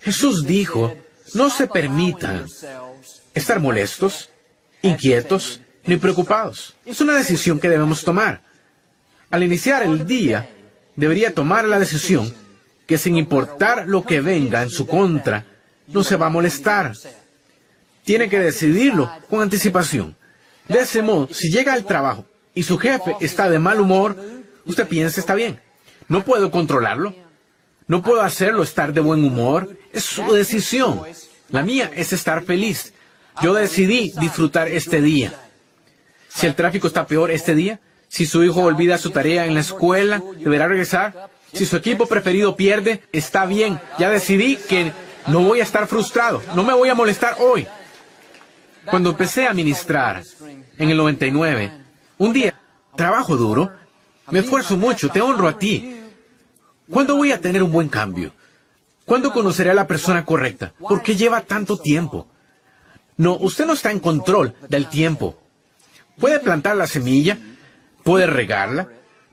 Jesús 0.00 0.44
dijo, 0.44 0.96
no 1.34 1.50
se 1.50 1.68
permitan 1.68 2.46
estar 3.32 3.60
molestos, 3.60 4.30
inquietos 4.82 5.60
ni 5.84 5.96
preocupados. 5.98 6.74
Es 6.84 7.00
una 7.00 7.16
decisión 7.16 7.60
que 7.60 7.68
debemos 7.68 8.02
tomar. 8.02 8.47
Al 9.30 9.42
iniciar 9.42 9.82
el 9.82 10.06
día, 10.06 10.48
debería 10.96 11.34
tomar 11.34 11.66
la 11.66 11.78
decisión 11.78 12.32
que 12.86 12.96
sin 12.96 13.18
importar 13.18 13.86
lo 13.86 14.02
que 14.02 14.22
venga 14.22 14.62
en 14.62 14.70
su 14.70 14.86
contra, 14.86 15.44
no 15.88 16.02
se 16.02 16.16
va 16.16 16.26
a 16.26 16.30
molestar. 16.30 16.94
Tiene 18.02 18.30
que 18.30 18.38
decidirlo 18.38 19.10
con 19.28 19.42
anticipación. 19.42 20.16
De 20.66 20.80
ese 20.80 21.02
modo, 21.02 21.28
si 21.30 21.50
llega 21.50 21.74
al 21.74 21.84
trabajo 21.84 22.24
y 22.54 22.62
su 22.62 22.78
jefe 22.78 23.16
está 23.20 23.50
de 23.50 23.58
mal 23.58 23.80
humor, 23.80 24.16
usted 24.64 24.88
piensa 24.88 25.20
está 25.20 25.34
bien. 25.34 25.60
No 26.08 26.24
puedo 26.24 26.50
controlarlo. 26.50 27.14
No 27.86 28.02
puedo 28.02 28.22
hacerlo 28.22 28.62
estar 28.62 28.94
de 28.94 29.00
buen 29.00 29.22
humor. 29.22 29.76
Es 29.92 30.04
su 30.04 30.32
decisión. 30.32 31.02
La 31.50 31.62
mía 31.62 31.90
es 31.94 32.14
estar 32.14 32.42
feliz. 32.44 32.94
Yo 33.42 33.52
decidí 33.52 34.12
disfrutar 34.18 34.68
este 34.68 35.02
día. 35.02 35.34
Si 36.28 36.46
el 36.46 36.54
tráfico 36.54 36.86
está 36.86 37.06
peor 37.06 37.30
este 37.30 37.54
día, 37.54 37.80
si 38.08 38.26
su 38.26 38.42
hijo 38.42 38.62
olvida 38.62 38.98
su 38.98 39.10
tarea 39.10 39.46
en 39.46 39.54
la 39.54 39.60
escuela, 39.60 40.22
deberá 40.38 40.66
regresar. 40.66 41.30
Si 41.52 41.66
su 41.66 41.76
equipo 41.76 42.06
preferido 42.06 42.56
pierde, 42.56 43.02
está 43.12 43.46
bien. 43.46 43.80
Ya 43.98 44.10
decidí 44.10 44.56
que 44.56 44.92
no 45.26 45.40
voy 45.40 45.60
a 45.60 45.62
estar 45.62 45.86
frustrado. 45.86 46.42
No 46.54 46.64
me 46.64 46.74
voy 46.74 46.88
a 46.88 46.94
molestar 46.94 47.36
hoy. 47.38 47.66
Cuando 48.86 49.10
empecé 49.10 49.46
a 49.46 49.54
ministrar 49.54 50.22
en 50.78 50.90
el 50.90 50.96
99, 50.96 51.72
un 52.18 52.32
día, 52.32 52.54
trabajo 52.96 53.36
duro, 53.36 53.70
me 54.30 54.40
esfuerzo 54.40 54.76
mucho, 54.76 55.10
te 55.10 55.20
honro 55.20 55.48
a 55.48 55.58
ti. 55.58 56.00
¿Cuándo 56.90 57.16
voy 57.16 57.32
a 57.32 57.40
tener 57.40 57.62
un 57.62 57.70
buen 57.70 57.88
cambio? 57.88 58.32
¿Cuándo 59.04 59.32
conoceré 59.32 59.70
a 59.70 59.74
la 59.74 59.86
persona 59.86 60.24
correcta? 60.24 60.72
¿Por 60.78 61.02
qué 61.02 61.16
lleva 61.16 61.42
tanto 61.42 61.78
tiempo? 61.78 62.26
No, 63.16 63.36
usted 63.36 63.66
no 63.66 63.74
está 63.74 63.90
en 63.90 64.00
control 64.00 64.54
del 64.68 64.88
tiempo. 64.88 65.38
Puede 66.18 66.40
plantar 66.40 66.76
la 66.76 66.86
semilla, 66.86 67.38
puede 68.02 68.26
regarla, 68.26 68.88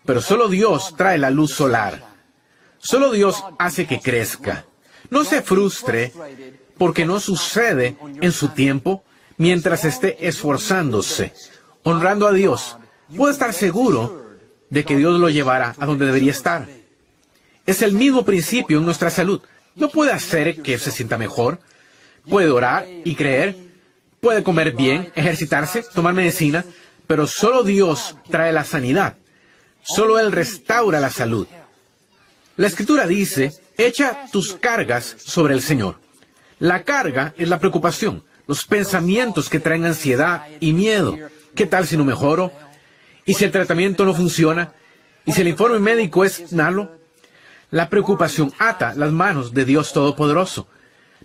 pero 0.05 0.21
solo 0.21 0.47
Dios 0.47 0.95
trae 0.97 1.17
la 1.17 1.29
luz 1.29 1.51
solar. 1.51 2.03
Solo 2.77 3.11
Dios 3.11 3.43
hace 3.57 3.87
que 3.87 3.99
crezca. 3.99 4.65
No 5.09 5.23
se 5.23 5.41
frustre 5.41 6.11
porque 6.77 7.05
no 7.05 7.19
sucede 7.19 7.97
en 8.21 8.31
su 8.31 8.49
tiempo 8.49 9.03
mientras 9.37 9.85
esté 9.85 10.27
esforzándose, 10.27 11.33
honrando 11.83 12.27
a 12.27 12.33
Dios. 12.33 12.77
Puede 13.15 13.33
estar 13.33 13.53
seguro 13.53 14.25
de 14.69 14.83
que 14.83 14.97
Dios 14.97 15.19
lo 15.19 15.29
llevará 15.29 15.75
a 15.79 15.85
donde 15.85 16.05
debería 16.05 16.31
estar. 16.31 16.67
Es 17.65 17.81
el 17.81 17.93
mismo 17.93 18.23
principio 18.25 18.77
en 18.77 18.85
nuestra 18.85 19.09
salud. 19.09 19.41
No 19.75 19.89
puede 19.89 20.11
hacer 20.11 20.61
que 20.61 20.77
se 20.77 20.91
sienta 20.91 21.17
mejor. 21.17 21.59
Puede 22.29 22.49
orar 22.49 22.87
y 23.03 23.15
creer. 23.15 23.55
Puede 24.21 24.43
comer 24.43 24.71
bien, 24.71 25.11
ejercitarse, 25.15 25.83
tomar 25.93 26.13
medicina, 26.13 26.65
pero 27.07 27.27
solo 27.27 27.63
Dios 27.63 28.15
trae 28.29 28.51
la 28.51 28.63
sanidad. 28.63 29.17
Solo 29.83 30.19
Él 30.19 30.31
restaura 30.31 30.99
la 30.99 31.09
salud. 31.09 31.47
La 32.57 32.67
escritura 32.67 33.05
dice, 33.05 33.53
echa 33.77 34.27
tus 34.31 34.53
cargas 34.53 35.15
sobre 35.19 35.53
el 35.53 35.61
Señor. 35.61 35.99
La 36.59 36.83
carga 36.83 37.33
es 37.37 37.49
la 37.49 37.59
preocupación, 37.59 38.23
los 38.47 38.65
pensamientos 38.65 39.49
que 39.49 39.59
traen 39.59 39.85
ansiedad 39.85 40.47
y 40.59 40.73
miedo. 40.73 41.17
¿Qué 41.53 41.65
tal 41.65 41.85
si 41.85 41.97
no 41.97 42.05
mejoro? 42.05 42.51
¿Y 43.25 43.33
si 43.33 43.43
el 43.43 43.51
tratamiento 43.51 44.05
no 44.05 44.13
funciona? 44.13 44.71
¿Y 45.25 45.33
si 45.33 45.41
el 45.41 45.49
informe 45.49 45.79
médico 45.79 46.23
es 46.23 46.53
malo? 46.53 46.91
La 47.71 47.89
preocupación 47.89 48.53
ata 48.57 48.93
las 48.95 49.11
manos 49.11 49.53
de 49.53 49.65
Dios 49.65 49.91
Todopoderoso. 49.91 50.67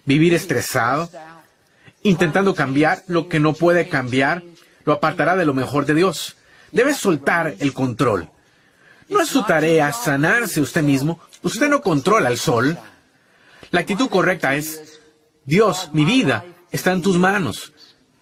Vivir 0.05 0.35
estresado, 0.35 1.09
intentando 2.03 2.55
cambiar 2.55 3.03
lo 3.07 3.29
que 3.29 3.39
no 3.39 3.53
puede 3.53 3.89
cambiar, 3.89 4.43
lo 4.91 4.97
apartará 4.97 5.37
de 5.37 5.47
lo 5.47 5.55
mejor 5.55 5.87
de 5.87 5.95
Dios. 5.95 6.37
Debe 6.73 6.95
soltar 6.95 7.55
el 7.61 7.73
control. 7.73 8.29
No 9.09 9.21
es 9.21 9.29
su 9.29 9.45
tarea 9.45 9.93
sanarse 9.93 10.61
usted 10.61 10.83
mismo. 10.83 11.21
Usted 11.43 11.69
no 11.69 11.81
controla 11.81 12.29
el 12.29 12.39
sol. 12.39 12.77
La 13.71 13.81
actitud 13.81 14.09
correcta 14.09 14.57
es, 14.57 15.01
Dios, 15.45 15.91
mi 15.93 16.05
vida 16.05 16.45
está 16.73 16.91
en 16.91 17.03
tus 17.03 17.19
manos. 17.19 17.73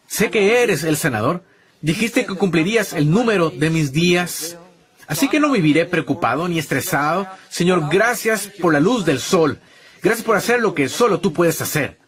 Sé 0.06 0.30
que 0.30 0.62
eres 0.62 0.84
el 0.84 0.98
sanador. 0.98 1.42
Dijiste 1.80 2.26
que 2.26 2.34
cumplirías 2.34 2.92
el 2.92 3.10
número 3.10 3.48
de 3.48 3.70
mis 3.70 3.90
días. 3.90 4.58
Así 5.06 5.30
que 5.30 5.40
no 5.40 5.50
viviré 5.50 5.86
preocupado 5.86 6.48
ni 6.48 6.58
estresado. 6.58 7.26
Señor, 7.48 7.88
gracias 7.90 8.50
por 8.60 8.74
la 8.74 8.80
luz 8.80 9.06
del 9.06 9.20
sol. 9.20 9.58
Gracias 10.02 10.26
por 10.26 10.36
hacer 10.36 10.60
lo 10.60 10.74
que 10.74 10.90
solo 10.90 11.18
tú 11.18 11.32
puedes 11.32 11.62
hacer. 11.62 11.98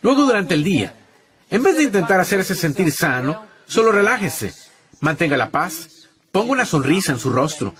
Luego 0.00 0.26
durante 0.26 0.54
el 0.54 0.62
día, 0.62 0.94
en 1.50 1.64
vez 1.64 1.76
de 1.76 1.82
intentar 1.82 2.20
hacerse 2.20 2.54
sentir 2.54 2.92
sano, 2.92 3.49
Solo 3.70 3.92
relájese, 3.92 4.52
mantenga 4.98 5.36
la 5.36 5.52
paz, 5.52 6.08
ponga 6.32 6.50
una 6.50 6.66
sonrisa 6.66 7.12
en 7.12 7.20
su 7.20 7.30
rostro. 7.30 7.72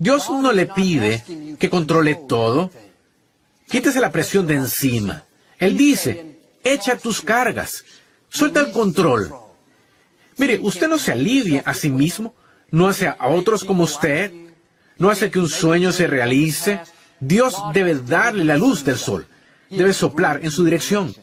Dios 0.00 0.28
no 0.28 0.50
le 0.50 0.66
pide 0.66 1.56
que 1.60 1.70
controle 1.70 2.18
todo. 2.28 2.72
Quítese 3.68 4.00
la 4.00 4.10
presión 4.10 4.48
de 4.48 4.54
encima. 4.54 5.22
Él 5.60 5.76
dice, 5.76 6.40
echa 6.64 6.98
tus 6.98 7.20
cargas, 7.20 7.84
suelta 8.28 8.58
el 8.58 8.72
control. 8.72 9.32
Mire, 10.38 10.58
usted 10.60 10.88
no 10.88 10.98
se 10.98 11.12
alivia 11.12 11.62
a 11.64 11.72
sí 11.72 11.88
mismo, 11.88 12.34
no 12.72 12.88
hace 12.88 13.06
a 13.06 13.28
otros 13.28 13.62
como 13.62 13.84
usted, 13.84 14.32
no 14.98 15.08
hace 15.08 15.30
que 15.30 15.38
un 15.38 15.48
sueño 15.48 15.92
se 15.92 16.08
realice. 16.08 16.80
Dios 17.20 17.54
debe 17.72 17.94
darle 17.94 18.42
la 18.42 18.56
luz 18.56 18.84
del 18.84 18.96
sol, 18.96 19.24
debe 19.70 19.92
soplar 19.92 20.40
en 20.42 20.50
su 20.50 20.64
dirección. 20.64 21.14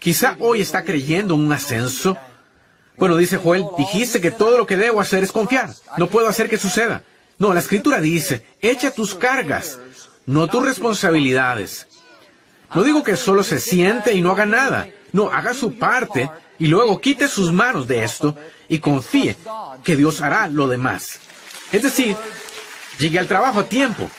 Quizá 0.00 0.36
hoy 0.40 0.60
está 0.60 0.82
creyendo 0.82 1.34
en 1.34 1.42
un 1.42 1.52
ascenso. 1.52 2.18
Bueno, 2.98 3.16
dice 3.16 3.36
Joel, 3.36 3.64
dijiste 3.76 4.20
que 4.20 4.30
todo 4.30 4.56
lo 4.56 4.66
que 4.66 4.76
debo 4.76 5.00
hacer 5.00 5.22
es 5.22 5.32
confiar. 5.32 5.70
No 5.98 6.06
puedo 6.08 6.28
hacer 6.28 6.48
que 6.48 6.58
suceda. 6.58 7.02
No, 7.38 7.52
la 7.52 7.60
escritura 7.60 8.00
dice, 8.00 8.46
echa 8.60 8.90
tus 8.90 9.14
cargas, 9.14 9.78
no 10.24 10.48
tus 10.48 10.64
responsabilidades. 10.64 11.86
No 12.74 12.82
digo 12.82 13.02
que 13.02 13.16
solo 13.16 13.42
se 13.42 13.60
siente 13.60 14.14
y 14.14 14.22
no 14.22 14.32
haga 14.32 14.46
nada. 14.46 14.88
No, 15.12 15.30
haga 15.30 15.52
su 15.54 15.78
parte 15.78 16.30
y 16.58 16.66
luego 16.66 17.00
quite 17.00 17.28
sus 17.28 17.52
manos 17.52 17.86
de 17.86 18.02
esto 18.04 18.36
y 18.68 18.78
confíe 18.78 19.36
que 19.84 19.96
Dios 19.96 20.20
hará 20.22 20.48
lo 20.48 20.66
demás. 20.66 21.20
Es 21.72 21.82
decir, 21.82 22.16
llegue 22.98 23.18
al 23.18 23.28
trabajo 23.28 23.60
a 23.60 23.68
tiempo, 23.68 24.10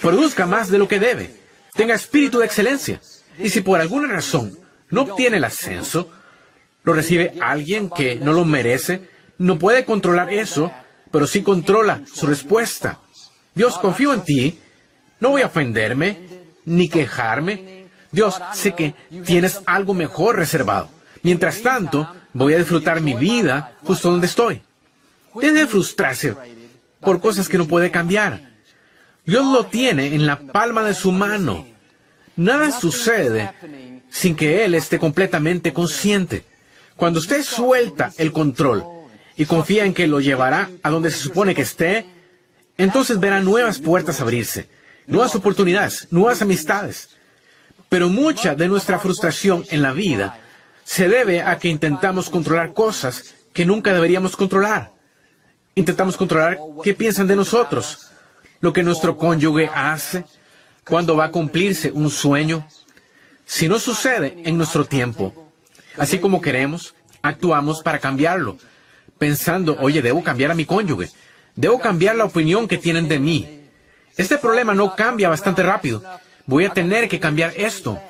produzca 0.00 0.46
más 0.46 0.70
de 0.70 0.78
lo 0.78 0.88
que 0.88 1.00
debe, 1.00 1.34
tenga 1.74 1.94
espíritu 1.94 2.38
de 2.38 2.46
excelencia. 2.46 3.00
Y 3.38 3.50
si 3.50 3.60
por 3.60 3.80
alguna 3.80 4.08
razón 4.08 4.58
no 4.90 5.02
obtiene 5.02 5.38
el 5.38 5.44
ascenso, 5.44 6.10
lo 6.86 6.92
recibe 6.92 7.34
alguien 7.40 7.90
que 7.90 8.14
no 8.14 8.32
lo 8.32 8.44
merece, 8.44 9.02
no 9.38 9.58
puede 9.58 9.84
controlar 9.84 10.32
eso, 10.32 10.70
pero 11.10 11.26
sí 11.26 11.42
controla 11.42 12.02
su 12.10 12.28
respuesta. 12.28 13.00
Dios, 13.56 13.76
confío 13.76 14.14
en 14.14 14.22
ti, 14.22 14.60
no 15.18 15.30
voy 15.30 15.42
a 15.42 15.46
ofenderme, 15.46 16.16
ni 16.64 16.88
quejarme. 16.88 17.86
Dios, 18.12 18.40
sé 18.54 18.74
que 18.74 18.94
tienes 19.24 19.60
algo 19.66 19.94
mejor 19.94 20.36
reservado. 20.36 20.88
Mientras 21.22 21.60
tanto, 21.60 22.08
voy 22.32 22.54
a 22.54 22.58
disfrutar 22.58 23.00
mi 23.00 23.14
vida 23.14 23.76
justo 23.82 24.08
donde 24.08 24.28
estoy. 24.28 24.62
Deje 25.34 25.54
de 25.54 25.66
frustrarse 25.66 26.36
por 27.00 27.20
cosas 27.20 27.48
que 27.48 27.58
no 27.58 27.66
puede 27.66 27.90
cambiar. 27.90 28.52
Dios 29.24 29.44
lo 29.44 29.66
tiene 29.66 30.14
en 30.14 30.24
la 30.24 30.38
palma 30.38 30.84
de 30.84 30.94
su 30.94 31.10
mano. 31.10 31.66
Nada 32.36 32.70
sucede 32.70 33.50
sin 34.08 34.36
que 34.36 34.64
Él 34.64 34.76
esté 34.76 35.00
completamente 35.00 35.72
consciente. 35.72 36.44
Cuando 36.96 37.20
usted 37.20 37.42
suelta 37.42 38.12
el 38.16 38.32
control 38.32 38.84
y 39.36 39.44
confía 39.44 39.84
en 39.84 39.92
que 39.92 40.06
lo 40.06 40.20
llevará 40.20 40.70
a 40.82 40.90
donde 40.90 41.10
se 41.10 41.18
supone 41.18 41.54
que 41.54 41.62
esté, 41.62 42.06
entonces 42.78 43.20
verá 43.20 43.40
nuevas 43.40 43.78
puertas 43.78 44.20
abrirse, 44.20 44.68
nuevas 45.06 45.34
oportunidades, 45.34 46.08
nuevas 46.10 46.40
amistades. 46.40 47.10
Pero 47.90 48.08
mucha 48.08 48.54
de 48.54 48.68
nuestra 48.68 48.98
frustración 48.98 49.64
en 49.70 49.82
la 49.82 49.92
vida 49.92 50.38
se 50.84 51.08
debe 51.08 51.42
a 51.42 51.58
que 51.58 51.68
intentamos 51.68 52.30
controlar 52.30 52.72
cosas 52.72 53.34
que 53.52 53.66
nunca 53.66 53.92
deberíamos 53.92 54.34
controlar. 54.34 54.92
Intentamos 55.74 56.16
controlar 56.16 56.58
qué 56.82 56.94
piensan 56.94 57.26
de 57.26 57.36
nosotros, 57.36 58.10
lo 58.60 58.72
que 58.72 58.82
nuestro 58.82 59.18
cónyuge 59.18 59.70
hace, 59.74 60.24
cuándo 60.88 61.14
va 61.14 61.26
a 61.26 61.30
cumplirse 61.30 61.92
un 61.92 62.08
sueño. 62.08 62.66
Si 63.44 63.68
no 63.68 63.78
sucede 63.78 64.38
en 64.44 64.56
nuestro 64.56 64.86
tiempo, 64.86 65.45
así 65.98 66.18
como 66.18 66.40
queremos, 66.40 66.94
actuamos 67.22 67.82
para 67.82 67.98
cambiarlo 67.98 68.58
pensando, 69.18 69.76
oye, 69.80 70.02
debo 70.02 70.22
cambiar 70.22 70.50
a 70.50 70.54
mi 70.54 70.64
cónyuge, 70.64 71.10
debo 71.54 71.80
cambiar 71.80 72.16
la 72.16 72.24
opinión 72.24 72.68
que 72.68 72.78
tienen 72.78 73.08
de 73.08 73.18
mí. 73.18 73.62
Este 74.16 74.38
problema 74.38 74.74
no 74.74 74.94
cambia 74.94 75.28
bastante 75.28 75.62
rápido. 75.62 76.02
Voy 76.46 76.64
a 76.64 76.72
tener 76.72 77.08
que 77.08 77.20
cambiar 77.20 77.52
esto. 77.56 78.00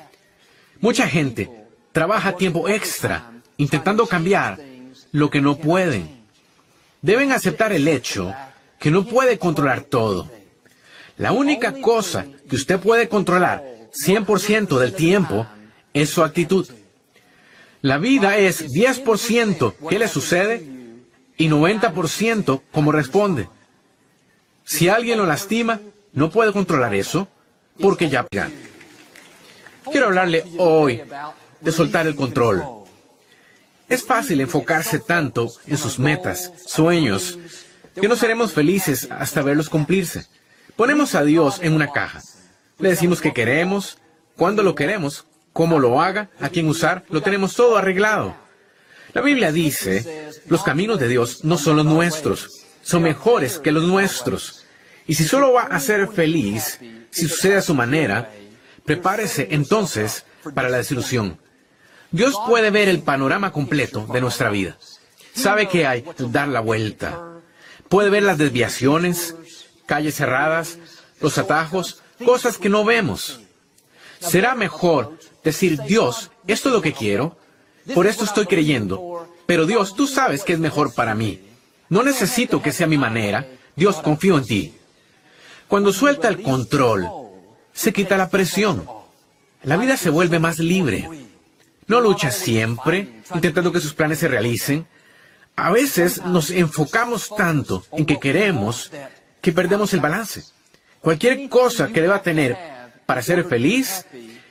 Mucha 0.79 1.07
gente 1.07 1.49
trabaja 1.91 2.35
tiempo 2.35 2.67
extra 2.69 3.31
intentando 3.57 4.05
cambiar 4.05 4.59
lo 5.11 5.29
que 5.29 5.41
no 5.41 5.57
pueden. 5.57 6.25
Deben 7.01 7.31
aceptar 7.31 7.73
el 7.73 7.87
hecho 7.87 8.33
que 8.79 8.91
no 8.91 9.05
puede 9.05 9.39
controlar 9.39 9.81
todo. 9.81 10.29
La 11.17 11.31
única 11.31 11.73
cosa 11.81 12.25
que 12.47 12.55
usted 12.55 12.79
puede 12.79 13.09
controlar 13.09 13.63
100% 13.91 14.77
del 14.77 14.93
tiempo 14.93 15.47
es 15.93 16.11
su 16.11 16.23
actitud. 16.23 16.67
La 17.87 17.99
vida 17.99 18.35
es 18.35 18.73
10% 18.73 19.75
qué 19.87 19.97
le 19.97 20.09
sucede 20.09 20.61
y 21.37 21.47
90% 21.47 22.61
como 22.69 22.91
responde. 22.91 23.47
Si 24.65 24.89
alguien 24.89 25.17
lo 25.17 25.25
lastima, 25.25 25.79
no 26.11 26.29
puede 26.29 26.51
controlar 26.51 26.93
eso 26.93 27.29
porque 27.79 28.09
ya... 28.09 28.27
Quiero 29.89 30.07
hablarle 30.07 30.43
hoy 30.57 31.01
de 31.61 31.71
soltar 31.71 32.07
el 32.07 32.17
control. 32.17 32.61
Es 33.87 34.03
fácil 34.03 34.41
enfocarse 34.41 34.99
tanto 34.99 35.49
en 35.65 35.77
sus 35.77 35.97
metas, 35.97 36.51
sueños, 36.65 37.39
que 37.95 38.09
no 38.09 38.17
seremos 38.17 38.51
felices 38.51 39.07
hasta 39.09 39.41
verlos 39.41 39.69
cumplirse. 39.69 40.25
Ponemos 40.75 41.15
a 41.15 41.23
Dios 41.23 41.61
en 41.61 41.71
una 41.71 41.89
caja. 41.93 42.21
Le 42.79 42.89
decimos 42.89 43.21
que 43.21 43.31
queremos, 43.31 43.97
cuándo 44.35 44.61
lo 44.61 44.75
queremos, 44.75 45.26
cómo 45.57 45.79
lo 45.79 45.99
haga, 45.99 46.29
a 46.39 46.49
quién 46.49 46.69
usar, 46.69 47.03
lo 47.09 47.23
tenemos 47.23 47.55
todo 47.55 47.77
arreglado. 47.77 48.35
La 49.13 49.21
Biblia 49.21 49.51
dice, 49.51 50.29
los 50.45 50.61
caminos 50.61 50.99
de 50.99 51.07
Dios 51.07 51.43
no 51.45 51.57
son 51.57 51.77
los 51.77 51.85
nuestros, 51.87 52.63
son 52.83 53.01
mejores 53.01 53.57
que 53.57 53.71
los 53.71 53.83
nuestros. 53.83 54.65
Y 55.07 55.15
si 55.15 55.23
solo 55.23 55.53
va 55.53 55.63
a 55.63 55.79
ser 55.79 56.09
feliz, 56.09 56.77
si 57.09 57.27
sucede 57.27 57.55
a 57.55 57.63
su 57.63 57.73
manera, 57.73 58.31
prepárese 58.85 59.47
entonces 59.49 60.25
para 60.53 60.69
la 60.69 60.77
desilusión. 60.77 61.39
Dios 62.11 62.35
puede 62.45 62.69
ver 62.69 62.87
el 62.87 63.01
panorama 63.01 63.51
completo 63.51 64.05
de 64.13 64.21
nuestra 64.21 64.51
vida. 64.51 64.77
Sabe 65.33 65.67
que 65.67 65.87
hay 65.87 66.05
dar 66.19 66.49
la 66.49 66.59
vuelta. 66.59 67.19
Puede 67.89 68.11
ver 68.11 68.21
las 68.21 68.37
desviaciones, 68.37 69.35
calles 69.87 70.13
cerradas, 70.13 70.77
los 71.19 71.39
atajos, 71.39 72.03
cosas 72.23 72.59
que 72.59 72.69
no 72.69 72.85
vemos. 72.85 73.39
Será 74.19 74.55
mejor 74.55 75.17
decir, 75.47 75.81
Dios, 75.83 76.31
esto 76.47 76.69
es 76.69 76.75
lo 76.75 76.81
que 76.81 76.93
quiero, 76.93 77.37
por 77.93 78.07
esto 78.07 78.23
estoy 78.23 78.45
creyendo. 78.45 79.27
Pero 79.45 79.65
Dios, 79.65 79.95
tú 79.95 80.07
sabes 80.07 80.43
que 80.43 80.53
es 80.53 80.59
mejor 80.59 80.93
para 80.93 81.15
mí. 81.15 81.41
No 81.89 82.03
necesito 82.03 82.61
que 82.61 82.71
sea 82.71 82.87
mi 82.87 82.97
manera. 82.97 83.47
Dios, 83.75 83.97
confío 83.97 84.37
en 84.37 84.45
ti. 84.45 84.73
Cuando 85.67 85.93
suelta 85.93 86.27
el 86.27 86.41
control, 86.41 87.07
se 87.73 87.93
quita 87.93 88.17
la 88.17 88.29
presión. 88.29 88.87
La 89.63 89.77
vida 89.77 89.97
se 89.97 90.09
vuelve 90.09 90.39
más 90.39 90.59
libre. 90.59 91.09
No 91.87 92.01
lucha 92.01 92.31
siempre, 92.31 93.21
intentando 93.33 93.71
que 93.71 93.79
sus 93.79 93.93
planes 93.93 94.19
se 94.19 94.27
realicen. 94.27 94.87
A 95.55 95.71
veces 95.71 96.23
nos 96.23 96.51
enfocamos 96.51 97.29
tanto 97.35 97.85
en 97.91 98.05
que 98.05 98.19
queremos 98.19 98.91
que 99.41 99.51
perdemos 99.51 99.93
el 99.93 100.01
balance. 100.01 100.43
Cualquier 101.01 101.47
cosa 101.49 101.87
que 101.87 102.01
deba 102.01 102.21
tener 102.21 102.57
para 103.05 103.21
ser 103.21 103.45
feliz, 103.45 104.05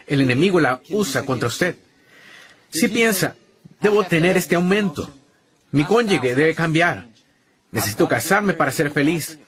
el 0.06 0.20
enemigo 0.20 0.60
la 0.60 0.80
usa 0.90 1.24
contra 1.24 1.48
usted. 1.48 1.76
Si 2.70 2.88
piensa, 2.88 3.36
debo 3.80 4.04
tener 4.04 4.36
este 4.36 4.56
aumento, 4.56 5.10
mi 5.72 5.84
cónyuge 5.84 6.34
debe 6.34 6.54
cambiar, 6.54 7.06
necesito 7.70 8.08
casarme 8.08 8.54
para 8.54 8.72
ser 8.72 8.90
feliz, 8.90 9.38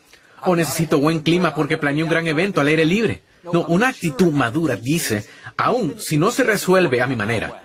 o 0.45 0.55
necesito 0.55 0.99
buen 0.99 1.21
clima 1.21 1.55
porque 1.55 1.79
planeé 1.79 2.05
un 2.05 2.11
gran 2.11 2.27
evento 2.27 2.61
al 2.61 2.69
aire 2.69 2.85
libre. 2.85 3.23
No, 3.53 3.65
una 3.67 3.89
actitud 3.89 4.33
madura 4.33 4.77
dice, 4.77 5.27
aún 5.57 5.97
si 5.99 6.17
no 6.17 6.31
se 6.31 6.45
resuelve 6.45 7.01
a 7.01 7.07
mi 7.07 7.17
manera, 7.17 7.63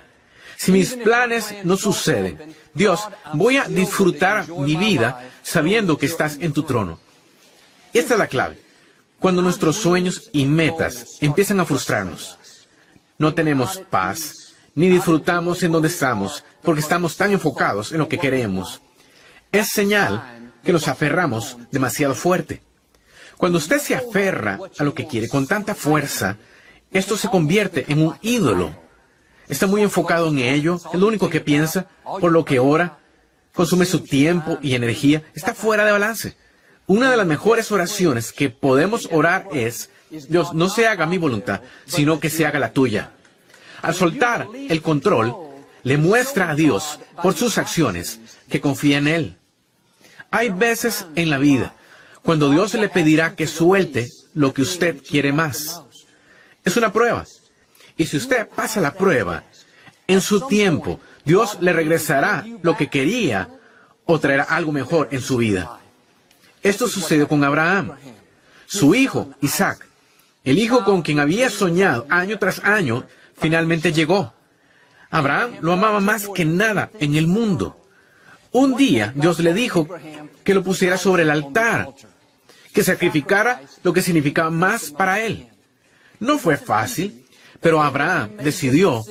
si 0.58 0.72
mis 0.72 0.94
planes 0.94 1.54
no 1.64 1.76
suceden, 1.78 2.56
Dios, 2.74 3.02
voy 3.34 3.58
a 3.58 3.66
disfrutar 3.66 4.48
mi 4.50 4.76
vida 4.76 5.30
sabiendo 5.41 5.98
que 5.98 6.06
estás 6.06 6.38
en 6.39 6.54
tu 6.54 6.64
trono. 6.64 7.00
Esta 7.91 8.14
es 8.14 8.20
la 8.20 8.28
clave. 8.28 8.60
Cuando 9.20 9.41
nuestros 9.41 9.78
sueños 9.78 10.30
y 10.32 10.46
metas 10.46 11.18
empiezan 11.22 11.60
a 11.60 11.66
frustrarnos, 11.66 12.38
no 13.18 13.34
tenemos 13.34 13.82
paz, 13.89 14.53
ni 14.76 14.89
disfrutamos 14.89 15.64
en 15.64 15.72
donde 15.72 15.88
estamos, 15.88 16.43
porque 16.61 16.82
estamos 16.82 17.16
tan 17.16 17.32
enfocados 17.32 17.91
en 17.91 17.99
lo 17.99 18.07
que 18.07 18.18
queremos. 18.18 18.82
Es 19.51 19.70
señal 19.70 20.51
que 20.64 20.74
nos 20.74 20.88
aferramos 20.88 21.57
demasiado 21.72 22.16
fuerte. 22.16 22.61
Cuando 23.38 23.57
usted 23.57 23.80
se 23.80 23.95
aferra 23.95 24.59
a 24.78 24.84
lo 24.84 24.93
que 24.93 25.07
quiere 25.07 25.30
con 25.30 25.47
tanta 25.47 25.76
fuerza, 25.76 26.38
esto 26.91 27.18
se 27.18 27.30
convierte 27.30 27.86
en 27.88 28.01
un 28.01 28.16
ídolo. 28.22 28.76
Está 29.47 29.68
muy 29.68 29.82
enfocado 29.82 30.30
en 30.30 30.39
ello, 30.39 30.80
es 30.93 30.99
lo 30.99 31.07
único 31.07 31.30
que 31.30 31.41
piensa, 31.41 31.88
por 32.03 32.32
lo 32.32 32.45
que 32.45 32.59
ora, 32.59 32.99
consume 33.53 33.86
su 33.86 33.99
tiempo 33.99 34.57
y 34.61 34.76
energía, 34.76 35.24
está 35.36 35.53
fuera 35.53 35.86
de 35.86 35.91
balance. 35.91 36.38
Una 36.88 37.11
de 37.11 37.18
las 37.18 37.28
mejores 37.28 37.72
oraciones 37.72 38.32
que 38.32 38.49
podemos 38.49 39.07
orar 39.11 39.47
es, 39.53 39.89
Dios, 40.30 40.53
no 40.53 40.70
se 40.70 40.88
haga 40.88 41.05
mi 41.05 41.18
voluntad, 41.18 41.61
sino 41.86 42.20
que 42.20 42.30
se 42.30 42.45
haga 42.45 42.59
la 42.59 42.72
tuya. 42.72 43.11
Al 43.82 43.93
soltar 43.93 44.47
el 44.53 44.82
control, 44.82 45.36
le 45.84 45.97
muestra 45.97 46.49
a 46.49 46.55
Dios 46.55 46.99
por 47.22 47.36
sus 47.36 47.57
acciones 47.57 48.20
que 48.49 48.61
confía 48.61 48.97
en 48.97 49.07
Él. 49.07 49.38
Hay 50.32 50.49
veces 50.49 51.05
en 51.16 51.30
la 51.30 51.38
vida 51.38 51.74
cuando 52.22 52.49
Dios 52.49 52.74
le 52.74 52.89
pedirá 52.89 53.36
que 53.36 53.47
suelte 53.47 54.09
lo 54.34 54.53
que 54.53 54.61
usted 54.61 55.01
quiere 55.03 55.34
más. 55.34 55.82
Es 56.64 56.78
una 56.78 56.93
prueba. 56.93 57.26
Y 57.97 58.05
si 58.05 58.18
usted 58.18 58.47
pasa 58.47 58.82
la 58.82 58.93
prueba, 58.93 59.43
en 60.07 60.22
su 60.22 60.47
tiempo, 60.47 60.99
Dios 61.26 61.57
le 61.61 61.74
regresará 61.74 62.45
lo 62.61 62.76
que 62.76 62.89
quería 62.89 63.49
o 64.05 64.20
traerá 64.20 64.43
algo 64.43 64.72
mejor 64.72 65.09
en 65.11 65.22
su 65.22 65.38
vida. 65.38 65.80
Esto 66.61 66.88
sucedió 66.88 67.28
con 67.28 67.43
Abraham. 67.43 67.91
Su 68.66 68.95
hijo, 68.95 69.30
Isaac, 69.41 69.86
el 70.44 70.60
hijo 70.60 70.84
con 70.84 71.02
quien 71.02 71.20
había 71.20 71.50
soñado 71.50 72.06
año 72.10 72.38
tras 72.38 72.60
año, 72.64 73.06
finalmente 73.38 73.94
llegó. 73.94 74.34
Abraham 75.10 75.58
lo 75.62 75.74
amaba 75.74 76.00
más 76.00 76.28
que 76.28 76.44
nada 76.44 76.89
en 77.00 77.16
el 77.16 77.28
mundo. 77.28 77.80
Un 78.52 78.76
día 78.76 79.14
Dios 79.16 79.39
le 79.39 79.54
dijo 79.54 79.88
que 80.44 80.54
lo 80.54 80.64
pusiera 80.64 80.98
sobre 80.98 81.24
el 81.24 81.32
altar, 81.32 81.89
que 82.74 82.84
sacrificara 82.84 83.62
lo 83.84 83.94
que 83.94 84.02
significaba 84.02 84.50
más 84.50 84.91
para 84.91 85.22
él. 85.22 85.50
No 86.20 86.38
fue 86.39 86.58
fácil, 86.58 87.26
pero 87.62 87.82
Abraham 87.82 88.38
decidió 88.38 89.04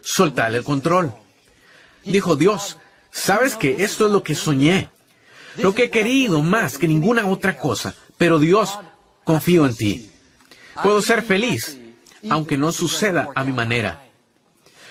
soltar 0.00 0.54
el 0.54 0.64
control. 0.64 1.12
Dijo 2.04 2.36
Dios, 2.36 2.78
sabes 3.10 3.56
que 3.56 3.82
esto 3.82 4.06
es 4.06 4.12
lo 4.12 4.22
que 4.22 4.34
soñé, 4.34 4.90
lo 5.56 5.74
que 5.74 5.84
he 5.84 5.90
querido 5.90 6.42
más 6.42 6.78
que 6.78 6.88
ninguna 6.88 7.26
otra 7.26 7.56
cosa, 7.56 7.94
pero 8.16 8.38
Dios, 8.38 8.78
confío 9.24 9.66
en 9.66 9.74
ti. 9.74 10.10
Puedo 10.82 11.02
ser 11.02 11.22
feliz, 11.22 11.78
aunque 12.30 12.56
no 12.56 12.72
suceda 12.72 13.28
a 13.34 13.44
mi 13.44 13.52
manera. 13.52 14.02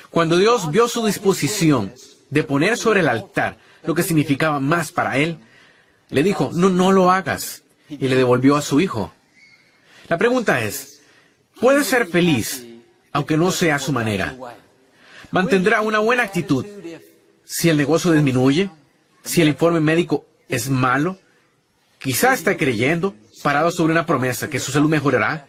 Cuando 0.10 0.38
Dios 0.38 0.72
vio 0.72 0.88
su 0.88 1.06
disposición 1.06 1.94
de 2.30 2.44
poner 2.44 2.78
sobre 2.78 3.02
el 3.02 3.10
altar 3.10 3.58
lo 3.84 3.94
que 3.94 4.04
significaba 4.04 4.60
más 4.60 4.92
para 4.92 5.18
él, 5.18 5.38
le 6.10 6.24
dijo, 6.24 6.52
no, 6.54 6.70
no 6.70 6.92
lo 6.92 7.12
hagas, 7.12 7.64
y 7.90 8.08
le 8.08 8.16
devolvió 8.16 8.56
a 8.56 8.62
su 8.62 8.82
hijo. 8.82 9.14
La 10.10 10.18
pregunta 10.18 10.62
es, 10.62 11.02
¿puede 11.60 11.84
ser 11.84 12.08
feliz 12.08 12.66
aunque 13.12 13.38
no 13.38 13.52
sea 13.52 13.76
a 13.76 13.80
su 13.80 13.92
manera? 13.92 14.36
¿Mantendrá 15.32 15.82
una 15.82 16.00
buena 16.00 16.24
actitud 16.24 16.66
si 17.44 17.70
el 17.70 17.78
negocio 17.78 18.12
disminuye? 18.12 18.70
¿Si 19.24 19.42
el 19.42 19.50
informe 19.50 19.80
médico 19.80 20.26
es 20.48 20.70
malo? 20.70 21.18
Quizá 22.00 22.34
está 22.34 22.56
creyendo, 22.56 23.16
parado 23.44 23.72
sobre 23.72 23.92
una 23.92 24.06
promesa, 24.06 24.50
que 24.50 24.60
su 24.60 24.72
salud 24.72 24.90
mejorará. 24.90 25.48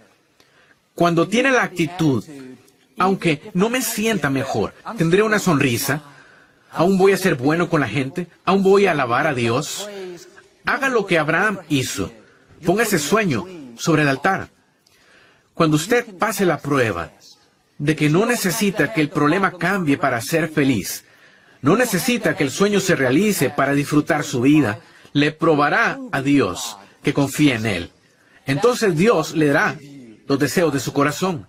Cuando 0.99 1.28
tiene 1.28 1.53
la 1.53 1.62
actitud, 1.62 2.24
aunque 2.99 3.53
no 3.55 3.70
me 3.70 3.82
sienta 3.82 4.30
mejor, 4.30 4.74
tendré 4.96 5.22
una 5.22 5.38
sonrisa, 5.38 6.03
aún 6.72 6.99
voy 6.99 7.12
a 7.12 7.16
ser 7.16 7.36
bueno 7.36 7.70
con 7.70 7.80
la 7.80 7.86
gente, 7.86 8.26
aún 8.44 8.64
voy 8.64 8.86
a 8.86 8.90
alabar 8.90 9.28
a 9.28 9.32
Dios. 9.32 9.88
Haga 10.64 10.88
lo 10.88 11.07
que 11.07 11.16
Abraham 11.16 11.61
hizo. 11.68 12.11
Ponga 12.66 12.82
ese 12.82 12.99
sueño 12.99 13.46
sobre 13.76 14.03
el 14.03 14.09
altar. 14.09 14.49
Cuando 15.55 15.76
usted 15.76 16.05
pase 16.18 16.44
la 16.44 16.59
prueba 16.59 17.12
de 17.78 17.94
que 17.94 18.11
no 18.11 18.26
necesita 18.26 18.92
que 18.92 19.01
el 19.01 19.09
problema 19.09 19.53
cambie 19.53 19.99
para 19.99 20.20
ser 20.20 20.49
feliz, 20.49 21.05
no 21.62 21.76
necesita 21.76 22.34
que 22.34 22.42
el 22.42 22.51
sueño 22.51 22.80
se 22.80 22.96
realice 22.96 23.51
para 23.51 23.72
disfrutar 23.72 24.24
su 24.24 24.40
vida, 24.40 24.80
le 25.12 25.30
probará 25.30 25.96
a 26.11 26.22
Dios 26.22 26.76
que 27.05 27.14
confía 27.14 27.55
en 27.55 27.66
Él. 27.66 27.92
Entonces 28.46 28.96
Dios 28.96 29.36
le 29.36 29.46
dará 29.46 29.76
los 30.29 30.39
deseos 30.39 30.72
de 30.72 30.81
su 30.81 30.93
corazón. 30.93 31.47